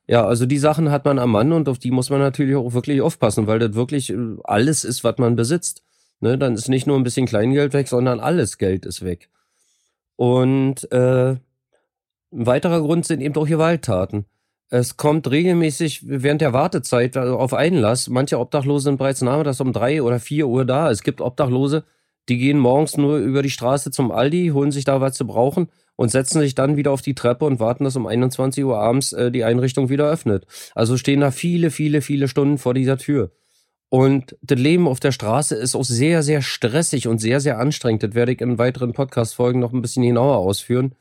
Ja, 0.07 0.25
also 0.25 0.45
die 0.45 0.57
Sachen 0.57 0.91
hat 0.91 1.05
man 1.05 1.19
am 1.19 1.31
Mann 1.31 1.51
und 1.51 1.67
auf 1.67 1.79
die 1.79 1.91
muss 1.91 2.09
man 2.09 2.19
natürlich 2.19 2.55
auch 2.55 2.73
wirklich 2.73 3.01
aufpassen, 3.01 3.47
weil 3.47 3.59
das 3.59 3.73
wirklich 3.73 4.11
äh, 4.11 4.17
alles 4.43 4.83
ist, 4.83 5.03
was 5.03 5.17
man 5.17 5.35
besitzt. 5.35 5.83
Ne, 6.21 6.37
dann 6.37 6.53
ist 6.53 6.69
nicht 6.69 6.87
nur 6.87 6.97
ein 6.97 7.03
bisschen 7.03 7.25
Kleingeld 7.25 7.73
weg, 7.73 7.87
sondern 7.87 8.19
alles 8.19 8.57
Geld 8.57 8.85
ist 8.85 9.03
weg. 9.03 9.29
Und 10.15 10.89
äh, 10.91 11.31
ein 11.31 12.45
weiterer 12.45 12.81
Grund 12.81 13.05
sind 13.05 13.21
eben 13.21 13.35
auch 13.35 13.47
Gewalttaten. 13.47 14.25
Es 14.69 14.97
kommt 14.97 15.29
regelmäßig 15.29 16.07
während 16.07 16.41
der 16.41 16.53
Wartezeit 16.53 17.17
also 17.17 17.37
auf 17.37 17.53
Einlass. 17.53 18.09
Manche 18.09 18.39
Obdachlose 18.39 18.85
sind 18.85 18.97
bereits 18.97 19.21
nahe, 19.21 19.43
dass 19.43 19.61
um 19.61 19.73
drei 19.73 20.01
oder 20.01 20.19
vier 20.19 20.47
Uhr 20.47 20.65
da. 20.65 20.89
Es 20.89 21.03
gibt 21.03 21.21
Obdachlose, 21.21 21.83
die 22.29 22.37
gehen 22.37 22.59
morgens 22.59 22.97
nur 22.97 23.17
über 23.17 23.41
die 23.41 23.49
Straße 23.49 23.91
zum 23.91 24.11
Aldi, 24.11 24.51
holen 24.53 24.71
sich 24.71 24.83
da 24.83 25.01
was 25.01 25.15
zu 25.15 25.27
brauchen 25.27 25.67
und 25.95 26.09
setzen 26.09 26.39
sich 26.41 26.55
dann 26.55 26.77
wieder 26.77 26.91
auf 26.91 27.01
die 27.01 27.15
Treppe 27.15 27.45
und 27.45 27.59
warten, 27.59 27.83
dass 27.83 27.95
um 27.95 28.07
21 28.07 28.63
Uhr 28.63 28.77
abends 28.77 29.13
äh, 29.13 29.31
die 29.31 29.43
Einrichtung 29.43 29.89
wieder 29.89 30.09
öffnet. 30.09 30.45
Also 30.73 30.97
stehen 30.97 31.21
da 31.21 31.31
viele, 31.31 31.71
viele, 31.71 32.01
viele 32.01 32.27
Stunden 32.27 32.57
vor 32.57 32.73
dieser 32.73 32.97
Tür. 32.97 33.31
Und 33.89 34.35
das 34.41 34.59
Leben 34.59 34.87
auf 34.87 34.99
der 34.99 35.11
Straße 35.11 35.55
ist 35.55 35.75
auch 35.75 35.85
sehr, 35.85 36.23
sehr 36.23 36.41
stressig 36.41 37.07
und 37.07 37.19
sehr, 37.19 37.39
sehr 37.39 37.59
anstrengend. 37.59 38.03
Das 38.03 38.13
werde 38.13 38.33
ich 38.33 38.41
in 38.41 38.57
weiteren 38.57 38.93
Podcast-Folgen 38.93 39.59
noch 39.59 39.71
ein 39.71 39.81
bisschen 39.81 40.03
genauer 40.03 40.37
ausführen. 40.37 40.95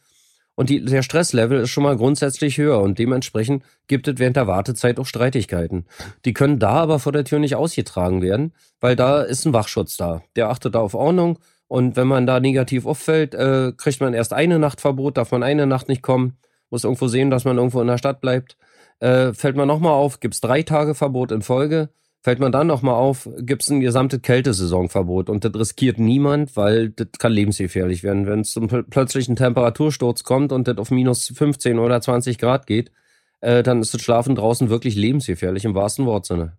Und 0.56 0.70
die, 0.70 0.84
der 0.84 1.02
Stresslevel 1.02 1.60
ist 1.60 1.70
schon 1.70 1.82
mal 1.82 1.96
grundsätzlich 1.96 2.58
höher 2.58 2.80
und 2.80 2.98
dementsprechend 2.98 3.64
gibt 3.88 4.06
es 4.06 4.18
während 4.18 4.36
der 4.36 4.46
Wartezeit 4.46 5.00
auch 5.00 5.06
Streitigkeiten. 5.06 5.84
Die 6.24 6.32
können 6.32 6.58
da 6.58 6.70
aber 6.70 7.00
vor 7.00 7.12
der 7.12 7.24
Tür 7.24 7.40
nicht 7.40 7.56
ausgetragen 7.56 8.22
werden, 8.22 8.52
weil 8.80 8.94
da 8.94 9.22
ist 9.22 9.44
ein 9.46 9.52
Wachschutz 9.52 9.96
da. 9.96 10.22
Der 10.36 10.50
achtet 10.50 10.76
da 10.76 10.80
auf 10.80 10.94
Ordnung 10.94 11.38
und 11.66 11.96
wenn 11.96 12.06
man 12.06 12.26
da 12.26 12.38
negativ 12.38 12.86
auffällt, 12.86 13.34
äh, 13.34 13.72
kriegt 13.76 14.00
man 14.00 14.14
erst 14.14 14.32
eine 14.32 14.58
Nacht 14.58 14.80
Verbot, 14.80 15.16
darf 15.16 15.32
man 15.32 15.42
eine 15.42 15.66
Nacht 15.66 15.88
nicht 15.88 16.02
kommen, 16.02 16.36
muss 16.70 16.84
irgendwo 16.84 17.08
sehen, 17.08 17.30
dass 17.30 17.44
man 17.44 17.56
irgendwo 17.56 17.80
in 17.80 17.88
der 17.88 17.98
Stadt 17.98 18.20
bleibt. 18.20 18.56
Äh, 19.00 19.32
fällt 19.32 19.56
man 19.56 19.66
nochmal 19.66 19.92
auf, 19.92 20.20
gibt's 20.20 20.40
drei 20.40 20.62
Tage 20.62 20.94
Verbot 20.94 21.32
in 21.32 21.42
Folge. 21.42 21.88
Fällt 22.24 22.38
man 22.38 22.52
dann 22.52 22.66
nochmal 22.66 22.94
auf, 22.94 23.28
gibt's 23.36 23.68
ein 23.68 23.80
gesamtes 23.80 24.22
Kältesaisonverbot 24.22 25.28
und 25.28 25.44
das 25.44 25.54
riskiert 25.54 25.98
niemand, 25.98 26.56
weil 26.56 26.88
das 26.88 27.08
kann 27.18 27.32
lebensgefährlich 27.32 28.02
werden. 28.02 28.26
Wenn 28.26 28.40
es 28.40 28.52
zum 28.52 28.66
plötzlichen 28.66 29.36
Temperatursturz 29.36 30.24
kommt 30.24 30.50
und 30.50 30.66
das 30.66 30.78
auf 30.78 30.90
minus 30.90 31.28
15 31.28 31.78
oder 31.78 32.00
20 32.00 32.38
Grad 32.38 32.66
geht, 32.66 32.90
äh, 33.42 33.62
dann 33.62 33.82
ist 33.82 33.92
das 33.92 34.00
Schlafen 34.00 34.36
draußen 34.36 34.70
wirklich 34.70 34.96
lebensgefährlich 34.96 35.66
im 35.66 35.74
wahrsten 35.74 36.06
Wortsinne. 36.06 36.56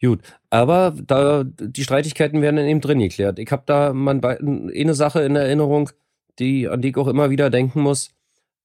Gut, 0.00 0.18
aber 0.50 0.96
da 1.06 1.44
die 1.44 1.84
Streitigkeiten 1.84 2.42
werden 2.42 2.56
dann 2.56 2.66
eben 2.66 2.80
drin 2.80 2.98
geklärt. 2.98 3.38
Ich 3.38 3.52
habe 3.52 3.62
da 3.66 3.92
mal 3.92 4.20
eine 4.20 4.94
Sache 4.94 5.22
in 5.22 5.36
Erinnerung, 5.36 5.90
die 6.40 6.68
an 6.68 6.82
die 6.82 6.88
ich 6.88 6.96
auch 6.96 7.06
immer 7.06 7.30
wieder 7.30 7.50
denken 7.50 7.82
muss. 7.82 8.10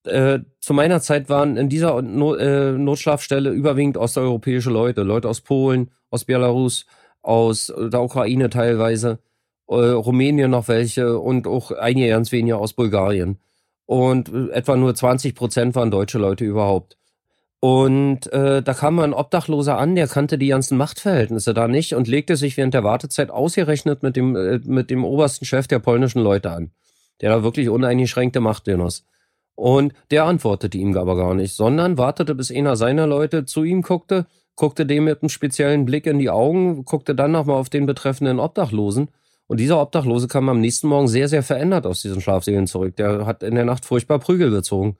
Äh, 0.08 0.39
zu 0.60 0.74
meiner 0.74 1.02
Zeit 1.02 1.30
waren 1.30 1.58
in 1.58 1.70
dieser 1.70 2.02
no 2.02 2.36
äh, 2.36 2.72
Notschlafstelle 2.72 3.52
überwiegend 3.52 3.98
osteuropäische 3.98 4.70
Leute, 4.70 5.04
Leute 5.04 5.30
aus 5.30 5.41
Polen, 5.41 5.91
aus 6.10 6.26
Belarus, 6.26 6.86
aus 7.22 7.74
der 7.78 8.02
Ukraine 8.02 8.50
teilweise, 8.50 9.20
äh, 9.67 9.76
Rumänien 9.76 10.52
noch 10.52 10.67
welche 10.67 11.20
und 11.20 11.48
auch 11.48 11.72
einige 11.72 12.10
ganz 12.10 12.32
wenige 12.32 12.58
aus 12.58 12.74
Bulgarien. 12.74 13.39
Und 13.86 14.30
äh, 14.30 14.50
etwa 14.52 14.76
nur 14.76 14.96
20 14.96 15.36
Prozent 15.36 15.76
waren 15.76 15.91
deutsche 15.91 16.17
Leute 16.17 16.46
überhaupt. 16.46 16.98
Und 17.60 18.32
äh, 18.32 18.62
da 18.62 18.74
kam 18.74 19.00
ein 19.00 19.13
Obdachloser 19.13 19.78
an, 19.78 19.96
der 19.96 20.08
kannte 20.08 20.38
die 20.38 20.48
ganzen 20.48 20.78
Machtverhältnisse 20.78 21.54
da 21.54 21.67
nicht 21.67 21.96
und 21.96 22.08
legte 22.08 22.36
sich 22.36 22.56
während 22.56 22.74
der 22.74 22.84
Wartezeit 22.84 23.32
ausgerechnet 23.32 24.04
mit 24.04 24.15
dem, 24.15 24.36
äh, 24.36 24.60
mit 24.63 24.91
dem 24.91 25.04
obersten 25.04 25.46
Chef 25.46 25.67
der 25.67 25.80
polnischen 25.80 26.22
Leute 26.22 26.52
an, 26.52 26.72
der 27.22 27.32
da 27.32 27.43
wirklich 27.43 27.70
uneingeschränkte 27.70 28.41
Macht 28.41 28.65
genoss. 28.65 29.06
Und 29.58 29.93
der 30.12 30.26
antwortete 30.26 30.78
ihm 30.78 30.96
aber 30.96 31.15
gar 31.15 31.34
nicht, 31.34 31.52
sondern 31.56 31.98
wartete, 31.98 32.36
bis 32.36 32.52
einer 32.52 32.76
seiner 32.76 33.08
Leute 33.08 33.46
zu 33.46 33.63
ihm 33.63 33.82
guckte, 33.82 34.28
guckte 34.56 34.86
dem 34.86 35.06
mit 35.06 35.24
einem 35.24 35.30
speziellen 35.30 35.84
Blick 35.84 36.06
in 36.06 36.20
die 36.20 36.30
Augen, 36.30 36.86
guckte 36.86 37.15
dann 37.15 37.32
nochmal 37.32 37.56
auf 37.56 37.70
den 37.70 37.88
betreffenden 37.88 38.39
Obdachlosen. 38.39 39.08
Und 39.48 39.60
dieser 39.60 39.82
Obdachlose 39.82 40.28
kam 40.28 40.48
am 40.48 40.62
nächsten 40.62 40.88
Morgen 40.88 41.08
sehr, 41.08 41.28
sehr 41.28 41.41
verändert 41.41 41.88
aus 41.88 42.04
diesen 42.04 42.22
Schlafsälen 42.22 42.67
zurück. 42.67 42.98
Der 42.98 43.26
hat 43.26 43.41
in 43.41 43.56
der 43.56 43.65
Nacht 43.65 43.84
furchtbar 43.84 44.20
Prügel 44.20 44.52
gezogen. 44.52 44.96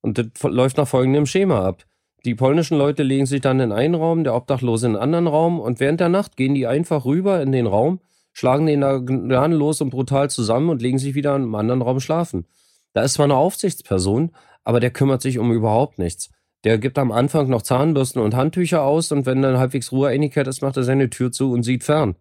Und 0.00 0.16
das 0.16 0.50
läuft 0.50 0.78
nach 0.78 0.88
folgendem 0.88 1.26
Schema 1.26 1.62
ab. 1.62 1.84
Die 2.24 2.34
polnischen 2.34 2.78
Leute 2.78 3.02
legen 3.02 3.26
sich 3.26 3.42
dann 3.42 3.60
in 3.60 3.70
einen 3.70 3.94
Raum, 3.94 4.24
der 4.24 4.34
Obdachlose 4.34 4.86
in 4.86 4.94
einen 4.94 5.02
anderen 5.02 5.26
Raum 5.26 5.60
und 5.60 5.78
während 5.78 6.00
der 6.00 6.08
Nacht 6.08 6.38
gehen 6.38 6.54
die 6.54 6.66
einfach 6.66 7.04
rüber 7.04 7.42
in 7.42 7.52
den 7.52 7.66
Raum, 7.66 8.00
schlagen 8.32 8.64
den 8.64 8.80
da 8.80 8.96
gnadenlos 8.96 9.82
und 9.82 9.90
brutal 9.90 10.30
zusammen 10.30 10.70
und 10.70 10.80
legen 10.80 10.98
sich 10.98 11.14
wieder 11.14 11.36
in 11.36 11.42
einem 11.42 11.54
anderen 11.54 11.82
Raum 11.82 12.00
schlafen. 12.00 12.46
Da 12.92 13.02
ist 13.02 13.14
zwar 13.14 13.24
eine 13.24 13.36
Aufsichtsperson, 13.36 14.32
aber 14.64 14.80
der 14.80 14.90
kümmert 14.90 15.22
sich 15.22 15.38
um 15.38 15.52
überhaupt 15.52 15.98
nichts. 15.98 16.30
Der 16.64 16.78
gibt 16.78 16.98
am 16.98 17.12
Anfang 17.12 17.48
noch 17.48 17.62
Zahnbürsten 17.62 18.20
und 18.20 18.34
Handtücher 18.34 18.82
aus 18.82 19.12
und 19.12 19.24
wenn 19.26 19.42
dann 19.42 19.58
halbwegs 19.58 19.92
Ruhe 19.92 20.08
eingekehrt 20.08 20.46
ist, 20.46 20.60
macht 20.60 20.76
er 20.76 20.82
seine 20.82 21.08
Tür 21.08 21.32
zu 21.32 21.52
und 21.52 21.62
sieht 21.62 21.84
fern. 21.84 22.16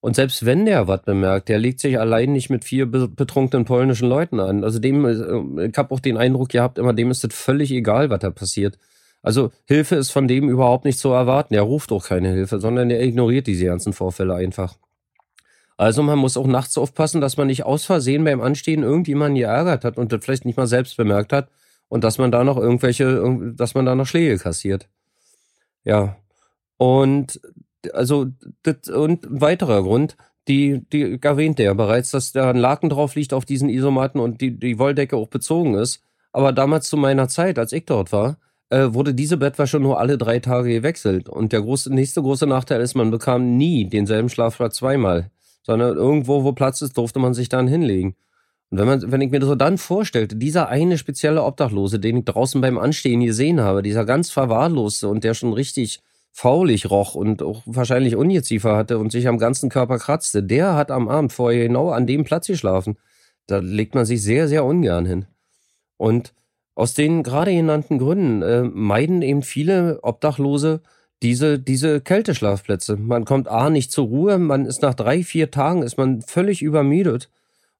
Und 0.00 0.16
selbst 0.16 0.44
wenn 0.44 0.66
der 0.66 0.86
was 0.86 1.02
bemerkt, 1.02 1.48
der 1.48 1.58
legt 1.58 1.80
sich 1.80 1.98
allein 1.98 2.32
nicht 2.32 2.50
mit 2.50 2.64
vier 2.64 2.84
betrunkenen 2.84 3.64
polnischen 3.64 4.08
Leuten 4.08 4.38
an. 4.38 4.62
Also 4.62 4.78
dem, 4.78 5.04
äh, 5.06 5.68
ich 5.68 5.78
habe 5.78 5.94
auch 5.94 6.00
den 6.00 6.18
Eindruck 6.18 6.50
gehabt, 6.50 6.78
immer 6.78 6.92
dem 6.92 7.10
ist 7.10 7.24
es 7.24 7.34
völlig 7.34 7.70
egal, 7.70 8.10
was 8.10 8.18
da 8.18 8.30
passiert. 8.30 8.78
Also 9.22 9.50
Hilfe 9.64 9.94
ist 9.96 10.10
von 10.10 10.28
dem 10.28 10.50
überhaupt 10.50 10.84
nicht 10.84 10.98
zu 10.98 11.08
erwarten. 11.08 11.54
Er 11.54 11.62
ruft 11.62 11.90
auch 11.92 12.04
keine 12.04 12.28
Hilfe, 12.28 12.60
sondern 12.60 12.90
er 12.90 13.02
ignoriert 13.02 13.46
diese 13.46 13.64
ganzen 13.64 13.94
Vorfälle 13.94 14.34
einfach. 14.34 14.76
Also 15.76 16.02
man 16.02 16.18
muss 16.18 16.36
auch 16.36 16.46
nachts 16.46 16.78
aufpassen, 16.78 17.20
dass 17.20 17.36
man 17.36 17.48
nicht 17.48 17.64
aus 17.64 17.84
Versehen 17.84 18.24
beim 18.24 18.40
Anstehen 18.40 18.82
irgendjemanden 18.82 19.36
geärgert 19.36 19.84
hat 19.84 19.98
und 19.98 20.12
das 20.12 20.24
vielleicht 20.24 20.44
nicht 20.44 20.56
mal 20.56 20.66
selbst 20.66 20.96
bemerkt 20.96 21.32
hat 21.32 21.48
und 21.88 22.04
dass 22.04 22.18
man 22.18 22.30
da 22.30 22.44
noch 22.44 22.56
irgendwelche, 22.56 23.52
dass 23.56 23.74
man 23.74 23.84
da 23.84 23.94
noch 23.94 24.06
Schläge 24.06 24.38
kassiert. 24.38 24.88
Ja. 25.82 26.16
Und 26.76 27.40
also 27.92 28.26
das, 28.62 28.88
und 28.88 29.26
ein 29.26 29.40
weiterer 29.40 29.82
Grund, 29.82 30.16
die, 30.48 30.82
die 30.92 31.18
erwähnte 31.22 31.62
ja 31.62 31.74
bereits, 31.74 32.10
dass 32.10 32.32
da 32.32 32.50
ein 32.50 32.56
Laken 32.56 32.90
drauf 32.90 33.14
liegt 33.14 33.32
auf 33.32 33.44
diesen 33.44 33.68
Isomatten 33.68 34.20
und 34.20 34.40
die, 34.40 34.58
die 34.58 34.78
Wolldecke 34.78 35.16
auch 35.16 35.28
bezogen 35.28 35.74
ist. 35.74 36.02
Aber 36.32 36.52
damals 36.52 36.88
zu 36.88 36.96
meiner 36.96 37.28
Zeit, 37.28 37.58
als 37.58 37.72
ich 37.72 37.86
dort 37.86 38.12
war, 38.12 38.38
äh, 38.70 38.92
wurde 38.92 39.14
diese 39.14 39.36
Bettwäsche 39.36 39.78
nur 39.78 40.00
alle 40.00 40.18
drei 40.18 40.40
Tage 40.40 40.70
gewechselt. 40.70 41.28
Und 41.28 41.52
der 41.52 41.62
große, 41.62 41.94
nächste 41.94 42.22
große 42.22 42.46
Nachteil 42.46 42.80
ist, 42.80 42.94
man 42.94 43.10
bekam 43.10 43.56
nie 43.56 43.88
denselben 43.88 44.28
Schlafplatz 44.28 44.76
zweimal, 44.76 45.30
sondern 45.64 45.96
irgendwo, 45.96 46.44
wo 46.44 46.52
Platz 46.52 46.82
ist, 46.82 46.96
durfte 46.96 47.18
man 47.18 47.34
sich 47.34 47.48
dann 47.48 47.66
hinlegen. 47.66 48.14
Und 48.70 48.78
wenn, 48.78 48.86
man, 48.86 49.12
wenn 49.12 49.20
ich 49.20 49.30
mir 49.30 49.40
das 49.40 49.48
so 49.48 49.54
dann 49.54 49.78
vorstellte, 49.78 50.36
dieser 50.36 50.68
eine 50.68 50.98
spezielle 50.98 51.42
Obdachlose, 51.42 51.98
den 51.98 52.18
ich 52.18 52.24
draußen 52.24 52.60
beim 52.60 52.78
Anstehen 52.78 53.20
gesehen 53.20 53.60
habe, 53.60 53.82
dieser 53.82 54.04
ganz 54.04 54.30
verwahrloste 54.30 55.08
und 55.08 55.24
der 55.24 55.34
schon 55.34 55.52
richtig 55.52 56.00
faulig 56.32 56.90
roch 56.90 57.14
und 57.14 57.42
auch 57.42 57.62
wahrscheinlich 57.64 58.16
Ungeziefer 58.16 58.76
hatte 58.76 58.98
und 58.98 59.12
sich 59.12 59.28
am 59.28 59.38
ganzen 59.38 59.70
Körper 59.70 59.98
kratzte, 59.98 60.42
der 60.42 60.74
hat 60.74 60.90
am 60.90 61.08
Abend 61.08 61.32
vorher 61.32 61.68
genau 61.68 61.90
an 61.90 62.06
dem 62.06 62.24
Platz 62.24 62.48
geschlafen. 62.48 62.96
Da 63.46 63.58
legt 63.58 63.94
man 63.94 64.04
sich 64.04 64.22
sehr, 64.22 64.48
sehr 64.48 64.64
ungern 64.64 65.06
hin. 65.06 65.26
Und 65.96 66.34
aus 66.74 66.94
den 66.94 67.22
gerade 67.22 67.52
genannten 67.52 67.98
Gründen 67.98 68.42
äh, 68.42 68.64
meiden 68.64 69.22
eben 69.22 69.42
viele 69.42 70.00
Obdachlose 70.02 70.80
diese, 71.22 71.58
diese 71.58 72.00
Kälteschlafplätze. 72.00 72.96
Man 72.96 73.24
kommt 73.24 73.48
A 73.48 73.70
nicht 73.70 73.92
zur 73.92 74.06
Ruhe, 74.06 74.38
man 74.38 74.66
ist 74.66 74.82
nach 74.82 74.94
drei, 74.94 75.22
vier 75.22 75.50
Tagen 75.50 75.82
ist 75.82 75.96
man 75.96 76.22
völlig 76.22 76.62
übermüdet. 76.62 77.30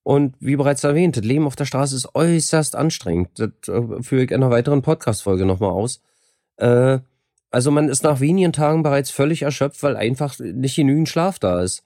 Und 0.02 0.36
wie 0.38 0.56
bereits 0.56 0.84
erwähnt, 0.84 1.16
das 1.16 1.24
Leben 1.24 1.46
auf 1.46 1.56
der 1.56 1.64
Straße 1.64 1.96
ist 1.96 2.14
äußerst 2.14 2.76
anstrengend. 2.76 3.30
Das 3.36 3.50
äh, 3.68 4.02
führe 4.02 4.24
ich 4.24 4.30
in 4.30 4.42
einer 4.42 4.50
weiteren 4.50 4.82
Podcast-Folge 4.82 5.46
nochmal 5.46 5.70
aus. 5.70 6.02
Äh, 6.56 6.98
also 7.50 7.70
man 7.70 7.88
ist 7.88 8.02
nach 8.02 8.20
wenigen 8.20 8.52
Tagen 8.52 8.82
bereits 8.82 9.10
völlig 9.10 9.42
erschöpft, 9.42 9.82
weil 9.82 9.96
einfach 9.96 10.38
nicht 10.38 10.76
genügend 10.76 11.08
Schlaf 11.08 11.38
da 11.38 11.62
ist. 11.62 11.84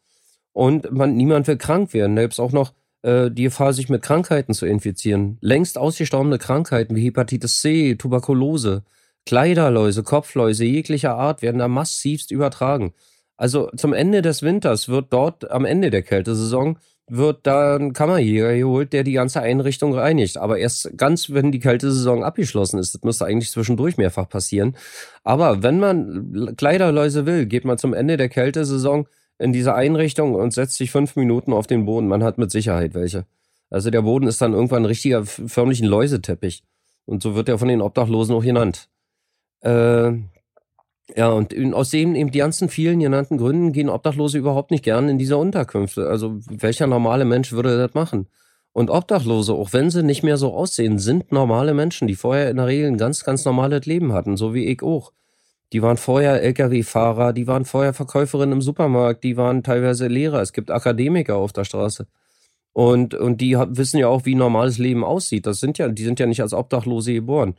Und 0.52 0.90
man, 0.90 1.14
niemand 1.14 1.46
will 1.46 1.58
krank 1.58 1.92
werden. 1.94 2.16
Da 2.16 2.22
gibt 2.22 2.32
es 2.32 2.40
auch 2.40 2.52
noch 2.52 2.72
äh, 3.02 3.30
die 3.30 3.44
Gefahr, 3.44 3.72
sich 3.72 3.88
mit 3.88 4.02
Krankheiten 4.02 4.54
zu 4.54 4.66
infizieren. 4.66 5.38
Längst 5.40 5.78
ausgestorbene 5.78 6.38
Krankheiten 6.38 6.96
wie 6.96 7.04
Hepatitis 7.04 7.60
C, 7.60 7.94
Tuberkulose, 7.94 8.82
Kleiderläuse, 9.28 10.04
Kopfläuse 10.04 10.64
jeglicher 10.64 11.14
Art 11.14 11.42
werden 11.42 11.58
da 11.58 11.68
massivst 11.68 12.30
übertragen. 12.30 12.94
Also 13.36 13.68
zum 13.76 13.92
Ende 13.92 14.22
des 14.22 14.42
Winters 14.42 14.88
wird 14.88 15.12
dort 15.12 15.50
am 15.50 15.66
Ende 15.66 15.90
der 15.90 16.00
Kältesaison 16.00 16.78
wird 17.10 17.40
da 17.46 17.76
ein 17.76 17.92
Kammerjäger 17.92 18.56
geholt, 18.56 18.94
der 18.94 19.04
die 19.04 19.12
ganze 19.12 19.42
Einrichtung 19.42 19.92
reinigt. 19.92 20.38
Aber 20.38 20.56
erst 20.56 20.96
ganz, 20.96 21.28
wenn 21.28 21.52
die 21.52 21.60
Kältesaison 21.60 22.24
abgeschlossen 22.24 22.78
ist. 22.78 22.94
Das 22.94 23.02
müsste 23.02 23.26
eigentlich 23.26 23.50
zwischendurch 23.50 23.98
mehrfach 23.98 24.30
passieren. 24.30 24.74
Aber 25.24 25.62
wenn 25.62 25.78
man 25.78 26.54
Kleiderläuse 26.56 27.26
will, 27.26 27.44
geht 27.44 27.66
man 27.66 27.76
zum 27.76 27.92
Ende 27.92 28.16
der 28.16 28.30
Kältesaison 28.30 29.08
in 29.38 29.52
diese 29.52 29.74
Einrichtung 29.74 30.36
und 30.36 30.54
setzt 30.54 30.78
sich 30.78 30.90
fünf 30.90 31.16
Minuten 31.16 31.52
auf 31.52 31.66
den 31.66 31.84
Boden. 31.84 32.08
Man 32.08 32.24
hat 32.24 32.38
mit 32.38 32.50
Sicherheit 32.50 32.94
welche. 32.94 33.26
Also 33.68 33.90
der 33.90 34.00
Boden 34.00 34.26
ist 34.26 34.40
dann 34.40 34.54
irgendwann 34.54 34.84
ein 34.84 34.86
richtiger, 34.86 35.26
förmlich 35.26 35.82
ein 35.82 35.86
Läuseteppich. 35.86 36.62
Und 37.04 37.22
so 37.22 37.34
wird 37.34 37.50
er 37.50 37.58
von 37.58 37.68
den 37.68 37.82
Obdachlosen 37.82 38.34
auch 38.34 38.42
genannt. 38.42 38.88
Äh, 39.60 40.12
ja, 41.16 41.30
und 41.30 41.54
aus 41.74 41.90
dem 41.90 42.14
eben 42.14 42.30
die 42.30 42.38
ganzen 42.38 42.68
vielen 42.68 43.00
genannten 43.00 43.38
Gründen 43.38 43.72
gehen 43.72 43.88
Obdachlose 43.88 44.38
überhaupt 44.38 44.70
nicht 44.70 44.84
gern 44.84 45.08
in 45.08 45.18
diese 45.18 45.36
Unterkünfte. 45.36 46.08
Also 46.08 46.38
welcher 46.48 46.86
normale 46.86 47.24
Mensch 47.24 47.52
würde 47.52 47.78
das 47.78 47.94
machen? 47.94 48.28
Und 48.72 48.90
Obdachlose, 48.90 49.54
auch 49.54 49.72
wenn 49.72 49.90
sie 49.90 50.02
nicht 50.02 50.22
mehr 50.22 50.36
so 50.36 50.54
aussehen, 50.54 50.98
sind 50.98 51.32
normale 51.32 51.74
Menschen, 51.74 52.06
die 52.06 52.14
vorher 52.14 52.50
in 52.50 52.58
der 52.58 52.66
Regel 52.66 52.86
ein 52.86 52.98
ganz, 52.98 53.24
ganz 53.24 53.44
normales 53.44 53.86
Leben 53.86 54.12
hatten, 54.12 54.36
so 54.36 54.54
wie 54.54 54.66
ich 54.66 54.82
auch. 54.82 55.12
Die 55.72 55.82
waren 55.82 55.96
vorher 55.96 56.42
Lkw-Fahrer, 56.42 57.32
die 57.32 57.46
waren 57.46 57.64
vorher 57.64 57.92
Verkäuferinnen 57.92 58.52
im 58.52 58.62
Supermarkt, 58.62 59.24
die 59.24 59.36
waren 59.36 59.62
teilweise 59.62 60.06
Lehrer. 60.06 60.40
Es 60.40 60.52
gibt 60.52 60.70
Akademiker 60.70 61.36
auf 61.36 61.52
der 61.52 61.64
Straße. 61.64 62.06
Und, 62.72 63.14
und 63.14 63.40
die 63.40 63.56
wissen 63.56 63.98
ja 63.98 64.08
auch, 64.08 64.24
wie 64.24 64.34
normales 64.34 64.78
Leben 64.78 65.04
aussieht. 65.04 65.46
Das 65.46 65.58
sind 65.58 65.78
ja, 65.78 65.88
die 65.88 66.04
sind 66.04 66.20
ja 66.20 66.26
nicht 66.26 66.42
als 66.42 66.52
Obdachlose 66.52 67.12
geboren. 67.12 67.56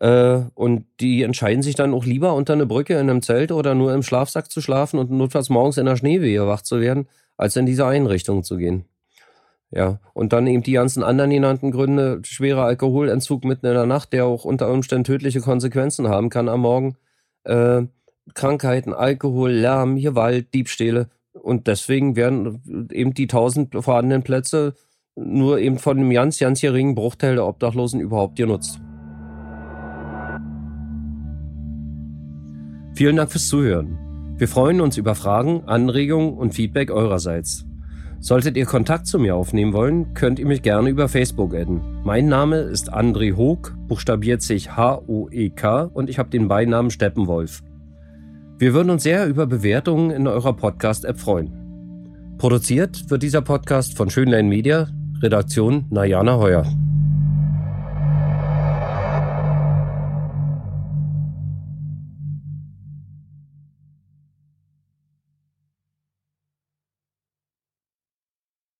Äh, 0.00 0.42
und 0.54 0.86
die 1.00 1.22
entscheiden 1.22 1.62
sich 1.62 1.74
dann 1.74 1.94
auch 1.94 2.04
lieber 2.04 2.34
unter 2.34 2.52
eine 2.52 2.66
Brücke 2.66 2.94
in 2.94 3.10
einem 3.10 3.22
Zelt 3.22 3.52
oder 3.52 3.74
nur 3.74 3.92
im 3.92 4.02
Schlafsack 4.02 4.50
zu 4.50 4.60
schlafen 4.60 4.98
und 4.98 5.10
notfalls 5.10 5.48
morgens 5.48 5.78
in 5.78 5.86
der 5.86 5.96
Schneewehe 5.96 6.46
wach 6.46 6.62
zu 6.62 6.80
werden, 6.80 7.08
als 7.36 7.56
in 7.56 7.66
diese 7.66 7.86
Einrichtung 7.86 8.44
zu 8.44 8.56
gehen. 8.56 8.84
Ja, 9.70 10.00
und 10.14 10.32
dann 10.32 10.46
eben 10.46 10.62
die 10.62 10.72
ganzen 10.72 11.02
anderen 11.02 11.30
genannten 11.30 11.72
Gründe, 11.72 12.22
schwerer 12.24 12.64
Alkoholentzug 12.64 13.44
mitten 13.44 13.66
in 13.66 13.74
der 13.74 13.86
Nacht, 13.86 14.12
der 14.14 14.24
auch 14.24 14.44
unter 14.44 14.70
Umständen 14.70 15.04
tödliche 15.04 15.40
Konsequenzen 15.40 16.08
haben 16.08 16.30
kann 16.30 16.48
am 16.48 16.60
Morgen 16.60 16.96
äh, 17.44 17.82
Krankheiten, 18.34 18.92
Alkohol, 18.92 19.50
Lärm, 19.50 19.96
Gewalt, 19.96 20.54
Diebstähle. 20.54 21.08
Und 21.32 21.66
deswegen 21.66 22.16
werden 22.16 22.88
eben 22.92 23.14
die 23.14 23.26
tausend 23.26 23.74
vorhandenen 23.74 24.22
Plätze 24.22 24.74
nur 25.16 25.58
eben 25.58 25.78
von 25.78 25.98
einem 25.98 26.10
ganz, 26.10 26.38
ganz 26.38 26.60
geringen 26.60 26.94
Bruchteil 26.94 27.36
der 27.36 27.46
Obdachlosen 27.46 28.00
überhaupt 28.00 28.36
genutzt. 28.36 28.80
Vielen 32.98 33.14
Dank 33.14 33.30
fürs 33.30 33.46
Zuhören. 33.46 33.96
Wir 34.38 34.48
freuen 34.48 34.80
uns 34.80 34.96
über 34.96 35.14
Fragen, 35.14 35.62
Anregungen 35.66 36.34
und 36.36 36.52
Feedback 36.52 36.90
eurerseits. 36.90 37.64
Solltet 38.18 38.56
ihr 38.56 38.66
Kontakt 38.66 39.06
zu 39.06 39.20
mir 39.20 39.36
aufnehmen 39.36 39.72
wollen, 39.72 40.14
könnt 40.14 40.40
ihr 40.40 40.46
mich 40.46 40.62
gerne 40.62 40.88
über 40.88 41.08
Facebook 41.08 41.54
adden. 41.54 41.80
Mein 42.02 42.26
Name 42.26 42.56
ist 42.56 42.92
André 42.92 43.36
Hoog, 43.36 43.72
buchstabiert 43.86 44.42
sich 44.42 44.76
H-O-E-K 44.76 45.82
und 45.94 46.10
ich 46.10 46.18
habe 46.18 46.30
den 46.30 46.48
Beinamen 46.48 46.90
Steppenwolf. 46.90 47.62
Wir 48.58 48.74
würden 48.74 48.90
uns 48.90 49.04
sehr 49.04 49.28
über 49.28 49.46
Bewertungen 49.46 50.10
in 50.10 50.26
eurer 50.26 50.54
Podcast-App 50.54 51.20
freuen. 51.20 52.34
Produziert 52.36 53.08
wird 53.12 53.22
dieser 53.22 53.42
Podcast 53.42 53.96
von 53.96 54.10
Schönlein 54.10 54.48
Media, 54.48 54.88
Redaktion 55.22 55.84
Najana 55.90 56.36
Heuer. 56.38 56.66